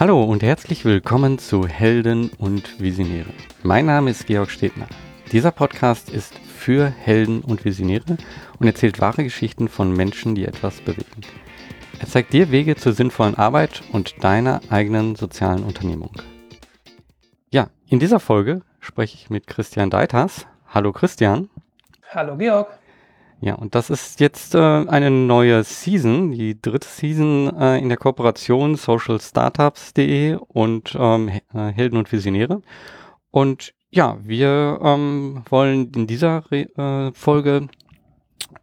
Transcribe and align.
Hallo 0.00 0.24
und 0.24 0.42
herzlich 0.42 0.86
willkommen 0.86 1.38
zu 1.38 1.66
Helden 1.66 2.30
und 2.38 2.80
Visionäre. 2.80 3.34
Mein 3.62 3.84
Name 3.84 4.08
ist 4.08 4.26
Georg 4.26 4.50
Stebner. 4.50 4.86
Dieser 5.30 5.50
Podcast 5.50 6.08
ist 6.08 6.38
für 6.38 6.88
Helden 6.88 7.42
und 7.42 7.66
Visionäre 7.66 8.16
und 8.58 8.66
erzählt 8.66 8.98
wahre 9.02 9.22
Geschichten 9.24 9.68
von 9.68 9.92
Menschen, 9.92 10.34
die 10.34 10.46
etwas 10.46 10.80
bewegen. 10.80 11.20
Er 11.98 12.06
zeigt 12.06 12.32
dir 12.32 12.50
Wege 12.50 12.76
zur 12.76 12.94
sinnvollen 12.94 13.34
Arbeit 13.34 13.82
und 13.92 14.24
deiner 14.24 14.62
eigenen 14.70 15.16
sozialen 15.16 15.64
Unternehmung. 15.64 16.12
Ja, 17.50 17.68
in 17.86 17.98
dieser 17.98 18.20
Folge 18.20 18.62
spreche 18.78 19.16
ich 19.16 19.28
mit 19.28 19.46
Christian 19.46 19.90
Deitas. 19.90 20.46
Hallo 20.66 20.92
Christian. 20.92 21.50
Hallo 22.08 22.38
Georg. 22.38 22.79
Ja, 23.42 23.54
und 23.54 23.74
das 23.74 23.88
ist 23.88 24.20
jetzt 24.20 24.54
äh, 24.54 24.58
eine 24.58 25.10
neue 25.10 25.64
Season, 25.64 26.30
die 26.30 26.60
dritte 26.60 26.86
Season 26.86 27.50
äh, 27.58 27.78
in 27.78 27.88
der 27.88 27.96
Kooperation 27.96 28.76
socialstartups.de 28.76 30.36
und 30.48 30.94
ähm, 30.98 31.28
äh, 31.28 31.68
Helden 31.72 31.96
und 31.96 32.12
Visionäre. 32.12 32.60
Und 33.30 33.72
ja, 33.90 34.18
wir 34.22 34.78
ähm, 34.82 35.42
wollen 35.48 35.90
in 35.96 36.06
dieser 36.06 36.44
Re 36.50 36.68
äh, 36.76 37.12
Folge 37.14 37.68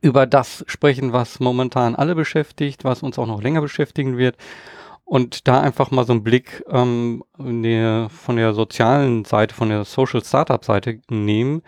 über 0.01 0.27
das 0.27 0.63
sprechen, 0.67 1.11
was 1.11 1.39
momentan 1.39 1.95
alle 1.95 2.13
beschäftigt, 2.13 2.83
was 2.83 3.01
uns 3.01 3.17
auch 3.17 3.25
noch 3.25 3.41
länger 3.41 3.61
beschäftigen 3.61 4.17
wird. 4.17 4.37
Und 5.05 5.47
da 5.47 5.59
einfach 5.59 5.89
mal 5.89 6.05
so 6.05 6.13
einen 6.13 6.23
Blick 6.23 6.63
ähm, 6.69 7.23
der, 7.39 8.09
von 8.09 8.35
der 8.35 8.53
sozialen 8.53 9.25
Seite, 9.25 9.55
von 9.55 9.69
der 9.69 9.85
Social 9.85 10.23
Startup 10.23 10.63
Seite 10.63 10.99
nehmen 11.09 11.63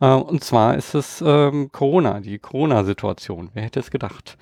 äh, 0.00 0.12
und 0.12 0.44
zwar 0.44 0.76
ist 0.76 0.94
es 0.94 1.22
ähm, 1.24 1.70
Corona, 1.72 2.20
die 2.20 2.38
Corona-Situation. 2.38 3.50
Wer 3.54 3.64
hätte 3.64 3.80
es 3.80 3.90
gedacht? 3.90 4.36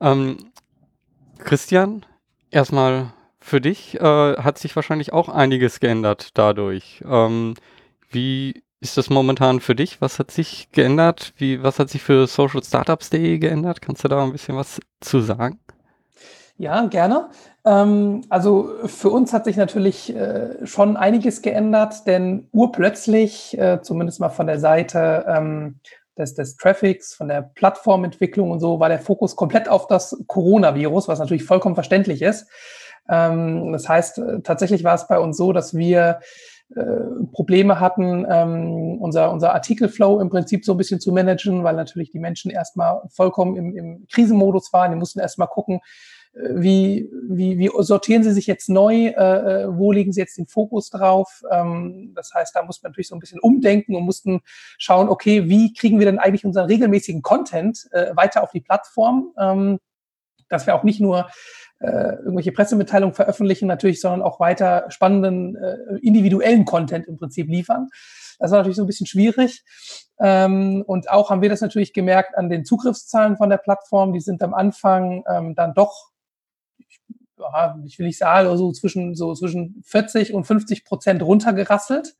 Ähm, 0.00 0.36
Christian, 1.38 2.06
erstmal 2.50 3.12
für 3.38 3.60
dich 3.60 4.00
äh, 4.00 4.36
hat 4.36 4.58
sich 4.58 4.74
wahrscheinlich 4.74 5.12
auch 5.12 5.28
einiges 5.28 5.80
geändert 5.80 6.30
dadurch. 6.34 7.02
Ähm, 7.06 7.54
wie 8.10 8.62
ist 8.80 8.96
das 8.96 9.10
momentan 9.10 9.60
für 9.60 9.74
dich? 9.74 10.00
Was 10.00 10.18
hat 10.18 10.30
sich 10.30 10.70
geändert? 10.72 11.34
Wie, 11.36 11.62
was 11.62 11.78
hat 11.78 11.90
sich 11.90 12.02
für 12.02 12.26
socialstartups.de 12.26 13.38
geändert? 13.38 13.82
Kannst 13.82 14.04
du 14.04 14.08
da 14.08 14.22
ein 14.22 14.32
bisschen 14.32 14.56
was 14.56 14.80
zu 15.00 15.20
sagen? 15.20 15.58
Ja, 16.56 16.86
gerne. 16.86 17.30
Ähm, 17.64 18.22
also 18.28 18.70
für 18.86 19.10
uns 19.10 19.32
hat 19.32 19.44
sich 19.44 19.56
natürlich 19.56 20.14
äh, 20.14 20.64
schon 20.64 20.96
einiges 20.96 21.42
geändert, 21.42 22.06
denn 22.06 22.48
urplötzlich, 22.52 23.58
äh, 23.58 23.80
zumindest 23.82 24.20
mal 24.20 24.28
von 24.28 24.46
der 24.46 24.60
Seite 24.60 25.24
ähm, 25.26 25.80
des, 26.16 26.34
des 26.34 26.56
Traffics, 26.56 27.14
von 27.14 27.26
der 27.26 27.42
Plattformentwicklung 27.42 28.52
und 28.52 28.60
so, 28.60 28.78
war 28.78 28.88
der 28.88 29.00
Fokus 29.00 29.34
komplett 29.34 29.68
auf 29.68 29.88
das 29.88 30.16
Coronavirus, 30.28 31.08
was 31.08 31.18
natürlich 31.18 31.44
vollkommen 31.44 31.74
verständlich 31.74 32.22
ist. 32.22 32.46
Ähm, 33.08 33.72
das 33.72 33.88
heißt, 33.88 34.18
äh, 34.18 34.40
tatsächlich 34.42 34.84
war 34.84 34.94
es 34.94 35.08
bei 35.08 35.18
uns 35.18 35.36
so, 35.36 35.52
dass 35.52 35.74
wir 35.74 36.20
äh, 36.76 36.82
Probleme 37.32 37.80
hatten, 37.80 38.26
ähm, 38.30 38.98
unser, 39.00 39.32
unser 39.32 39.54
Artikelflow 39.54 40.20
im 40.20 40.30
Prinzip 40.30 40.64
so 40.64 40.72
ein 40.72 40.78
bisschen 40.78 41.00
zu 41.00 41.10
managen, 41.10 41.64
weil 41.64 41.74
natürlich 41.74 42.10
die 42.10 42.20
Menschen 42.20 42.52
erstmal 42.52 43.02
vollkommen 43.10 43.56
im, 43.56 43.76
im 43.76 44.06
Krisenmodus 44.12 44.72
waren. 44.72 44.92
Die 44.92 44.96
mussten 44.96 45.18
erstmal 45.18 45.48
gucken, 45.48 45.80
wie, 46.34 47.08
wie, 47.28 47.58
wie 47.58 47.70
sortieren 47.78 48.24
Sie 48.24 48.32
sich 48.32 48.46
jetzt 48.46 48.68
neu? 48.68 49.06
Äh, 49.06 49.12
äh, 49.12 49.66
wo 49.68 49.92
legen 49.92 50.12
Sie 50.12 50.20
jetzt 50.20 50.36
den 50.36 50.46
Fokus 50.46 50.90
drauf? 50.90 51.42
Ähm, 51.50 52.12
das 52.14 52.32
heißt, 52.34 52.54
da 52.54 52.62
muss 52.62 52.82
man 52.82 52.90
natürlich 52.90 53.08
so 53.08 53.14
ein 53.14 53.20
bisschen 53.20 53.40
umdenken 53.40 53.94
und 53.94 54.04
mussten 54.04 54.40
schauen, 54.78 55.08
okay, 55.08 55.48
wie 55.48 55.72
kriegen 55.72 55.98
wir 55.98 56.06
denn 56.06 56.18
eigentlich 56.18 56.44
unseren 56.44 56.66
regelmäßigen 56.66 57.22
Content 57.22 57.86
äh, 57.92 58.16
weiter 58.16 58.42
auf 58.42 58.50
die 58.50 58.60
Plattform? 58.60 59.32
Ähm, 59.38 59.78
dass 60.48 60.66
wir 60.66 60.74
auch 60.74 60.84
nicht 60.84 61.00
nur 61.00 61.28
äh, 61.80 62.14
irgendwelche 62.16 62.52
Pressemitteilungen 62.52 63.14
veröffentlichen 63.14 63.66
natürlich, 63.66 64.00
sondern 64.00 64.22
auch 64.22 64.40
weiter 64.40 64.86
spannenden 64.88 65.56
äh, 65.56 65.76
individuellen 66.02 66.64
Content 66.64 67.06
im 67.06 67.16
Prinzip 67.16 67.48
liefern. 67.48 67.88
Das 68.38 68.50
war 68.50 68.58
natürlich 68.58 68.76
so 68.76 68.82
ein 68.82 68.86
bisschen 68.86 69.06
schwierig. 69.06 69.64
Ähm, 70.20 70.84
und 70.86 71.10
auch 71.10 71.30
haben 71.30 71.42
wir 71.42 71.48
das 71.48 71.60
natürlich 71.60 71.92
gemerkt 71.92 72.36
an 72.36 72.50
den 72.50 72.64
Zugriffszahlen 72.64 73.36
von 73.36 73.50
der 73.50 73.58
Plattform. 73.58 74.12
Die 74.12 74.20
sind 74.20 74.42
am 74.42 74.54
Anfang 74.54 75.24
ähm, 75.28 75.54
dann 75.54 75.74
doch 75.74 76.13
ich 77.86 77.98
will 77.98 78.06
nicht 78.06 78.18
sagen, 78.18 78.48
also 78.48 78.72
zwischen, 78.72 79.14
so 79.14 79.34
zwischen 79.34 79.82
40 79.84 80.34
und 80.34 80.44
50 80.44 80.84
Prozent 80.84 81.22
runtergerasselt, 81.22 82.14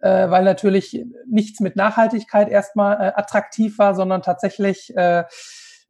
äh, 0.00 0.30
weil 0.30 0.44
natürlich 0.44 1.04
nichts 1.26 1.60
mit 1.60 1.76
Nachhaltigkeit 1.76 2.48
erstmal 2.48 2.96
äh, 2.96 3.12
attraktiv 3.14 3.78
war, 3.78 3.94
sondern 3.94 4.22
tatsächlich, 4.22 4.96
äh, 4.96 5.24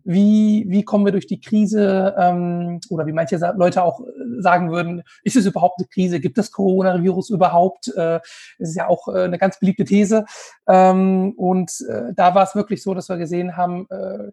wie, 0.05 0.65
wie 0.69 0.85
kommen 0.85 1.05
wir 1.05 1.13
durch 1.13 1.27
die 1.27 1.41
Krise 1.41 2.15
ähm, 2.19 2.81
oder 2.89 3.07
wie 3.07 3.13
manche 3.13 3.37
Leute 3.57 3.83
auch 3.83 4.01
äh, 4.01 4.05
sagen 4.39 4.71
würden, 4.71 5.03
ist 5.23 5.37
es 5.37 5.45
überhaupt 5.45 5.79
eine 5.79 5.89
Krise? 5.89 6.21
Gibt 6.21 6.39
es 6.39 6.51
Coronavirus 6.51 7.31
überhaupt? 7.31 7.89
Äh, 7.89 8.21
das 8.59 8.71
ist 8.71 8.77
ja 8.77 8.87
auch 8.87 9.09
äh, 9.09 9.25
eine 9.25 9.39
ganz 9.39 9.59
beliebte 9.59 9.85
These. 9.85 10.25
Ähm, 10.67 11.35
und 11.37 11.73
äh, 11.91 12.15
da 12.15 12.35
war 12.35 12.45
es 12.45 12.55
wirklich 12.55 12.83
so, 12.83 12.95
dass 12.95 13.09
wir 13.09 13.19
gesehen 13.19 13.57
haben, 13.57 13.87
äh, 13.91 14.31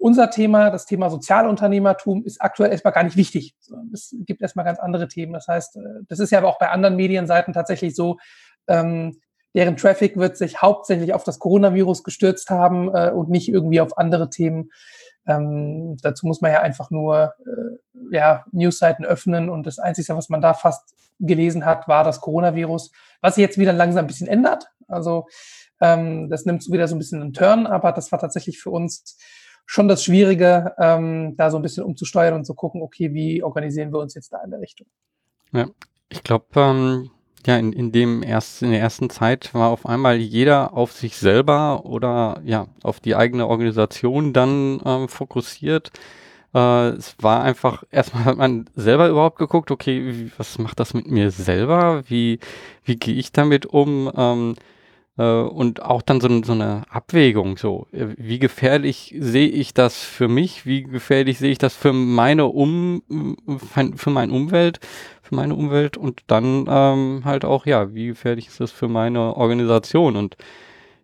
unser 0.00 0.30
Thema, 0.30 0.70
das 0.70 0.86
Thema 0.86 1.10
Sozialunternehmertum, 1.10 2.24
ist 2.24 2.40
aktuell 2.40 2.70
erstmal 2.70 2.94
gar 2.94 3.04
nicht 3.04 3.16
wichtig. 3.16 3.54
Es 3.92 4.16
gibt 4.20 4.40
erstmal 4.40 4.64
ganz 4.64 4.78
andere 4.78 5.08
Themen. 5.08 5.34
Das 5.34 5.46
heißt, 5.46 5.76
äh, 5.76 5.80
das 6.08 6.18
ist 6.18 6.30
ja 6.30 6.38
aber 6.38 6.48
auch 6.48 6.58
bei 6.58 6.70
anderen 6.70 6.96
Medienseiten 6.96 7.52
tatsächlich 7.52 7.94
so, 7.94 8.18
ähm, 8.66 9.20
deren 9.54 9.76
Traffic 9.76 10.16
wird 10.16 10.36
sich 10.36 10.62
hauptsächlich 10.62 11.12
auf 11.12 11.24
das 11.24 11.38
Coronavirus 11.38 12.02
gestürzt 12.02 12.50
haben 12.50 12.88
äh, 12.94 13.10
und 13.10 13.28
nicht 13.28 13.48
irgendwie 13.48 13.80
auf 13.80 13.98
andere 13.98 14.30
Themen. 14.30 14.70
Ähm, 15.26 15.98
dazu 16.02 16.26
muss 16.26 16.40
man 16.40 16.52
ja 16.52 16.60
einfach 16.60 16.90
nur 16.90 17.34
äh, 17.44 18.16
ja, 18.16 18.46
Newsseiten 18.52 19.04
öffnen 19.04 19.50
und 19.50 19.66
das 19.66 19.78
Einzige, 19.78 20.16
was 20.16 20.30
man 20.30 20.40
da 20.40 20.54
fast 20.54 20.94
gelesen 21.18 21.66
hat, 21.66 21.88
war 21.88 22.04
das 22.04 22.22
Coronavirus, 22.22 22.90
was 23.20 23.34
sich 23.34 23.42
jetzt 23.42 23.58
wieder 23.58 23.74
langsam 23.74 24.04
ein 24.04 24.08
bisschen 24.08 24.28
ändert. 24.28 24.70
Also 24.88 25.26
ähm, 25.80 26.30
das 26.30 26.46
nimmt 26.46 26.66
wieder 26.70 26.88
so 26.88 26.94
ein 26.94 26.98
bisschen 26.98 27.20
einen 27.20 27.34
Turn, 27.34 27.66
aber 27.66 27.92
das 27.92 28.10
war 28.12 28.18
tatsächlich 28.18 28.58
für 28.58 28.70
uns 28.70 29.18
schon 29.70 29.86
das 29.86 30.02
Schwierige, 30.02 30.74
ähm, 30.78 31.36
da 31.36 31.48
so 31.48 31.56
ein 31.56 31.62
bisschen 31.62 31.84
umzusteuern 31.84 32.34
und 32.34 32.44
zu 32.44 32.54
gucken, 32.54 32.82
okay, 32.82 33.14
wie 33.14 33.40
organisieren 33.40 33.92
wir 33.92 34.00
uns 34.00 34.14
jetzt 34.14 34.32
da 34.32 34.42
in 34.42 34.50
der 34.50 34.60
Richtung. 34.60 34.88
Ja, 35.52 35.68
ich 36.08 36.24
glaube, 36.24 36.46
ähm, 36.56 37.10
ja, 37.46 37.56
in, 37.56 37.72
in 37.72 37.92
dem 37.92 38.24
erst, 38.24 38.64
in 38.64 38.72
der 38.72 38.80
ersten 38.80 39.10
Zeit 39.10 39.54
war 39.54 39.70
auf 39.70 39.86
einmal 39.86 40.16
jeder 40.16 40.74
auf 40.74 40.90
sich 40.90 41.16
selber 41.16 41.86
oder 41.86 42.40
ja, 42.44 42.66
auf 42.82 42.98
die 42.98 43.14
eigene 43.14 43.46
Organisation 43.46 44.32
dann 44.32 44.80
ähm, 44.84 45.08
fokussiert. 45.08 45.92
Äh, 46.52 46.88
es 46.88 47.14
war 47.20 47.44
einfach, 47.44 47.84
erstmal 47.92 48.24
hat 48.24 48.38
man 48.38 48.68
selber 48.74 49.08
überhaupt 49.08 49.38
geguckt, 49.38 49.70
okay, 49.70 50.04
wie, 50.04 50.32
was 50.36 50.58
macht 50.58 50.80
das 50.80 50.94
mit 50.94 51.06
mir 51.06 51.30
selber? 51.30 52.02
Wie, 52.08 52.40
wie 52.82 52.96
gehe 52.96 53.14
ich 53.14 53.30
damit 53.30 53.66
um? 53.66 54.10
Ähm, 54.16 54.56
äh, 54.56 54.79
und 55.22 55.82
auch 55.82 56.02
dann 56.02 56.20
so, 56.20 56.42
so, 56.42 56.52
eine 56.52 56.82
Abwägung, 56.90 57.56
so, 57.56 57.86
äh, 57.92 58.06
wie 58.16 58.38
gefährlich 58.38 59.14
sehe 59.18 59.48
ich 59.48 59.74
das 59.74 60.02
für 60.02 60.28
mich, 60.28 60.66
wie 60.66 60.82
gefährlich 60.82 61.38
sehe 61.38 61.50
ich 61.50 61.58
das 61.58 61.74
für 61.74 61.92
meine 61.92 62.46
um, 62.46 63.02
für 63.96 64.10
meine 64.10 64.32
Umwelt, 64.32 64.80
für 65.22 65.34
meine 65.34 65.54
Umwelt? 65.54 65.96
Und 65.96 66.22
dann 66.26 66.66
ähm, 66.68 67.22
halt 67.24 67.44
auch, 67.44 67.66
ja, 67.66 67.94
wie 67.94 68.08
gefährlich 68.08 68.48
ist 68.48 68.60
das 68.60 68.70
für 68.70 68.88
meine 68.88 69.36
Organisation? 69.36 70.16
Und 70.16 70.36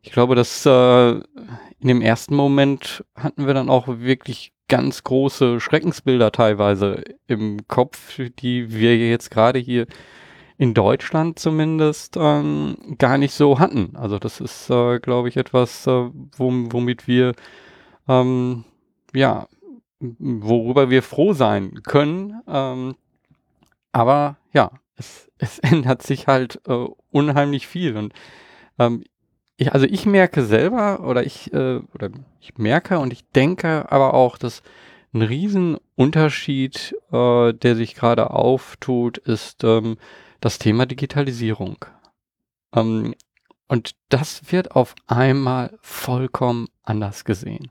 ich 0.03 0.13
glaube, 0.13 0.35
dass 0.35 0.65
äh, 0.67 1.11
in 1.11 1.89
dem 1.89 2.01
ersten 2.01 2.35
Moment 2.35 3.05
hatten 3.17 3.47
wir 3.47 3.55
dann 3.55 3.69
auch 3.69 3.89
wirklich 3.89 4.53
ganz 4.69 5.05
große 5.05 5.61
Schreckensbilder 5.61 6.33
teilweise 6.33 7.03
im 7.27 7.67
Kopf, 7.69 8.21
die 8.39 8.73
wir 8.73 8.97
jetzt 8.97 9.31
gerade 9.31 9.59
hier 9.59 9.87
in 10.59 10.75
Deutschland 10.75 11.39
zumindest 11.39 12.17
ähm, 12.19 12.77
gar 12.99 13.19
nicht 13.19 13.35
so 13.35 13.59
hatten. 13.59 13.95
Also 13.95 14.19
das 14.19 14.41
ist, 14.41 14.71
äh, 14.71 14.99
glaube 15.01 15.29
ich, 15.29 15.37
etwas, 15.37 15.87
äh, 15.87 16.09
womit 16.39 17.07
wir, 17.07 17.35
ähm, 18.09 18.65
ja, 19.15 19.49
worüber 20.01 20.91
wir 20.91 21.03
froh 21.03 21.33
sein 21.33 21.83
können. 21.83 22.41
Ähm, 22.49 22.97
aber 23.93 24.37
ja, 24.53 24.71
es, 24.97 25.31
es 25.39 25.59
ändert 25.59 26.03
sich 26.03 26.27
halt 26.27 26.61
äh, 26.67 26.87
unheimlich 27.11 27.67
viel. 27.67 27.97
Und 27.97 28.15
ähm, 28.79 29.05
ich, 29.59 29.73
also 29.73 29.87
ich 29.87 30.07
merke 30.07 30.43
selber 30.43 31.01
oder 31.07 31.25
ich, 31.25 31.53
äh, 31.53 31.81
oder 31.95 32.11
ich 32.41 32.57
merke 32.57 32.99
und 32.99 33.13
ich 33.13 33.31
denke 33.31 33.91
aber 33.91 34.15
auch, 34.15 34.39
dass 34.39 34.63
ein 35.13 35.23
Riesenunterschied, 35.23 36.97
äh, 37.13 37.53
der 37.53 37.77
sich 37.77 37.95
gerade 37.95 38.31
auftut, 38.31 39.19
ist, 39.19 39.65
ähm, 39.65 39.97
das 40.41 40.59
Thema 40.59 40.87
Digitalisierung. 40.87 41.85
Ähm, 42.75 43.15
und 43.69 43.97
das 44.09 44.53
wird 44.53 44.73
auf 44.77 44.95
einmal 45.07 45.77
vollkommen 45.81 46.69
anders 46.83 47.25
gesehen. 47.25 47.71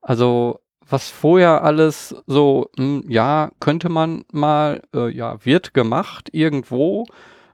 Also 0.00 0.60
was 0.90 1.08
vorher 1.10 1.62
alles 1.62 2.14
so, 2.26 2.70
mh, 2.76 2.84
hm, 2.84 3.04
ja, 3.08 3.50
könnte 3.60 3.88
man 3.88 4.24
mal, 4.32 4.82
äh, 4.94 5.08
ja, 5.10 5.44
wird 5.44 5.72
gemacht 5.72 6.30
irgendwo, 6.32 7.06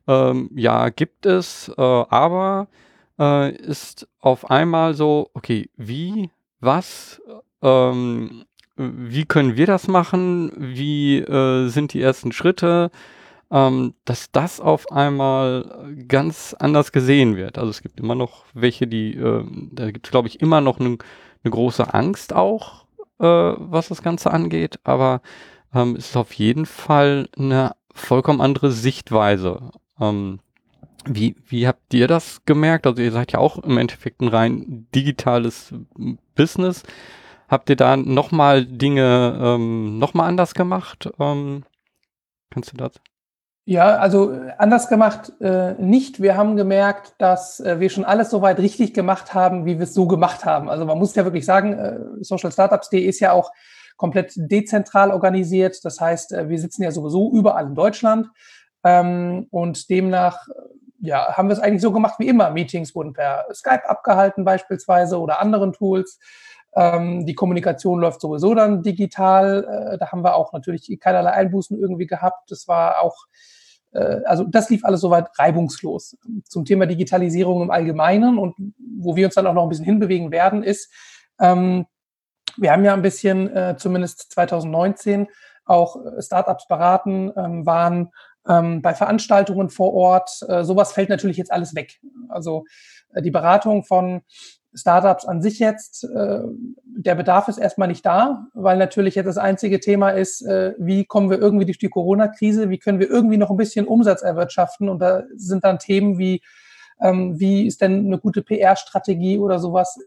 ähm, 0.08 0.50
ja, 0.54 0.88
gibt 0.88 1.26
es, 1.26 1.68
äh, 1.76 1.82
aber 1.82 2.68
äh, 3.18 3.54
ist 3.54 4.08
auf 4.20 4.50
einmal 4.50 4.94
so, 4.94 5.30
okay, 5.34 5.68
wie, 5.76 6.30
was, 6.60 7.20
ähm, 7.62 8.44
wie 8.76 9.24
können 9.24 9.56
wir 9.56 9.66
das 9.66 9.88
machen, 9.88 10.52
wie 10.56 11.18
äh, 11.18 11.68
sind 11.68 11.92
die 11.92 12.02
ersten 12.02 12.32
Schritte, 12.32 12.90
ähm, 13.50 13.94
dass 14.04 14.30
das 14.32 14.60
auf 14.60 14.90
einmal 14.90 15.94
ganz 16.08 16.54
anders 16.58 16.92
gesehen 16.92 17.36
wird. 17.36 17.58
Also 17.58 17.70
es 17.70 17.82
gibt 17.82 18.00
immer 18.00 18.14
noch 18.14 18.44
welche, 18.54 18.86
die, 18.86 19.14
äh, 19.14 19.44
da 19.72 19.90
gibt 19.90 20.06
es, 20.06 20.10
glaube 20.10 20.28
ich, 20.28 20.40
immer 20.40 20.60
noch 20.60 20.80
eine 20.80 20.98
ne 21.44 21.50
große 21.50 21.94
Angst 21.94 22.32
auch, 22.32 22.86
äh, 23.20 23.24
was 23.24 23.88
das 23.88 24.02
Ganze 24.02 24.30
angeht, 24.32 24.80
aber 24.84 25.20
ähm, 25.74 25.96
es 25.96 26.10
ist 26.10 26.16
auf 26.16 26.32
jeden 26.34 26.66
Fall 26.66 27.28
eine 27.38 27.72
vollkommen 27.94 28.40
andere 28.40 28.70
Sichtweise. 28.70 29.70
Ähm, 30.00 30.40
wie, 31.08 31.36
wie 31.46 31.68
habt 31.68 31.94
ihr 31.94 32.08
das 32.08 32.44
gemerkt? 32.46 32.86
Also 32.86 33.00
ihr 33.00 33.12
seid 33.12 33.32
ja 33.32 33.38
auch 33.38 33.58
im 33.58 33.78
Endeffekt 33.78 34.20
ein 34.20 34.28
rein 34.28 34.88
digitales 34.94 35.72
Business. 36.34 36.82
Habt 37.48 37.70
ihr 37.70 37.76
da 37.76 37.96
nochmal 37.96 38.66
Dinge 38.66 39.38
ähm, 39.40 39.98
nochmal 39.98 40.28
anders 40.28 40.54
gemacht? 40.54 41.08
Ähm, 41.20 41.62
kannst 42.50 42.72
du 42.72 42.76
das? 42.76 43.00
Ja, 43.68 43.96
also 43.96 44.30
äh, 44.30 44.52
anders 44.58 44.88
gemacht 44.88 45.32
äh, 45.40 45.74
nicht. 45.74 46.22
Wir 46.22 46.36
haben 46.36 46.54
gemerkt, 46.54 47.16
dass 47.18 47.58
äh, 47.58 47.80
wir 47.80 47.90
schon 47.90 48.04
alles 48.04 48.30
soweit 48.30 48.60
richtig 48.60 48.94
gemacht 48.94 49.34
haben, 49.34 49.66
wie 49.66 49.78
wir 49.78 49.82
es 49.82 49.92
so 49.92 50.06
gemacht 50.06 50.44
haben. 50.44 50.70
Also 50.70 50.84
man 50.84 50.96
muss 50.98 51.16
ja 51.16 51.24
wirklich 51.24 51.44
sagen, 51.44 51.72
äh, 51.72 51.98
socialstartups.de 52.20 53.00
ist 53.00 53.18
ja 53.18 53.32
auch 53.32 53.50
komplett 53.96 54.34
dezentral 54.36 55.10
organisiert. 55.10 55.84
Das 55.84 56.00
heißt, 56.00 56.32
äh, 56.32 56.48
wir 56.48 56.60
sitzen 56.60 56.84
ja 56.84 56.92
sowieso 56.92 57.32
überall 57.32 57.66
in 57.66 57.74
Deutschland. 57.74 58.28
Ähm, 58.84 59.48
und 59.50 59.90
demnach 59.90 60.46
ja, 61.00 61.36
haben 61.36 61.48
wir 61.48 61.54
es 61.54 61.60
eigentlich 61.60 61.82
so 61.82 61.90
gemacht 61.90 62.20
wie 62.20 62.28
immer. 62.28 62.50
Meetings 62.50 62.94
wurden 62.94 63.14
per 63.14 63.46
Skype 63.52 63.88
abgehalten 63.88 64.44
beispielsweise 64.44 65.18
oder 65.18 65.40
anderen 65.40 65.72
Tools. 65.72 66.20
Ähm, 66.76 67.26
die 67.26 67.34
Kommunikation 67.34 67.98
läuft 67.98 68.20
sowieso 68.20 68.54
dann 68.54 68.84
digital. 68.84 69.64
Äh, 69.92 69.98
da 69.98 70.12
haben 70.12 70.22
wir 70.22 70.36
auch 70.36 70.52
natürlich 70.52 70.96
keinerlei 71.00 71.32
Einbußen 71.32 71.76
irgendwie 71.76 72.06
gehabt. 72.06 72.48
Das 72.52 72.68
war 72.68 73.00
auch, 73.00 73.16
äh, 73.26 73.55
also 74.24 74.44
das 74.44 74.70
lief 74.70 74.84
alles 74.84 75.00
soweit 75.00 75.28
reibungslos. 75.38 76.16
Zum 76.44 76.64
Thema 76.64 76.86
Digitalisierung 76.86 77.62
im 77.62 77.70
Allgemeinen 77.70 78.38
und 78.38 78.54
wo 78.98 79.16
wir 79.16 79.26
uns 79.26 79.34
dann 79.34 79.46
auch 79.46 79.54
noch 79.54 79.62
ein 79.62 79.68
bisschen 79.68 79.84
hinbewegen 79.84 80.30
werden, 80.30 80.62
ist, 80.62 80.92
ähm, 81.40 81.86
wir 82.56 82.72
haben 82.72 82.84
ja 82.84 82.94
ein 82.94 83.02
bisschen, 83.02 83.54
äh, 83.54 83.76
zumindest 83.76 84.32
2019, 84.32 85.28
auch 85.64 85.96
äh, 85.96 86.22
Startups 86.22 86.66
beraten, 86.68 87.32
ähm, 87.36 87.66
waren 87.66 88.10
ähm, 88.48 88.82
bei 88.82 88.94
Veranstaltungen 88.94 89.68
vor 89.68 89.92
Ort. 89.92 90.30
Äh, 90.48 90.64
sowas 90.64 90.92
fällt 90.92 91.08
natürlich 91.08 91.36
jetzt 91.36 91.52
alles 91.52 91.74
weg. 91.74 92.00
Also 92.28 92.64
äh, 93.12 93.22
die 93.22 93.30
Beratung 93.30 93.84
von 93.84 94.22
Startups 94.76 95.24
an 95.24 95.42
sich 95.42 95.58
jetzt, 95.58 96.04
äh, 96.04 96.40
der 96.84 97.14
Bedarf 97.14 97.48
ist 97.48 97.58
erstmal 97.58 97.88
nicht 97.88 98.04
da, 98.04 98.46
weil 98.54 98.76
natürlich 98.76 99.14
jetzt 99.14 99.26
das 99.26 99.38
einzige 99.38 99.80
Thema 99.80 100.10
ist, 100.10 100.42
äh, 100.42 100.74
wie 100.78 101.04
kommen 101.04 101.30
wir 101.30 101.38
irgendwie 101.38 101.64
durch 101.64 101.78
die 101.78 101.88
Corona-Krise, 101.88 102.68
wie 102.68 102.78
können 102.78 102.98
wir 102.98 103.10
irgendwie 103.10 103.38
noch 103.38 103.50
ein 103.50 103.56
bisschen 103.56 103.86
Umsatz 103.86 104.22
erwirtschaften 104.22 104.88
und 104.88 105.00
da 105.00 105.24
sind 105.34 105.64
dann 105.64 105.78
Themen 105.78 106.18
wie, 106.18 106.42
ähm, 107.00 107.40
wie 107.40 107.66
ist 107.66 107.80
denn 107.80 108.06
eine 108.06 108.18
gute 108.18 108.42
PR-Strategie 108.42 109.38
oder 109.38 109.58
sowas 109.58 109.98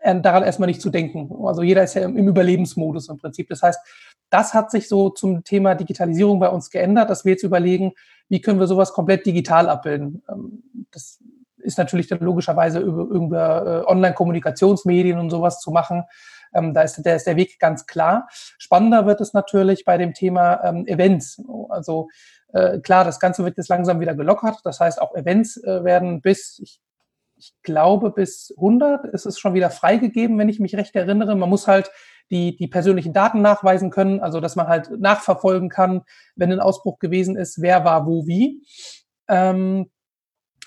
äh, 0.00 0.20
daran 0.20 0.44
erstmal 0.44 0.68
nicht 0.68 0.80
zu 0.80 0.90
denken. 0.90 1.30
Also 1.44 1.62
jeder 1.62 1.82
ist 1.82 1.94
ja 1.94 2.02
im, 2.02 2.16
Überlebensmodus 2.16 3.08
im 3.08 3.18
Prinzip. 3.18 3.48
Das 3.48 3.62
heißt, 3.62 3.80
das 4.30 4.54
hat 4.54 4.70
sich 4.70 4.88
so 4.88 5.10
zum 5.10 5.42
Thema 5.42 5.74
Digitalisierung 5.74 6.38
bei 6.38 6.48
uns 6.48 6.70
geändert, 6.70 7.10
dass 7.10 7.24
wir 7.24 7.32
jetzt 7.32 7.42
überlegen, 7.42 7.92
wie 8.28 8.40
können 8.40 8.60
wir 8.60 8.68
sowas 8.68 8.92
komplett 8.92 9.26
digital 9.26 9.68
abbilden. 9.68 10.22
Ähm, 10.28 10.62
das 10.92 11.18
ist 11.60 11.78
natürlich 11.78 12.08
dann 12.08 12.20
logischerweise 12.20 12.80
über, 12.80 13.02
über 13.02 13.84
äh, 13.86 13.90
Online-Kommunikationsmedien 13.90 15.18
und 15.18 15.30
sowas 15.30 15.60
zu 15.60 15.70
machen. 15.70 16.04
Ähm, 16.54 16.74
da 16.74 16.82
ist 16.82 17.04
der, 17.04 17.16
ist 17.16 17.26
der 17.26 17.36
Weg 17.36 17.58
ganz 17.58 17.86
klar. 17.86 18.28
Spannender 18.58 19.06
wird 19.06 19.20
es 19.20 19.32
natürlich 19.32 19.84
bei 19.84 19.98
dem 19.98 20.14
Thema 20.14 20.62
ähm, 20.64 20.86
Events. 20.86 21.42
Also 21.68 22.08
äh, 22.52 22.80
klar, 22.80 23.04
das 23.04 23.20
Ganze 23.20 23.44
wird 23.44 23.56
jetzt 23.56 23.68
langsam 23.68 24.00
wieder 24.00 24.14
gelockert. 24.14 24.58
Das 24.64 24.80
heißt, 24.80 25.00
auch 25.00 25.14
Events 25.14 25.56
äh, 25.62 25.84
werden 25.84 26.20
bis, 26.20 26.58
ich 26.62 26.80
ich 27.40 27.54
glaube, 27.62 28.10
bis 28.10 28.52
100 28.56 29.06
ist 29.06 29.24
es 29.24 29.38
schon 29.38 29.54
wieder 29.54 29.70
freigegeben, 29.70 30.38
wenn 30.38 30.50
ich 30.50 30.60
mich 30.60 30.76
recht 30.76 30.94
erinnere. 30.94 31.34
Man 31.36 31.48
muss 31.48 31.66
halt 31.66 31.90
die, 32.30 32.54
die 32.54 32.68
persönlichen 32.68 33.14
Daten 33.14 33.40
nachweisen 33.40 33.90
können, 33.90 34.20
also 34.20 34.40
dass 34.40 34.56
man 34.56 34.68
halt 34.68 34.90
nachverfolgen 35.00 35.70
kann, 35.70 36.02
wenn 36.36 36.52
ein 36.52 36.60
Ausbruch 36.60 36.98
gewesen 36.98 37.36
ist, 37.36 37.62
wer 37.62 37.84
war 37.84 38.06
wo 38.06 38.26
wie. 38.26 38.62
Ähm, 39.26 39.90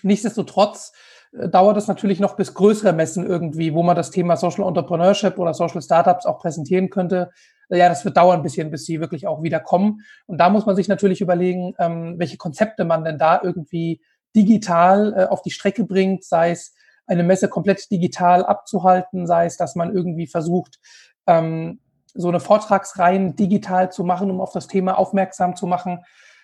nichtsdestotrotz 0.04 0.94
äh, 1.34 1.50
dauert 1.50 1.78
es 1.78 1.88
natürlich 1.88 2.20
noch 2.20 2.36
bis 2.36 2.54
größere 2.54 2.94
Messen 2.94 3.26
irgendwie, 3.26 3.74
wo 3.74 3.84
man 3.84 3.96
das 3.96 4.12
Thema 4.12 4.38
Social 4.38 4.68
Entrepreneurship 4.68 5.38
oder 5.38 5.54
Social 5.54 5.82
Startups 5.82 6.26
auch 6.26 6.40
präsentieren 6.40 6.90
könnte. 6.90 7.32
Ja, 7.70 7.90
das 7.90 8.06
wird 8.06 8.18
dauern 8.18 8.40
ein 8.40 8.44
bisschen, 8.44 8.70
bis 8.70 8.86
sie 8.86 9.00
wirklich 9.00 9.26
auch 9.26 9.42
wieder 9.42 9.60
kommen. 9.60 10.02
Und 10.28 10.38
da 10.38 10.50
muss 10.50 10.66
man 10.66 10.76
sich 10.76 10.88
natürlich 10.88 11.22
überlegen, 11.22 11.74
ähm, 11.80 12.16
welche 12.18 12.38
Konzepte 12.38 12.86
man 12.86 13.04
denn 13.04 13.18
da 13.18 13.40
irgendwie 13.42 14.02
digital 14.36 15.14
äh, 15.18 15.26
auf 15.26 15.42
die 15.42 15.52
Strecke 15.52 15.84
bringt, 15.86 16.24
sei 16.24 16.52
es 16.52 16.76
eine 17.06 17.24
Messe 17.24 17.50
komplett 17.50 17.92
digital 17.92 18.46
abzuhalten, 18.46 19.28
sei 19.28 19.46
es, 19.46 19.58
dass 19.58 19.76
man 19.76 19.94
irgendwie 19.94 20.28
versucht, 20.28 20.80
ähm, 21.28 21.80
so 22.14 22.30
eine 22.30 22.40
Vortragsreihen 22.40 23.36
digital 23.36 23.92
zu 23.92 24.04
machen, 24.04 24.30
um 24.30 24.40
auf 24.40 24.52
das 24.52 24.68
Thema 24.68 24.98
aufmerksam 24.98 25.56
zu 25.56 25.68
machen. 25.68 26.04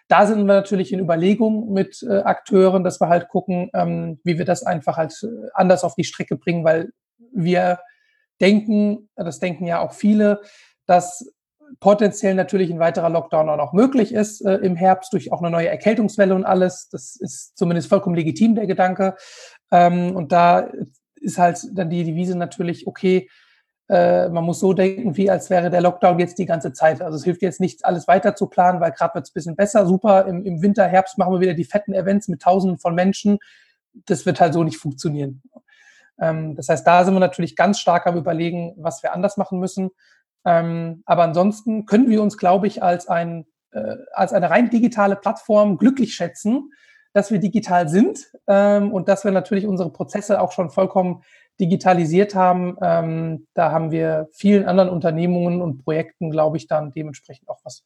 Da 0.10 0.26
sind 0.26 0.40
wir 0.40 0.56
natürlich 0.56 0.92
in 0.92 1.00
Überlegung 1.00 1.72
mit 1.72 2.04
äh, 2.04 2.18
Akteuren, 2.20 2.84
dass 2.84 3.00
wir 3.00 3.10
halt 3.10 3.30
gucken, 3.30 3.70
ähm, 3.74 4.20
wie 4.24 4.38
wir 4.38 4.46
das 4.46 4.64
einfach 4.64 4.98
halt 4.98 5.14
äh, 5.24 5.48
anders 5.54 5.84
auf 5.84 5.96
die 5.96 6.04
Strecke 6.04 6.36
bringen, 6.36 6.66
weil 6.66 6.90
wir 7.32 7.80
denken, 8.42 9.10
das 9.16 9.40
denken 9.40 9.66
ja 9.66 9.80
auch 9.80 9.94
viele, 9.94 10.42
dass 10.88 11.32
potenziell 11.80 12.34
natürlich 12.34 12.72
ein 12.72 12.80
weiterer 12.80 13.10
Lockdown 13.10 13.50
auch 13.50 13.58
noch 13.58 13.74
möglich 13.74 14.12
ist 14.12 14.42
äh, 14.42 14.56
im 14.56 14.76
Herbst 14.76 15.14
durch 15.14 15.32
auch 15.32 15.42
eine 15.42 15.52
neue 15.52 15.70
Erkältungswelle 15.70 16.34
und 16.34 16.44
alles. 16.44 16.90
Das 16.90 17.16
ist 17.16 17.58
zumindest 17.58 17.90
vollkommen 17.90 18.16
legitim, 18.16 18.56
der 18.56 18.66
Gedanke. 18.66 19.16
Ähm, 19.72 20.16
und 20.16 20.32
da 20.32 20.72
ist 21.16 21.38
halt 21.38 21.60
dann 21.74 21.92
die 21.92 22.04
Devise 22.04 22.36
natürlich, 22.36 22.88
okay, 22.88 23.30
äh, 23.90 24.30
man 24.30 24.44
muss 24.44 24.60
so 24.60 24.74
denken, 24.74 25.18
wie 25.18 25.32
als 25.32 25.50
wäre 25.50 25.72
der 25.72 25.82
Lockdown 25.82 26.20
jetzt 26.20 26.38
die 26.38 26.46
ganze 26.46 26.74
Zeit. 26.74 27.02
Also 27.02 27.18
es 27.18 27.24
hilft 27.24 27.42
jetzt 27.42 27.60
nicht, 27.60 27.86
alles 27.86 28.08
weiter 28.08 28.36
zu 28.36 28.48
planen, 28.48 28.80
weil 28.80 28.92
gerade 28.92 29.16
wird 29.16 29.26
es 29.26 29.32
ein 29.32 29.34
bisschen 29.34 29.56
besser. 29.56 29.88
Super, 29.88 30.28
im, 30.28 30.46
im 30.46 30.62
Winter, 30.62 30.86
Herbst 30.86 31.18
machen 31.18 31.34
wir 31.34 31.40
wieder 31.40 31.56
die 31.56 31.66
fetten 31.66 31.94
Events 31.94 32.28
mit 32.28 32.42
Tausenden 32.42 32.78
von 32.78 32.94
Menschen. 32.94 33.40
Das 34.06 34.28
wird 34.28 34.40
halt 34.40 34.54
so 34.54 34.64
nicht 34.64 34.78
funktionieren. 34.78 35.42
Ähm, 36.20 36.56
das 36.56 36.70
heißt, 36.70 36.86
da 36.86 37.04
sind 37.04 37.16
wir 37.16 37.20
natürlich 37.20 37.56
ganz 37.56 37.80
stark 37.80 38.06
am 38.06 38.16
Überlegen, 38.16 38.76
was 38.78 39.02
wir 39.02 39.12
anders 39.12 39.38
machen 39.38 39.60
müssen. 39.60 39.90
Ähm, 40.46 41.02
aber 41.06 41.24
ansonsten 41.24 41.88
können 41.88 42.10
wir 42.10 42.22
uns, 42.22 42.38
glaube 42.38 42.68
ich, 42.68 42.84
als, 42.84 43.08
ein, 43.08 43.48
äh, 43.72 43.96
als 44.14 44.34
eine 44.34 44.52
rein 44.52 44.70
digitale 44.70 45.16
Plattform 45.16 45.78
glücklich 45.78 46.14
schätzen, 46.14 46.72
dass 47.14 47.32
wir 47.32 47.40
digital 47.40 47.90
sind 47.90 48.32
ähm, 48.48 48.94
und 48.94 49.10
dass 49.10 49.24
wir 49.24 49.32
natürlich 49.32 49.66
unsere 49.66 49.92
Prozesse 49.92 50.40
auch 50.40 50.52
schon 50.52 50.70
vollkommen 50.70 51.24
digitalisiert 51.60 52.36
haben. 52.36 52.78
Ähm, 52.82 53.48
da 53.54 53.72
haben 53.72 53.92
wir 53.92 54.28
vielen 54.32 54.66
anderen 54.66 54.90
Unternehmungen 54.90 55.62
und 55.62 55.84
Projekten, 55.84 56.32
glaube 56.32 56.58
ich, 56.58 56.68
dann 56.68 56.92
dementsprechend 56.92 57.50
auch 57.50 57.60
was 57.64 57.84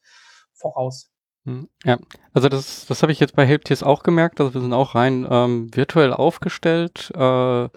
voraus. 0.52 1.10
Hm, 1.44 1.68
ja, 1.84 1.98
also 2.32 2.48
das, 2.48 2.86
das 2.86 3.02
habe 3.02 3.12
ich 3.12 3.20
jetzt 3.20 3.36
bei 3.36 3.44
Helptiers 3.44 3.82
auch 3.82 4.02
gemerkt. 4.02 4.40
Also 4.40 4.54
wir 4.54 4.60
sind 4.60 4.72
auch 4.72 4.94
rein 4.94 5.26
ähm, 5.30 5.74
virtuell 5.74 6.12
aufgestellt 6.12 7.12
äh, 7.14 7.68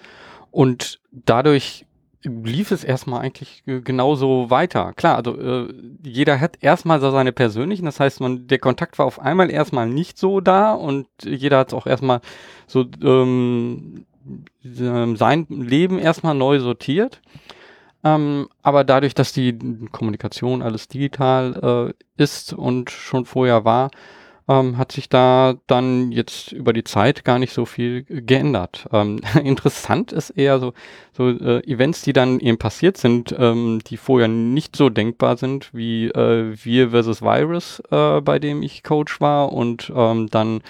und 0.52 1.00
dadurch 1.12 1.86
lief 2.24 2.72
es 2.72 2.84
erstmal 2.84 3.22
eigentlich 3.22 3.64
genauso 3.66 4.50
weiter. 4.50 4.94
Klar, 4.94 5.16
also 5.18 5.40
äh, 5.40 5.74
jeder 6.04 6.40
hat 6.40 6.58
erstmal 6.62 7.00
so 7.00 7.12
seine 7.12 7.32
persönlichen, 7.32 7.86
das 7.86 8.00
heißt, 8.00 8.20
man, 8.20 8.48
der 8.48 8.60
Kontakt 8.60 8.98
war 9.00 9.06
auf 9.06 9.20
einmal 9.20 9.50
erstmal 9.52 9.88
nicht 9.88 10.18
so 10.18 10.42
da 10.42 10.74
und 10.74 11.08
jeder 11.24 11.60
hat 11.60 11.74
auch 11.74 11.88
erstmal 11.88 12.22
so 12.66 12.86
ähm, 13.04 14.06
sein 14.64 15.46
Leben 15.50 16.00
erstmal 16.00 16.36
neu 16.36 16.60
sortiert. 16.60 17.22
Ähm, 18.04 18.48
aber 18.62 18.84
dadurch, 18.84 19.16
dass 19.16 19.34
die 19.34 19.58
Kommunikation 19.92 20.62
alles 20.62 20.88
digital 20.88 21.94
äh, 22.18 22.22
ist 22.22 22.54
und 22.54 22.92
schon 22.92 23.26
vorher 23.26 23.66
war, 23.66 23.90
ähm, 24.48 24.78
hat 24.78 24.92
sich 24.92 25.10
da 25.10 25.56
dann 25.68 26.12
jetzt 26.12 26.52
über 26.52 26.74
die 26.74 26.84
Zeit 26.84 27.26
gar 27.26 27.40
nicht 27.40 27.54
so 27.54 27.66
viel 27.66 28.04
geändert. 28.04 28.88
Ähm, 28.94 29.20
interessant 29.44 30.12
ist 30.12 30.30
eher 30.32 30.60
so, 30.60 30.74
so 31.12 31.30
äh, 31.30 31.64
Events, 31.68 32.02
die 32.02 32.14
dann 32.14 32.40
eben 32.40 32.58
passiert 32.58 32.98
sind, 32.98 33.36
ähm, 33.38 33.80
die 33.88 33.98
vorher 33.98 34.28
nicht 34.28 34.76
so 34.76 34.90
denkbar 34.90 35.38
sind, 35.38 35.74
wie 35.74 36.08
äh, 36.08 36.56
Wir 36.64 36.92
versus 36.92 37.22
Virus, 37.22 37.82
äh, 37.92 38.22
bei 38.22 38.40
dem 38.40 38.64
ich 38.64 38.84
Coach 38.84 39.20
war 39.20 39.52
und 39.52 39.92
ähm, 39.94 40.30
dann 40.30 40.62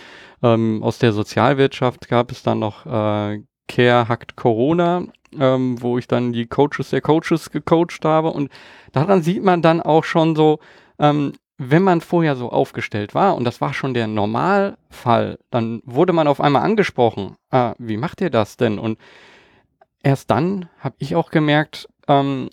ähm, 0.44 0.84
aus 0.84 1.00
der 1.00 1.14
Sozialwirtschaft 1.14 2.08
gab 2.08 2.32
es 2.32 2.44
dann 2.44 2.60
noch 2.60 2.86
äh, 2.86 3.42
Care 3.68 4.08
Hackt 4.08 4.36
Corona, 4.36 5.04
ähm, 5.38 5.82
wo 5.82 5.98
ich 5.98 6.08
dann 6.08 6.34
die 6.34 6.46
Coaches 6.46 6.90
der 6.90 7.02
Coaches 7.02 7.52
gecoacht 7.52 8.04
habe 8.04 8.30
und 8.30 8.52
daran 8.92 9.22
sieht 9.22 9.44
man 9.44 9.62
dann 9.62 9.82
auch 9.82 10.04
schon 10.04 10.36
so, 10.36 10.60
ähm, 11.00 11.34
wenn 11.58 11.82
man 11.82 12.02
vorher 12.02 12.36
so 12.36 12.50
aufgestellt 12.52 13.16
war, 13.16 13.36
und 13.36 13.44
das 13.44 13.62
war 13.62 13.74
schon 13.74 13.94
der 13.94 14.08
Normalfall, 14.08 15.40
dann 15.50 15.82
wurde 15.86 16.14
man 16.14 16.28
auf 16.28 16.40
einmal 16.40 16.62
angesprochen, 16.62 17.36
ah, 17.50 17.74
wie 17.80 17.98
macht 17.98 18.22
ihr 18.22 18.30
das 18.30 18.58
denn? 18.58 18.78
Und 18.78 19.00
erst 20.04 20.30
dann 20.30 20.70
habe 20.80 20.96
ich 21.00 21.16
auch 21.16 21.32
gemerkt, 21.32 21.90
ähm, 22.08 22.50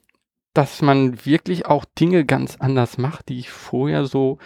dass 0.55 0.81
man 0.83 1.26
wirklich 1.26 1.67
auch 1.67 1.85
Dinge 1.85 2.25
ganz 2.25 2.57
anders 2.57 2.97
macht, 2.97 3.29
die 3.29 3.41
ich 3.41 3.50
vorher 3.50 4.07
so 4.07 4.38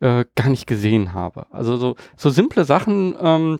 äh, 0.00 0.24
gar 0.34 0.48
nicht 0.48 0.66
gesehen 0.66 1.12
habe. 1.12 1.46
Also 1.50 1.76
so, 1.76 1.96
so 2.16 2.30
simple 2.30 2.64
Sachen 2.64 3.14
ähm, 3.20 3.58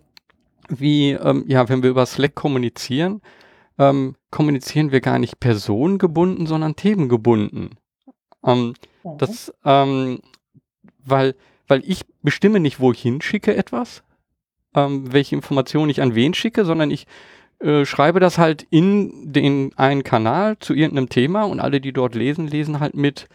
wie, 0.69 1.13
ähm, 1.13 1.45
ja, 1.47 1.69
wenn 1.69 1.83
wir 1.83 1.91
über 1.91 2.07
Slack 2.07 2.35
kommunizieren, 2.35 3.23
ähm, 3.79 4.17
kommunizieren 4.31 4.93
wir 4.93 5.01
gar 5.01 5.19
nicht 5.19 5.41
personengebunden, 5.41 6.47
sondern 6.47 6.77
themengebunden. 6.77 7.71
Ähm, 8.45 8.75
mhm. 9.05 9.19
Das, 9.19 9.53
ähm, 9.65 10.21
weil, 11.05 11.35
weil 11.69 11.83
ich 11.87 12.03
bestimme 12.23 12.61
nicht, 12.61 12.81
wo 12.81 12.93
ich 12.93 13.01
hinschicke 13.01 13.55
etwas, 13.55 14.03
ähm, 14.75 15.13
welche 15.13 15.37
Informationen 15.37 15.91
ich 15.91 16.03
an 16.03 16.15
wen 16.15 16.35
schicke, 16.35 16.65
sondern 16.65 16.91
ich 16.91 17.07
äh, 17.61 17.85
schreibe 17.85 18.21
das 18.21 18.39
halt 18.39 18.67
in 18.71 19.33
den 19.33 19.73
einen 19.77 20.05
Kanal 20.05 20.59
zu 20.59 20.75
irgendeinem 20.75 21.09
Thema 21.09 21.45
und 21.45 21.61
alle, 21.61 21.81
die 21.81 21.93
dort 21.93 22.15
lesen, 22.15 22.47
lesen 22.49 22.81
halt 22.81 22.95
mit. 22.95 23.29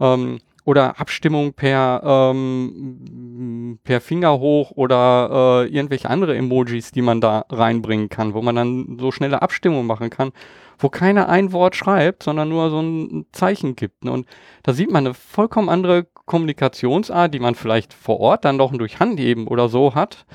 Ähm, 0.00 0.40
oder 0.64 1.00
Abstimmung 1.00 1.54
per, 1.54 2.02
ähm, 2.04 3.78
per 3.82 4.00
Finger 4.00 4.38
hoch 4.38 4.70
oder 4.72 5.64
äh, 5.64 5.74
irgendwelche 5.74 6.08
andere 6.08 6.36
Emojis, 6.36 6.92
die 6.92 7.02
man 7.02 7.20
da 7.20 7.44
reinbringen 7.50 8.08
kann, 8.08 8.34
wo 8.34 8.42
man 8.42 8.54
dann 8.54 8.98
so 9.00 9.10
schnelle 9.10 9.42
Abstimmung 9.42 9.86
machen 9.86 10.10
kann, 10.10 10.30
wo 10.78 10.88
keiner 10.88 11.28
ein 11.28 11.52
Wort 11.52 11.74
schreibt, 11.74 12.22
sondern 12.22 12.48
nur 12.48 12.70
so 12.70 12.80
ein 12.80 13.26
Zeichen 13.32 13.74
gibt. 13.74 14.04
Ne? 14.04 14.12
Und 14.12 14.26
da 14.62 14.72
sieht 14.72 14.90
man 14.90 15.06
eine 15.06 15.14
vollkommen 15.14 15.68
andere 15.68 16.06
Kommunikationsart, 16.26 17.34
die 17.34 17.40
man 17.40 17.56
vielleicht 17.56 17.92
vor 17.92 18.20
Ort 18.20 18.44
dann 18.44 18.58
doch 18.58 18.72
durch 18.72 19.00
Handheben 19.00 19.48
oder 19.48 19.68
so 19.68 19.94
hat, 19.96 20.26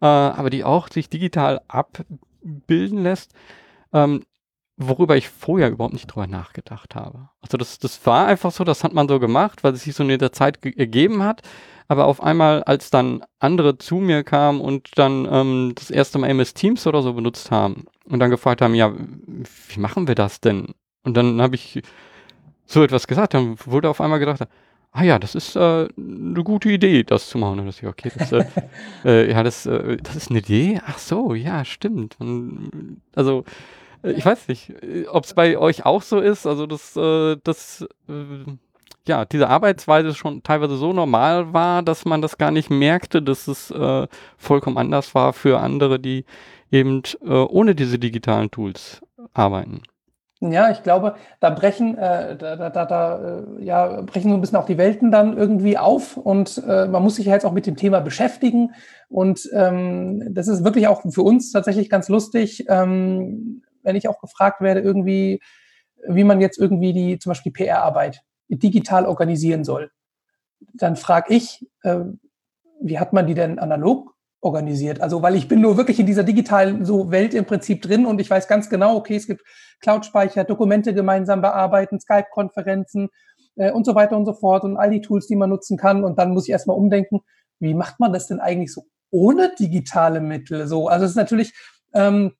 äh, 0.00 0.06
aber 0.06 0.50
die 0.50 0.64
auch 0.64 0.88
sich 0.88 1.08
digital 1.08 1.60
abbilden 1.68 3.02
lässt. 3.02 3.32
Ähm, 3.92 4.22
worüber 4.76 5.16
ich 5.16 5.28
vorher 5.28 5.70
überhaupt 5.70 5.94
nicht 5.94 6.06
drüber 6.06 6.26
nachgedacht 6.26 6.94
habe. 6.94 7.28
Also 7.40 7.56
das, 7.56 7.78
das 7.78 8.04
war 8.04 8.26
einfach 8.26 8.52
so, 8.52 8.64
das 8.64 8.84
hat 8.84 8.92
man 8.92 9.08
so 9.08 9.18
gemacht, 9.18 9.64
weil 9.64 9.72
es 9.72 9.84
sich 9.84 9.94
so 9.94 10.02
in 10.04 10.18
der 10.18 10.32
Zeit 10.32 10.64
ergeben 10.64 11.22
hat. 11.22 11.42
Aber 11.88 12.06
auf 12.06 12.22
einmal, 12.22 12.62
als 12.64 12.90
dann 12.90 13.22
andere 13.38 13.78
zu 13.78 13.96
mir 13.96 14.24
kamen 14.24 14.60
und 14.60 14.90
dann 14.96 15.26
ähm, 15.30 15.72
das 15.76 15.90
erste 15.90 16.18
Mal 16.18 16.28
MS 16.30 16.54
Teams 16.54 16.86
oder 16.86 17.00
so 17.00 17.14
benutzt 17.14 17.50
haben 17.50 17.84
und 18.04 18.18
dann 18.18 18.30
gefragt 18.30 18.60
haben, 18.60 18.74
ja, 18.74 18.92
wie 18.92 19.80
machen 19.80 20.08
wir 20.08 20.16
das 20.16 20.40
denn? 20.40 20.74
Und 21.04 21.16
dann 21.16 21.40
habe 21.40 21.54
ich 21.54 21.80
so 22.66 22.82
etwas 22.82 23.06
gesagt, 23.06 23.34
dann 23.34 23.56
wurde 23.64 23.88
auf 23.88 24.00
einmal 24.00 24.18
gedacht, 24.18 24.42
ah 24.90 25.02
ja, 25.04 25.18
das 25.18 25.34
ist 25.36 25.54
äh, 25.56 25.88
eine 25.96 26.42
gute 26.42 26.70
Idee, 26.70 27.04
das 27.04 27.28
zu 27.28 27.38
machen. 27.38 27.60
Und 27.60 27.66
das, 27.66 27.82
okay, 27.82 28.10
das, 28.16 28.32
äh, 28.32 28.44
äh, 29.04 29.30
ja, 29.30 29.42
das, 29.44 29.66
äh, 29.66 29.96
das 29.98 30.16
ist 30.16 30.30
eine 30.30 30.40
Idee? 30.40 30.80
Ach 30.84 30.98
so, 30.98 31.34
ja, 31.34 31.64
stimmt. 31.64 32.16
Und, 32.18 33.00
also 33.14 33.44
ich 34.06 34.24
weiß 34.24 34.48
nicht, 34.48 34.72
ob 35.10 35.24
es 35.24 35.34
bei 35.34 35.58
euch 35.58 35.84
auch 35.84 36.02
so 36.02 36.20
ist, 36.20 36.46
also 36.46 36.66
dass, 36.66 36.96
äh, 36.96 37.36
dass 37.42 37.86
äh, 38.08 38.52
ja, 39.06 39.24
diese 39.24 39.48
Arbeitsweise 39.48 40.14
schon 40.14 40.42
teilweise 40.42 40.76
so 40.76 40.92
normal 40.92 41.52
war, 41.52 41.82
dass 41.82 42.04
man 42.04 42.22
das 42.22 42.38
gar 42.38 42.50
nicht 42.50 42.70
merkte, 42.70 43.22
dass 43.22 43.46
es 43.48 43.70
äh, 43.70 44.06
vollkommen 44.36 44.78
anders 44.78 45.14
war 45.14 45.32
für 45.32 45.60
andere, 45.60 46.00
die 46.00 46.24
eben 46.70 47.02
äh, 47.24 47.30
ohne 47.30 47.74
diese 47.74 47.98
digitalen 47.98 48.50
Tools 48.50 49.00
arbeiten. 49.32 49.82
Ja, 50.40 50.70
ich 50.70 50.82
glaube, 50.82 51.14
da 51.40 51.48
brechen, 51.48 51.96
äh, 51.96 52.36
da, 52.36 52.68
da, 52.68 52.84
da, 52.84 53.44
äh, 53.58 53.64
ja, 53.64 54.02
brechen 54.02 54.30
so 54.30 54.36
ein 54.36 54.40
bisschen 54.42 54.58
auch 54.58 54.66
die 54.66 54.76
Welten 54.76 55.10
dann 55.10 55.36
irgendwie 55.36 55.78
auf 55.78 56.18
und 56.18 56.62
äh, 56.68 56.86
man 56.86 57.02
muss 57.02 57.16
sich 57.16 57.24
ja 57.26 57.32
jetzt 57.32 57.46
auch 57.46 57.52
mit 57.52 57.66
dem 57.66 57.76
Thema 57.76 58.00
beschäftigen. 58.00 58.74
Und 59.08 59.48
ähm, 59.54 60.34
das 60.34 60.48
ist 60.48 60.62
wirklich 60.62 60.88
auch 60.88 61.02
für 61.08 61.22
uns 61.22 61.52
tatsächlich 61.52 61.88
ganz 61.88 62.10
lustig. 62.10 62.66
Ähm, 62.68 63.62
wenn 63.86 63.96
ich 63.96 64.08
auch 64.08 64.20
gefragt 64.20 64.60
werde, 64.60 64.80
irgendwie, 64.80 65.40
wie 66.06 66.24
man 66.24 66.40
jetzt 66.40 66.58
irgendwie 66.58 66.92
die, 66.92 67.18
zum 67.18 67.30
Beispiel 67.30 67.52
PR-Arbeit 67.52 68.20
digital 68.48 69.06
organisieren 69.06 69.64
soll, 69.64 69.90
dann 70.74 70.96
frage 70.96 71.34
ich, 71.34 71.66
äh, 71.82 72.00
wie 72.80 72.98
hat 72.98 73.12
man 73.12 73.26
die 73.26 73.34
denn 73.34 73.58
analog 73.58 74.14
organisiert? 74.40 75.00
Also, 75.00 75.22
weil 75.22 75.34
ich 75.34 75.48
bin 75.48 75.60
nur 75.60 75.76
wirklich 75.76 75.98
in 75.98 76.06
dieser 76.06 76.22
digitalen 76.22 76.84
so 76.84 77.10
Welt 77.10 77.34
im 77.34 77.46
Prinzip 77.46 77.82
drin 77.82 78.06
und 78.06 78.20
ich 78.20 78.30
weiß 78.30 78.48
ganz 78.48 78.68
genau, 78.68 78.96
okay, 78.96 79.16
es 79.16 79.26
gibt 79.26 79.42
Cloud-Speicher, 79.80 80.44
Dokumente 80.44 80.94
gemeinsam 80.94 81.40
bearbeiten, 81.40 82.00
Skype-Konferenzen 82.00 83.08
äh, 83.56 83.70
und 83.70 83.86
so 83.86 83.94
weiter 83.94 84.16
und 84.16 84.26
so 84.26 84.34
fort 84.34 84.64
und 84.64 84.76
all 84.76 84.90
die 84.90 85.00
Tools, 85.00 85.26
die 85.26 85.36
man 85.36 85.50
nutzen 85.50 85.76
kann. 85.76 86.04
Und 86.04 86.18
dann 86.18 86.32
muss 86.32 86.44
ich 86.44 86.52
erstmal 86.52 86.76
umdenken, 86.76 87.20
wie 87.58 87.74
macht 87.74 87.98
man 88.00 88.12
das 88.12 88.26
denn 88.26 88.40
eigentlich 88.40 88.72
so 88.72 88.86
ohne 89.10 89.52
digitale 89.58 90.20
Mittel? 90.20 90.66
So, 90.66 90.88
also 90.88 91.04
es 91.04 91.12
ist 91.12 91.16
natürlich 91.16 91.54
ähm, 91.94 92.32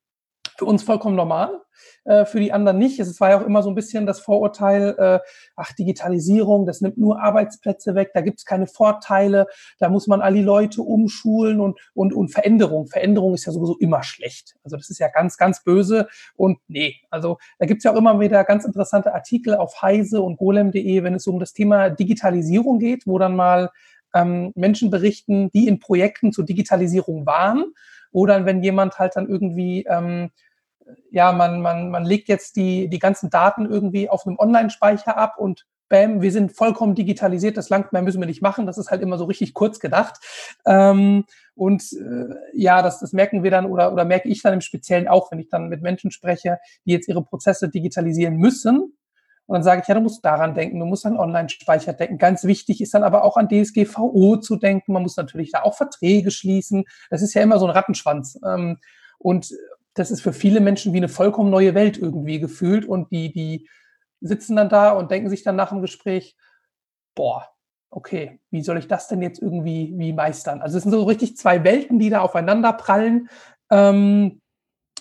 für 0.59 0.65
uns 0.65 0.83
vollkommen 0.83 1.17
normal, 1.17 1.61
äh, 2.05 2.25
für 2.25 2.41
die 2.41 2.53
anderen 2.53 2.79
nicht. 2.79 2.99
Es 2.99 3.21
war 3.21 3.31
ja 3.31 3.41
auch 3.41 3.47
immer 3.47 3.63
so 3.63 3.71
ein 3.71 3.75
bisschen 3.75 4.07
das 4.07 4.21
Vorurteil, 4.21 4.95
äh, 4.99 5.19
ach, 5.57 5.73
Digitalisierung, 5.73 6.67
das 6.67 6.81
nimmt 6.81 6.99
nur 6.99 7.21
Arbeitsplätze 7.21 7.95
weg, 7.95 8.11
da 8.15 8.21
gibt 8.21 8.39
es 8.39 8.45
keine 8.45 8.67
Vorteile, 8.67 9.47
da 9.79 9.89
muss 9.89 10.07
man 10.07 10.21
all 10.21 10.35
die 10.35 10.43
Leute 10.43 10.83
umschulen 10.83 11.61
und, 11.61 11.79
und, 11.95 12.13
und 12.13 12.29
Veränderung. 12.29 12.87
Veränderung 12.87 13.35
ist 13.35 13.47
ja 13.47 13.53
sowieso 13.53 13.77
immer 13.79 14.03
schlecht. 14.03 14.57
Also 14.65 14.77
das 14.77 14.91
ist 14.91 14.99
ja 14.99 15.09
ganz, 15.09 15.37
ganz 15.37 15.63
böse 15.63 16.09
und 16.37 16.59
nee, 16.69 16.97
also 17.11 17.39
da 17.59 17.67
gibt 17.67 17.79
es 17.79 17.85
ja 17.85 17.93
auch 17.93 17.97
immer 17.97 18.21
wieder 18.21 18.45
ganz 18.45 18.65
interessante 18.65 19.15
Artikel 19.15 19.55
auf 19.55 19.83
heise 19.83 20.23
und 20.23 20.37
golem.de, 20.37 21.03
wenn 21.03 21.15
es 21.15 21.27
um 21.27 21.39
das 21.39 21.53
Thema 21.53 21.91
Digitalisierung 21.91 22.79
geht, 22.79 23.07
wo 23.07 23.19
dann 23.19 23.37
mal 23.37 23.71
ähm, 24.15 24.53
Menschen 24.55 24.91
berichten, 24.91 25.51
die 25.51 25.69
in 25.69 25.79
Projekten 25.79 26.33
zur 26.33 26.45
Digitalisierung 26.45 27.27
waren 27.27 27.73
oder 28.13 28.47
wenn 28.47 28.63
jemand 28.63 28.99
halt 28.99 29.17
dann 29.17 29.29
irgendwie 29.29 29.85
ähm, 29.89 30.31
ja, 31.11 31.33
man, 31.33 31.61
man, 31.61 31.91
man 31.91 32.05
legt 32.05 32.29
jetzt 32.29 32.57
die, 32.57 32.89
die 32.89 32.99
ganzen 32.99 33.31
Daten 33.31 33.67
irgendwie 33.67 34.09
auf 34.09 34.27
einem 34.27 34.39
Online-Speicher 34.39 35.17
ab 35.17 35.37
und 35.39 35.67
bam, 35.89 36.21
wir 36.21 36.33
sind 36.33 36.53
vollkommen 36.53 36.95
digitalisiert, 36.95 37.57
das 37.57 37.69
langt 37.69 37.93
mehr 37.93 38.03
müssen 38.03 38.21
wir 38.21 38.27
nicht 38.27 38.43
machen. 38.43 38.67
Das 38.67 38.79
ist 38.79 38.91
halt 38.91 39.03
immer 39.03 39.19
so 39.19 39.25
richtig 39.25 39.55
kurz 39.55 39.81
gedacht. 39.81 40.19
Ähm, 40.67 41.25
und 41.55 41.83
äh, 41.93 42.35
ja, 42.55 42.83
das, 42.83 43.01
das 43.01 43.13
merken 43.13 43.43
wir 43.43 43.51
dann 43.51 43.67
oder, 43.67 43.93
oder 43.93 44.05
merke 44.05 44.29
ich 44.29 44.43
dann 44.43 44.55
im 44.55 44.61
Speziellen 44.61 45.09
auch, 45.09 45.31
wenn 45.31 45.39
ich 45.39 45.49
dann 45.49 45.69
mit 45.69 45.83
Menschen 45.83 46.11
spreche, 46.11 46.59
die 46.85 46.93
jetzt 46.93 47.09
ihre 47.09 47.25
Prozesse 47.25 47.69
digitalisieren 47.69 48.37
müssen. 48.37 48.97
Und 49.49 49.55
dann 49.55 49.63
sage 49.63 49.81
ich, 49.81 49.89
ja, 49.89 49.95
du 49.95 50.01
musst 50.01 50.25
daran 50.25 50.55
denken, 50.55 50.81
du 50.81 50.87
musst 50.87 51.07
an 51.07 51.17
Online-Speicher 51.17 51.93
denken. 51.93 52.19
Ganz 52.19 52.43
wichtig 52.45 52.81
ist 52.81 52.95
dann 52.95 53.05
aber 53.05 53.23
auch 53.23 53.37
an 53.37 53.49
DSGVO 53.49 54.39
zu 54.39 54.57
denken. 54.57 54.93
Man 54.93 55.03
muss 55.03 55.17
natürlich 55.17 55.53
da 55.53 55.63
auch 55.63 55.77
Verträge 55.77 56.33
schließen. 56.33 56.85
Das 57.11 57.23
ist 57.23 57.33
ja 57.35 57.43
immer 57.43 57.61
so 57.61 57.67
ein 57.67 57.71
Rattenschwanz. 57.71 58.41
Ähm, 58.45 58.79
und 59.19 59.51
das 59.97 60.11
ist 60.11 60.21
für 60.21 60.35
viele 60.35 60.61
Menschen 60.61 60.93
wie 60.93 60.99
eine 60.99 61.09
vollkommen 61.09 61.51
neue 61.51 61.75
Welt 61.75 61.97
irgendwie 61.97 62.39
gefühlt 62.39 62.85
und 62.85 63.11
die, 63.11 63.33
die 63.33 63.69
sitzen 64.21 64.55
dann 64.55 64.69
da 64.69 64.93
und 64.93 65.11
denken 65.11 65.31
sich 65.31 65.43
dann 65.43 65.57
nach 65.57 65.71
dem 65.71 65.81
Gespräch, 65.81 66.37
boah, 67.15 67.49
okay, 67.91 68.41
wie 68.51 68.63
soll 68.63 68.77
ich 68.77 68.89
das 68.89 69.09
denn 69.09 69.23
jetzt 69.23 69.41
irgendwie 69.41 69.95
wie 69.97 70.13
meistern? 70.13 70.61
Also 70.61 70.77
es 70.77 70.83
sind 70.83 70.93
so 70.93 71.03
richtig 71.05 71.37
zwei 71.39 71.65
Welten, 71.65 71.99
die 71.99 72.11
da 72.11 72.21
aufeinander 72.21 72.75
prallen. 72.75 73.31
Ähm, 73.71 74.43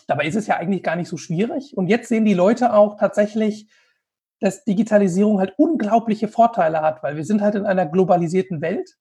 dabei 0.08 0.28
ist 0.28 0.36
es 0.36 0.48
ja 0.48 0.56
eigentlich 0.56 0.82
gar 0.82 0.96
nicht 0.96 1.10
so 1.10 1.18
schwierig. 1.18 1.75
Und 1.75 1.88
jetzt 1.88 2.08
sehen 2.08 2.24
die 2.24 2.34
Leute 2.34 2.74
auch 2.74 2.98
tatsächlich, 2.98 3.70
dass 4.40 4.64
Digitalisierung 4.64 5.40
halt 5.40 5.56
unglaubliche 5.58 6.30
Vorteile 6.30 6.82
hat, 6.82 7.04
weil 7.04 7.18
wir 7.18 7.25
sind 7.25 7.42
halt 7.42 7.56
in 7.56 7.66
einer 7.66 7.86
globalisierten 7.86 8.62
Welt. 8.62 8.96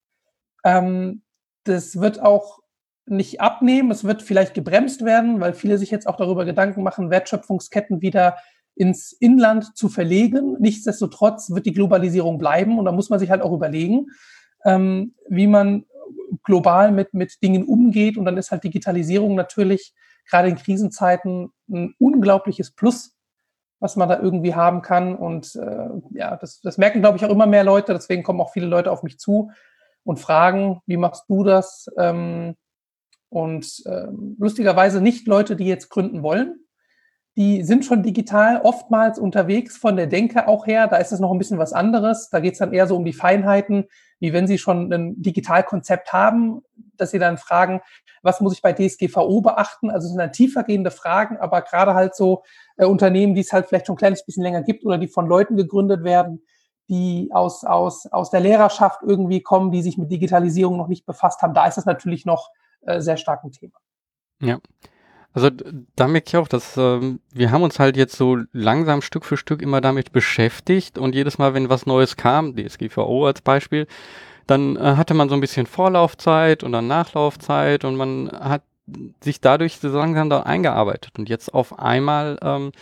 Ähm, 0.65 1.23
das 1.63 2.01
wird 2.01 2.21
auch 2.21 2.64
nicht 3.07 3.41
abnehmen. 3.41 3.91
Es 3.91 4.05
wird 4.05 4.23
vielleicht 4.23 4.55
gebremst 4.55 5.05
werden, 5.05 5.41
weil 5.41 5.55
viele 5.55 5.79
sich 5.79 5.91
jetzt 5.91 6.07
auch 6.07 6.17
darüber 6.17 6.45
Gedanken 6.45 6.83
machen, 6.83 7.11
Wertschöpfungsketten 7.11 8.01
wieder 8.01 8.37
ins 8.75 9.13
Inland 9.13 9.77
zu 9.77 9.89
verlegen. 9.89 10.57
Nichtsdestotrotz 10.59 11.51
wird 11.51 11.67
die 11.67 11.73
Globalisierung 11.73 12.39
bleiben 12.39 12.79
und 12.79 12.87
da 12.87 12.93
muss 12.93 13.11
man 13.11 13.19
sich 13.19 13.31
halt 13.31 13.43
auch 13.43 13.53
überlegen, 13.53 14.07
ähm, 14.65 15.15
wie 15.29 15.47
man 15.47 15.85
global 16.43 16.91
mit, 16.91 17.15
mit 17.15 17.43
Dingen 17.43 17.65
umgeht. 17.65 18.17
Und 18.17 18.25
dann 18.25 18.37
ist 18.37 18.51
halt 18.51 18.65
Digitalisierung 18.65 19.35
natürlich 19.35 19.95
gerade 20.29 20.49
in 20.49 20.57
Krisenzeiten 20.57 21.53
ein 21.69 21.95
unglaubliches 21.99 22.71
Plus, 22.73 23.15
was 23.79 23.97
man 23.97 24.09
da 24.09 24.19
irgendwie 24.19 24.55
haben 24.55 24.83
kann. 24.83 25.15
Und 25.15 25.55
äh, 25.55 25.89
ja, 26.13 26.37
das, 26.37 26.61
das 26.61 26.79
merken, 26.79 27.01
glaube 27.01 27.19
ich, 27.19 27.25
auch 27.25 27.31
immer 27.31 27.47
mehr 27.47 27.65
Leute. 27.65 27.93
Deswegen 27.93 28.23
kommen 28.23 28.41
auch 28.41 28.53
viele 28.53 28.67
Leute 28.67 28.91
auf 28.91 29.03
mich 29.03 29.19
zu 29.19 29.51
und 30.03 30.19
fragen, 30.19 30.81
wie 30.87 30.97
machst 30.97 31.25
du 31.29 31.45
das? 31.45 31.87
Ähm, 31.99 32.57
und 33.35 33.83
ähm, 33.87 34.37
lustigerweise 34.39 35.01
nicht 35.01 35.27
Leute, 35.27 35.57
die 35.57 35.67
jetzt 35.67 35.89
gründen 35.89 36.23
wollen. 36.23 36.61
Die 37.37 37.65
sind 37.65 37.85
schon 37.85 38.05
digital 38.05 38.61
oftmals 38.63 39.19
unterwegs 39.19 39.77
von 39.77 39.97
der 39.97 40.07
Denke 40.07 40.47
auch 40.47 40.69
her. 40.69 40.87
Da 40.87 40.99
ist 40.99 41.11
es 41.11 41.19
noch 41.19 41.33
ein 41.33 41.39
bisschen 41.39 41.59
was 41.59 41.73
anderes. 41.73 42.31
Da 42.31 42.39
geht 42.39 42.53
es 42.53 42.61
dann 42.61 42.73
eher 42.73 42.87
so 42.87 42.95
um 42.95 43.05
die 43.05 43.13
Feinheiten, 43.13 43.87
wie 44.21 44.33
wenn 44.33 44.47
sie 44.47 44.57
schon 44.57 44.93
ein 44.93 45.21
Digitalkonzept 45.21 46.13
haben, 46.13 46.63
dass 46.97 47.11
sie 47.11 47.19
dann 47.19 47.37
fragen, 47.37 47.81
was 48.23 48.41
muss 48.41 48.53
ich 48.53 48.63
bei 48.63 48.73
DSGVO 48.73 49.41
beachten? 49.41 49.91
Also 49.91 50.05
es 50.05 50.13
sind 50.13 50.21
dann 50.21 50.31
tiefergehende 50.31 50.93
Fragen, 50.93 51.37
aber 51.37 51.63
gerade 51.63 51.95
halt 51.95 52.15
so 52.15 52.45
äh, 52.77 52.85
Unternehmen, 52.85 53.35
die 53.35 53.41
es 53.41 53.53
halt 53.53 53.67
vielleicht 53.67 53.89
schon 53.89 53.97
ein 53.97 53.99
kleines 53.99 54.25
bisschen 54.25 54.45
länger 54.45 54.63
gibt 54.63 54.85
oder 54.85 54.97
die 54.97 55.09
von 55.09 55.27
Leuten 55.27 55.57
gegründet 55.57 56.05
werden, 56.05 56.41
die 56.89 57.31
aus, 57.33 57.65
aus, 57.65 58.07
aus 58.07 58.31
der 58.31 58.41
Lehrerschaft 58.41 59.01
irgendwie 59.03 59.43
kommen, 59.43 59.73
die 59.73 59.83
sich 59.83 59.99
mit 59.99 60.13
Digitalisierung 60.13 60.77
noch 60.77 60.89
nicht 60.89 61.05
befasst 61.05 61.43
haben. 61.43 61.53
Da 61.53 61.67
ist 61.67 61.79
es 61.79 61.85
natürlich 61.85 62.25
noch 62.25 62.51
äh, 62.87 63.01
sehr 63.01 63.17
starken 63.17 63.53
Thema. 63.53 63.79
Ja. 64.41 64.59
Also 65.33 65.51
da 65.97 66.07
merke 66.07 66.29
ich 66.29 66.37
auch, 66.37 66.47
dass 66.47 66.77
ähm, 66.77 67.21
wir 67.33 67.51
haben 67.51 67.63
uns 67.63 67.81
halt 67.81 67.97
jetzt 67.97 68.17
so 68.17 68.39
langsam 68.53 69.03
Stück 69.03 69.25
für 69.25 69.37
Stück 69.37 69.63
immer 69.63 69.81
damit 69.81 70.13
beschäftigt 70.13 70.97
und 70.97 71.15
jedes 71.15 71.39
Mal, 71.39 71.55
wenn 71.55 71.69
was 71.69 71.87
Neues 71.87 72.17
kam, 72.17 72.55
DSGVO 72.55 73.27
als 73.27 73.41
Beispiel, 73.41 73.89
dann 74.47 74.77
äh, 74.77 74.95
hatte 74.97 75.15
man 75.15 75.29
so 75.29 75.35
ein 75.35 75.41
bisschen 75.41 75.67
Vorlaufzeit 75.67 76.63
und 76.63 76.71
dann 76.71 76.87
Nachlaufzeit 76.87 77.85
und 77.85 77.97
man 77.97 78.31
hat 78.31 78.63
sich 79.21 79.41
dadurch 79.41 79.79
so 79.79 79.89
langsam 79.89 80.31
da 80.31 80.41
eingearbeitet. 80.43 81.19
Und 81.19 81.29
jetzt 81.29 81.53
auf 81.53 81.79
einmal 81.79 82.39
ähm, 82.43 82.73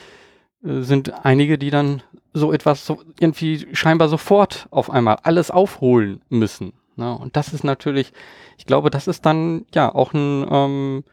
äh, 0.63 0.83
sind 0.83 1.25
einige, 1.25 1.57
die 1.57 1.71
dann 1.71 2.03
so 2.35 2.53
etwas 2.53 2.85
so 2.85 3.01
irgendwie 3.21 3.69
scheinbar 3.75 4.09
sofort 4.09 4.67
auf 4.71 4.91
einmal 4.91 5.19
alles 5.23 5.51
aufholen 5.51 6.23
müssen. 6.29 6.73
Ne? 6.97 7.17
Und 7.17 7.37
das 7.37 7.53
ist 7.53 7.65
natürlich, 7.65 8.13
ich 8.59 8.67
glaube, 8.67 8.91
das 8.91 9.07
ist 9.07 9.27
dann 9.27 9.67
ja 9.75 9.95
auch 9.95 10.13
ein, 10.13 10.47
ähm, 10.51 11.05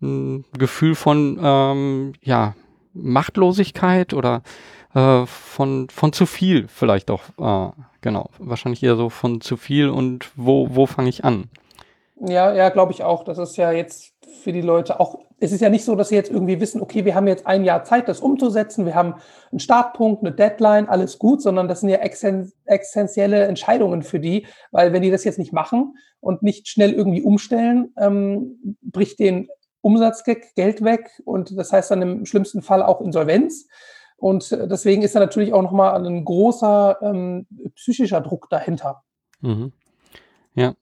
ein 0.00 0.44
Gefühl 0.58 0.94
von 0.94 1.38
ähm, 1.42 2.12
ja, 2.22 2.54
Machtlosigkeit 2.92 4.14
oder 4.14 4.42
äh, 4.94 5.26
von, 5.26 5.88
von 5.90 6.12
zu 6.12 6.26
viel 6.26 6.68
vielleicht 6.68 7.10
auch. 7.10 7.22
Äh, 7.38 7.72
genau, 8.00 8.30
wahrscheinlich 8.38 8.82
eher 8.82 8.96
so 8.96 9.08
von 9.10 9.40
zu 9.40 9.56
viel 9.56 9.88
und 9.88 10.30
wo, 10.36 10.74
wo 10.74 10.86
fange 10.86 11.08
ich 11.08 11.24
an? 11.24 11.48
Ja, 12.20 12.52
ja, 12.54 12.68
glaube 12.68 12.92
ich 12.92 13.02
auch. 13.02 13.24
Das 13.24 13.38
ist 13.38 13.56
ja 13.56 13.72
jetzt 13.72 14.11
für 14.42 14.52
die 14.52 14.60
Leute 14.60 15.00
auch, 15.00 15.20
es 15.38 15.52
ist 15.52 15.60
ja 15.60 15.68
nicht 15.68 15.84
so, 15.84 15.94
dass 15.94 16.08
sie 16.08 16.14
jetzt 16.14 16.30
irgendwie 16.30 16.60
wissen, 16.60 16.80
okay, 16.80 17.04
wir 17.04 17.14
haben 17.14 17.26
jetzt 17.26 17.46
ein 17.46 17.64
Jahr 17.64 17.84
Zeit, 17.84 18.08
das 18.08 18.20
umzusetzen, 18.20 18.86
wir 18.86 18.94
haben 18.94 19.14
einen 19.50 19.60
Startpunkt, 19.60 20.22
eine 20.22 20.32
Deadline, 20.32 20.88
alles 20.88 21.18
gut, 21.18 21.40
sondern 21.40 21.68
das 21.68 21.80
sind 21.80 21.88
ja 21.88 21.98
essentielle 21.98 23.44
Entscheidungen 23.44 24.02
für 24.02 24.20
die, 24.20 24.46
weil 24.70 24.92
wenn 24.92 25.02
die 25.02 25.10
das 25.10 25.24
jetzt 25.24 25.38
nicht 25.38 25.52
machen 25.52 25.96
und 26.20 26.42
nicht 26.42 26.68
schnell 26.68 26.92
irgendwie 26.92 27.22
umstellen, 27.22 27.92
ähm, 27.98 28.76
bricht 28.82 29.18
den 29.18 29.48
Umsatz 29.80 30.24
Geld 30.24 30.84
weg 30.84 31.10
und 31.24 31.56
das 31.56 31.72
heißt 31.72 31.90
dann 31.90 32.02
im 32.02 32.26
schlimmsten 32.26 32.62
Fall 32.62 32.82
auch 32.82 33.00
Insolvenz. 33.00 33.66
Und 34.16 34.52
deswegen 34.52 35.02
ist 35.02 35.16
da 35.16 35.20
natürlich 35.20 35.52
auch 35.52 35.62
nochmal 35.62 36.06
ein 36.06 36.24
großer 36.24 36.98
ähm, 37.02 37.46
psychischer 37.74 38.20
Druck 38.20 38.48
dahinter. 38.50 39.02
Mhm. 39.40 39.72
Ja, 40.54 40.74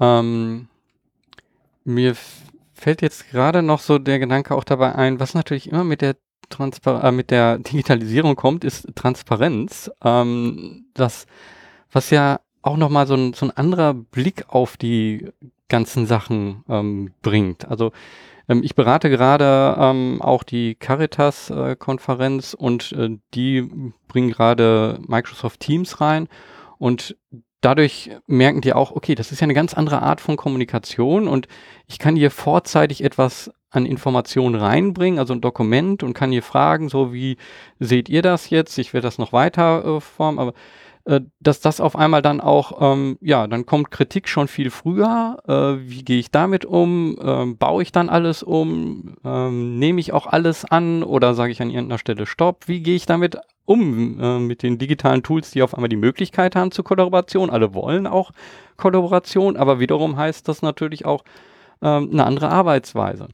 ähm, 0.00 0.68
mir 1.84 2.16
fällt 2.76 3.02
jetzt 3.02 3.30
gerade 3.30 3.62
noch 3.62 3.80
so 3.80 3.98
der 3.98 4.18
Gedanke 4.18 4.54
auch 4.54 4.64
dabei 4.64 4.94
ein, 4.94 5.18
was 5.18 5.34
natürlich 5.34 5.70
immer 5.70 5.84
mit 5.84 6.02
der 6.02 6.16
Transpar 6.48 7.02
äh, 7.02 7.12
mit 7.12 7.30
der 7.30 7.58
Digitalisierung 7.58 8.36
kommt, 8.36 8.64
ist 8.64 8.88
Transparenz. 8.94 9.90
Ähm, 10.04 10.86
das, 10.94 11.26
was 11.90 12.10
ja 12.10 12.40
auch 12.62 12.76
nochmal 12.76 13.06
so 13.06 13.14
ein, 13.14 13.32
so 13.32 13.46
ein 13.46 13.56
anderer 13.56 13.94
Blick 13.94 14.44
auf 14.48 14.76
die 14.76 15.28
ganzen 15.68 16.06
Sachen 16.06 16.64
ähm, 16.68 17.12
bringt. 17.22 17.66
Also 17.68 17.92
ähm, 18.48 18.62
ich 18.62 18.74
berate 18.74 19.10
gerade 19.10 19.76
ähm, 19.78 20.20
auch 20.22 20.42
die 20.42 20.74
Caritas-Konferenz 20.76 22.54
äh, 22.54 22.56
und 22.56 22.92
äh, 22.92 23.18
die 23.34 23.92
bringen 24.08 24.30
gerade 24.30 25.00
Microsoft 25.06 25.60
Teams 25.60 26.00
rein. 26.00 26.28
Und 26.78 27.16
dadurch 27.60 28.10
merken 28.26 28.60
die 28.60 28.72
auch, 28.72 28.92
okay, 28.92 29.14
das 29.14 29.32
ist 29.32 29.40
ja 29.40 29.44
eine 29.44 29.54
ganz 29.54 29.74
andere 29.74 30.02
Art 30.02 30.20
von 30.20 30.36
Kommunikation 30.36 31.28
und 31.28 31.48
ich 31.86 31.98
kann 31.98 32.16
hier 32.16 32.30
vorzeitig 32.30 33.02
etwas 33.02 33.50
an 33.70 33.86
Informationen 33.86 34.54
reinbringen, 34.54 35.18
also 35.18 35.34
ein 35.34 35.40
Dokument 35.40 36.02
und 36.02 36.14
kann 36.14 36.32
hier 36.32 36.42
fragen, 36.42 36.88
so 36.88 37.12
wie 37.12 37.36
seht 37.78 38.08
ihr 38.08 38.22
das 38.22 38.50
jetzt? 38.50 38.78
Ich 38.78 38.92
werde 38.92 39.06
das 39.06 39.18
noch 39.18 39.32
weiter 39.32 39.84
äh, 39.84 40.00
formen, 40.00 40.38
aber 40.38 40.54
äh, 41.06 41.20
dass 41.38 41.60
das 41.60 41.80
auf 41.80 41.94
einmal 41.94 42.20
dann 42.20 42.40
auch, 42.40 42.80
ähm, 42.80 43.16
ja, 43.20 43.46
dann 43.46 43.64
kommt 43.64 43.92
Kritik 43.92 44.28
schon 44.28 44.48
viel 44.48 44.70
früher. 44.70 45.38
Äh, 45.46 45.88
wie 45.88 46.04
gehe 46.04 46.18
ich 46.18 46.32
damit 46.32 46.64
um? 46.64 47.16
Ähm, 47.22 47.56
baue 47.58 47.84
ich 47.84 47.92
dann 47.92 48.08
alles 48.08 48.42
um? 48.42 49.14
Ähm, 49.24 49.78
nehme 49.78 50.00
ich 50.00 50.12
auch 50.12 50.26
alles 50.26 50.64
an 50.64 51.04
oder 51.04 51.34
sage 51.34 51.52
ich 51.52 51.62
an 51.62 51.70
irgendeiner 51.70 51.98
Stelle 51.98 52.26
Stopp? 52.26 52.66
Wie 52.66 52.82
gehe 52.82 52.96
ich 52.96 53.06
damit 53.06 53.38
um 53.64 54.20
äh, 54.20 54.38
mit 54.40 54.64
den 54.64 54.78
digitalen 54.78 55.22
Tools, 55.22 55.52
die 55.52 55.62
auf 55.62 55.74
einmal 55.74 55.88
die 55.88 55.96
Möglichkeit 55.96 56.56
haben 56.56 56.72
zur 56.72 56.84
Kollaboration? 56.84 57.50
Alle 57.50 57.72
wollen 57.72 58.08
auch 58.08 58.32
Kollaboration, 58.76 59.56
aber 59.56 59.78
wiederum 59.78 60.16
heißt 60.16 60.48
das 60.48 60.60
natürlich 60.60 61.06
auch 61.06 61.22
ähm, 61.82 62.10
eine 62.12 62.26
andere 62.26 62.50
Arbeitsweise. 62.50 63.28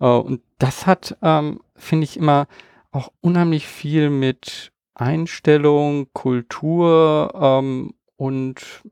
Äh, 0.00 0.06
und 0.06 0.42
das 0.58 0.86
hat, 0.86 1.16
ähm, 1.22 1.60
finde 1.76 2.04
ich, 2.04 2.18
immer 2.18 2.46
auch 2.92 3.10
unheimlich 3.22 3.66
viel 3.66 4.10
mit 4.10 4.72
Einstellung, 4.96 6.08
Kultur 6.12 7.32
ähm, 7.34 7.94
und 8.16 8.82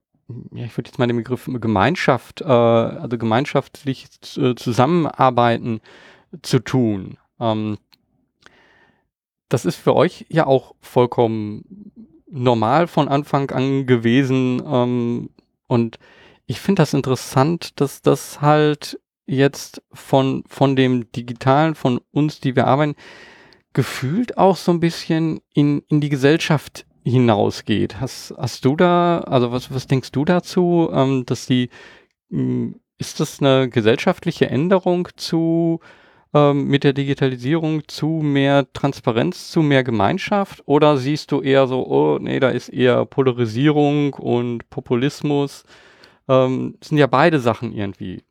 ja, 0.53 0.65
ich 0.65 0.77
würde 0.77 0.89
jetzt 0.89 0.99
mal 0.99 1.07
den 1.07 1.17
Begriff 1.17 1.49
Gemeinschaft, 1.53 2.41
äh, 2.41 2.45
also 2.45 3.19
gemeinschaftlich 3.19 4.07
äh, 4.37 4.55
zusammenarbeiten 4.55 5.81
zu 6.43 6.59
tun. 6.61 7.19
Ähm, 7.41 7.79
das 9.49 9.65
ist 9.65 9.77
für 9.77 9.95
euch 9.95 10.27
ja 10.29 10.47
auch 10.47 10.75
vollkommen 10.81 11.93
normal 12.31 12.87
von 12.87 13.09
Anfang 13.09 13.51
an 13.51 13.87
gewesen. 13.87 14.63
Ähm, 14.67 15.31
und 15.67 15.99
ich 16.47 16.61
finde 16.61 16.83
das 16.83 16.95
interessant, 16.95 17.81
dass 17.81 18.03
das 18.03 18.41
halt 18.41 19.01
jetzt 19.27 19.83
von, 19.93 20.45
von 20.49 20.77
dem 20.77 21.11
Digitalen, 21.13 21.75
von 21.75 22.01
uns, 22.11 22.41
die 22.41 22.57
wir 22.57 22.67
arbeiten, 22.67 22.97
gefühlt 23.75 24.39
auch 24.39 24.57
so 24.57 24.73
ein 24.73 24.81
bisschen 24.81 25.41
in, 25.53 25.83
in 25.89 26.01
die 26.01 26.09
Gesellschaft 26.09 26.87
hinausgeht. 27.05 28.01
Hast, 28.01 28.35
hast 28.39 28.65
du 28.65 28.77
da, 28.77 29.19
also 29.21 29.53
was, 29.53 29.73
was 29.75 29.87
denkst 29.87 30.13
du 30.13 30.25
dazu, 30.25 30.89
ähm, 30.93 31.27
dass 31.27 31.47
die, 31.47 31.69
hm, 32.31 32.81
ist 32.97 33.21
das 33.21 33.41
eine 33.41 33.69
gesellschaftliche 33.69 34.49
Änderung 34.49 35.09
zu 35.17 35.81
ähm, 36.33 36.67
mit 36.67 36.85
der 36.85 36.93
Digitalisierung 36.93 37.87
zu 37.89 38.07
mehr 38.07 38.73
Transparenz, 38.73 39.51
zu 39.51 39.61
mehr 39.61 39.85
Gemeinschaft? 39.85 40.63
Oder 40.67 40.97
siehst 40.97 41.33
du 41.33 41.43
eher 41.43 41.67
so, 41.67 41.87
oh 41.87 42.19
nee, 42.19 42.41
da 42.41 42.49
ist 42.49 42.69
eher 42.69 43.05
Polarisierung 43.05 44.15
und 44.15 44.71
Populismus? 44.71 45.65
Ähm, 46.29 46.77
sind 46.83 46.99
ja 46.99 47.07
beide 47.07 47.39
Sachen 47.39 47.73
irgendwie. 47.73 48.23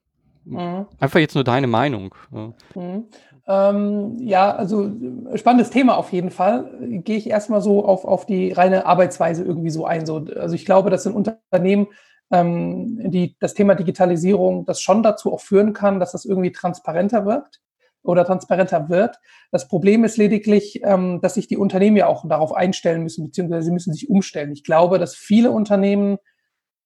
Mhm. 0.45 0.87
Einfach 0.99 1.19
jetzt 1.19 1.35
nur 1.35 1.43
deine 1.43 1.67
Meinung. 1.67 2.15
Mhm. 2.31 3.05
Ähm, 3.45 4.17
ja, 4.19 4.55
also 4.55 4.89
spannendes 5.35 5.69
Thema 5.69 5.97
auf 5.97 6.13
jeden 6.13 6.31
Fall. 6.31 6.71
Gehe 7.03 7.17
ich 7.17 7.29
erstmal 7.29 7.61
so 7.61 7.85
auf, 7.85 8.05
auf 8.05 8.25
die 8.25 8.51
reine 8.51 8.85
Arbeitsweise 8.85 9.43
irgendwie 9.43 9.69
so 9.69 9.85
ein. 9.85 10.05
So, 10.05 10.25
also 10.35 10.55
ich 10.55 10.65
glaube, 10.65 10.89
dass 10.89 11.05
in 11.05 11.13
Unternehmen 11.13 11.87
ähm, 12.31 13.11
die, 13.11 13.35
das 13.39 13.53
Thema 13.53 13.75
Digitalisierung 13.75 14.65
das 14.65 14.81
schon 14.81 15.03
dazu 15.03 15.33
auch 15.33 15.41
führen 15.41 15.73
kann, 15.73 15.99
dass 15.99 16.13
das 16.13 16.25
irgendwie 16.25 16.51
transparenter 16.51 17.25
wirkt 17.25 17.59
oder 18.01 18.25
transparenter 18.25 18.89
wird. 18.89 19.17
Das 19.51 19.67
Problem 19.67 20.03
ist 20.03 20.17
lediglich, 20.17 20.81
ähm, 20.83 21.19
dass 21.21 21.35
sich 21.35 21.47
die 21.47 21.57
Unternehmen 21.57 21.97
ja 21.97 22.07
auch 22.07 22.27
darauf 22.27 22.53
einstellen 22.53 23.03
müssen, 23.03 23.25
beziehungsweise 23.25 23.65
sie 23.65 23.71
müssen 23.71 23.93
sich 23.93 24.09
umstellen. 24.09 24.51
Ich 24.51 24.63
glaube, 24.63 24.99
dass 24.99 25.15
viele 25.15 25.51
Unternehmen 25.51 26.17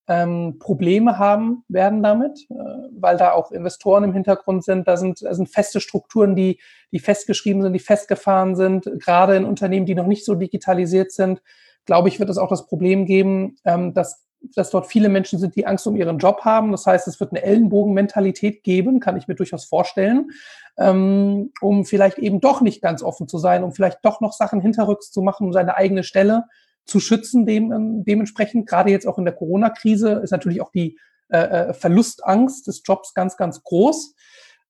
ähm, 0.07 0.57
Probleme 0.59 1.19
haben 1.19 1.63
werden 1.67 2.01
damit, 2.01 2.47
äh, 2.49 2.53
weil 2.91 3.17
da 3.17 3.33
auch 3.33 3.51
Investoren 3.51 4.05
im 4.05 4.13
Hintergrund 4.13 4.63
sind. 4.63 4.87
Da 4.87 4.97
sind, 4.97 5.21
da 5.21 5.33
sind 5.33 5.49
feste 5.49 5.81
Strukturen, 5.81 6.35
die, 6.35 6.59
die 6.91 6.99
festgeschrieben 6.99 7.61
sind, 7.61 7.73
die 7.73 7.79
festgefahren 7.79 8.55
sind. 8.55 8.89
Gerade 8.99 9.35
in 9.35 9.45
Unternehmen, 9.45 9.85
die 9.85 9.95
noch 9.95 10.07
nicht 10.07 10.25
so 10.25 10.35
digitalisiert 10.35 11.11
sind, 11.11 11.41
glaube 11.85 12.09
ich, 12.09 12.19
wird 12.19 12.29
es 12.29 12.37
auch 12.37 12.49
das 12.49 12.67
Problem 12.67 13.05
geben, 13.05 13.57
ähm, 13.65 13.93
dass 13.93 14.27
dass 14.55 14.69
dort 14.69 14.87
viele 14.87 15.09
Menschen 15.09 15.39
sind, 15.39 15.55
die 15.55 15.65
Angst 15.65 15.87
um 15.87 15.95
ihren 15.95 16.19
Job 16.19 16.41
haben. 16.45 16.71
Das 16.71 16.85
heißt, 16.85 17.07
es 17.07 17.19
wird 17.19 17.31
eine 17.31 17.41
Ellenbogenmentalität 17.41 18.63
geben, 18.63 18.99
kann 18.99 19.17
ich 19.17 19.27
mir 19.27 19.35
durchaus 19.35 19.65
vorstellen, 19.65 20.29
ähm, 20.77 21.51
um 21.59 21.85
vielleicht 21.85 22.19
eben 22.19 22.39
doch 22.39 22.61
nicht 22.61 22.81
ganz 22.81 23.01
offen 23.01 23.27
zu 23.27 23.39
sein, 23.39 23.63
um 23.63 23.73
vielleicht 23.73 23.99
doch 24.03 24.21
noch 24.21 24.33
Sachen 24.33 24.61
hinterrücks 24.61 25.11
zu 25.11 25.21
machen, 25.21 25.47
um 25.47 25.53
seine 25.53 25.75
eigene 25.75 26.03
Stelle 26.03 26.45
zu 26.87 26.99
schützen. 26.99 27.45
Dem, 27.45 27.71
ähm, 27.71 28.05
dementsprechend, 28.05 28.67
gerade 28.67 28.89
jetzt 28.89 29.07
auch 29.07 29.17
in 29.17 29.25
der 29.25 29.35
Corona-Krise, 29.35 30.13
ist 30.23 30.31
natürlich 30.31 30.61
auch 30.61 30.71
die 30.71 30.97
äh, 31.29 31.37
äh, 31.37 31.73
Verlustangst 31.73 32.67
des 32.67 32.81
Jobs 32.85 33.13
ganz, 33.13 33.37
ganz 33.37 33.61
groß. 33.61 34.15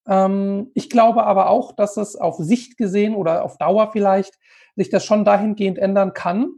Ähm, 0.08 0.71
ich 0.73 0.89
glaube 0.89 1.23
aber 1.25 1.49
auch, 1.49 1.71
dass 1.75 1.97
es 1.97 2.15
auf 2.15 2.38
Sicht 2.38 2.77
gesehen 2.77 3.15
oder 3.15 3.43
auf 3.43 3.58
Dauer 3.58 3.91
vielleicht 3.91 4.39
sich 4.75 4.89
das 4.89 5.06
schon 5.06 5.23
dahingehend 5.23 5.77
ändern 5.77 6.13
kann, 6.13 6.49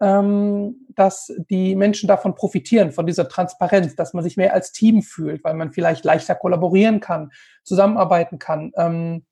ähm, 0.00 0.86
dass 0.94 1.32
die 1.48 1.74
Menschen 1.74 2.06
davon 2.06 2.34
profitieren, 2.34 2.92
von 2.92 3.06
dieser 3.06 3.28
Transparenz, 3.28 3.96
dass 3.96 4.12
man 4.12 4.22
sich 4.22 4.36
mehr 4.36 4.52
als 4.52 4.72
Team 4.72 5.02
fühlt, 5.02 5.42
weil 5.42 5.54
man 5.54 5.72
vielleicht 5.72 6.04
leichter 6.04 6.34
kollaborieren 6.34 7.00
kann, 7.00 7.30
zusammenarbeiten 7.64 8.38
kann. 8.38 8.72
Ähm, 8.76 9.24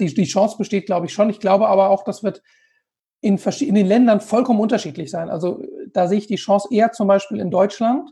die, 0.00 0.12
die 0.14 0.24
Chance 0.24 0.56
besteht, 0.56 0.86
glaube 0.86 1.06
ich, 1.06 1.12
schon. 1.12 1.30
Ich 1.30 1.40
glaube 1.40 1.68
aber 1.68 1.90
auch, 1.90 2.04
das 2.04 2.24
wird 2.24 2.42
in, 3.26 3.38
in 3.38 3.74
den 3.74 3.86
Ländern 3.86 4.20
vollkommen 4.20 4.60
unterschiedlich 4.60 5.10
sein. 5.10 5.28
Also 5.28 5.62
da 5.92 6.06
sehe 6.06 6.18
ich 6.18 6.26
die 6.26 6.36
Chance 6.36 6.68
eher 6.70 6.92
zum 6.92 7.08
Beispiel 7.08 7.40
in 7.40 7.50
Deutschland 7.50 8.10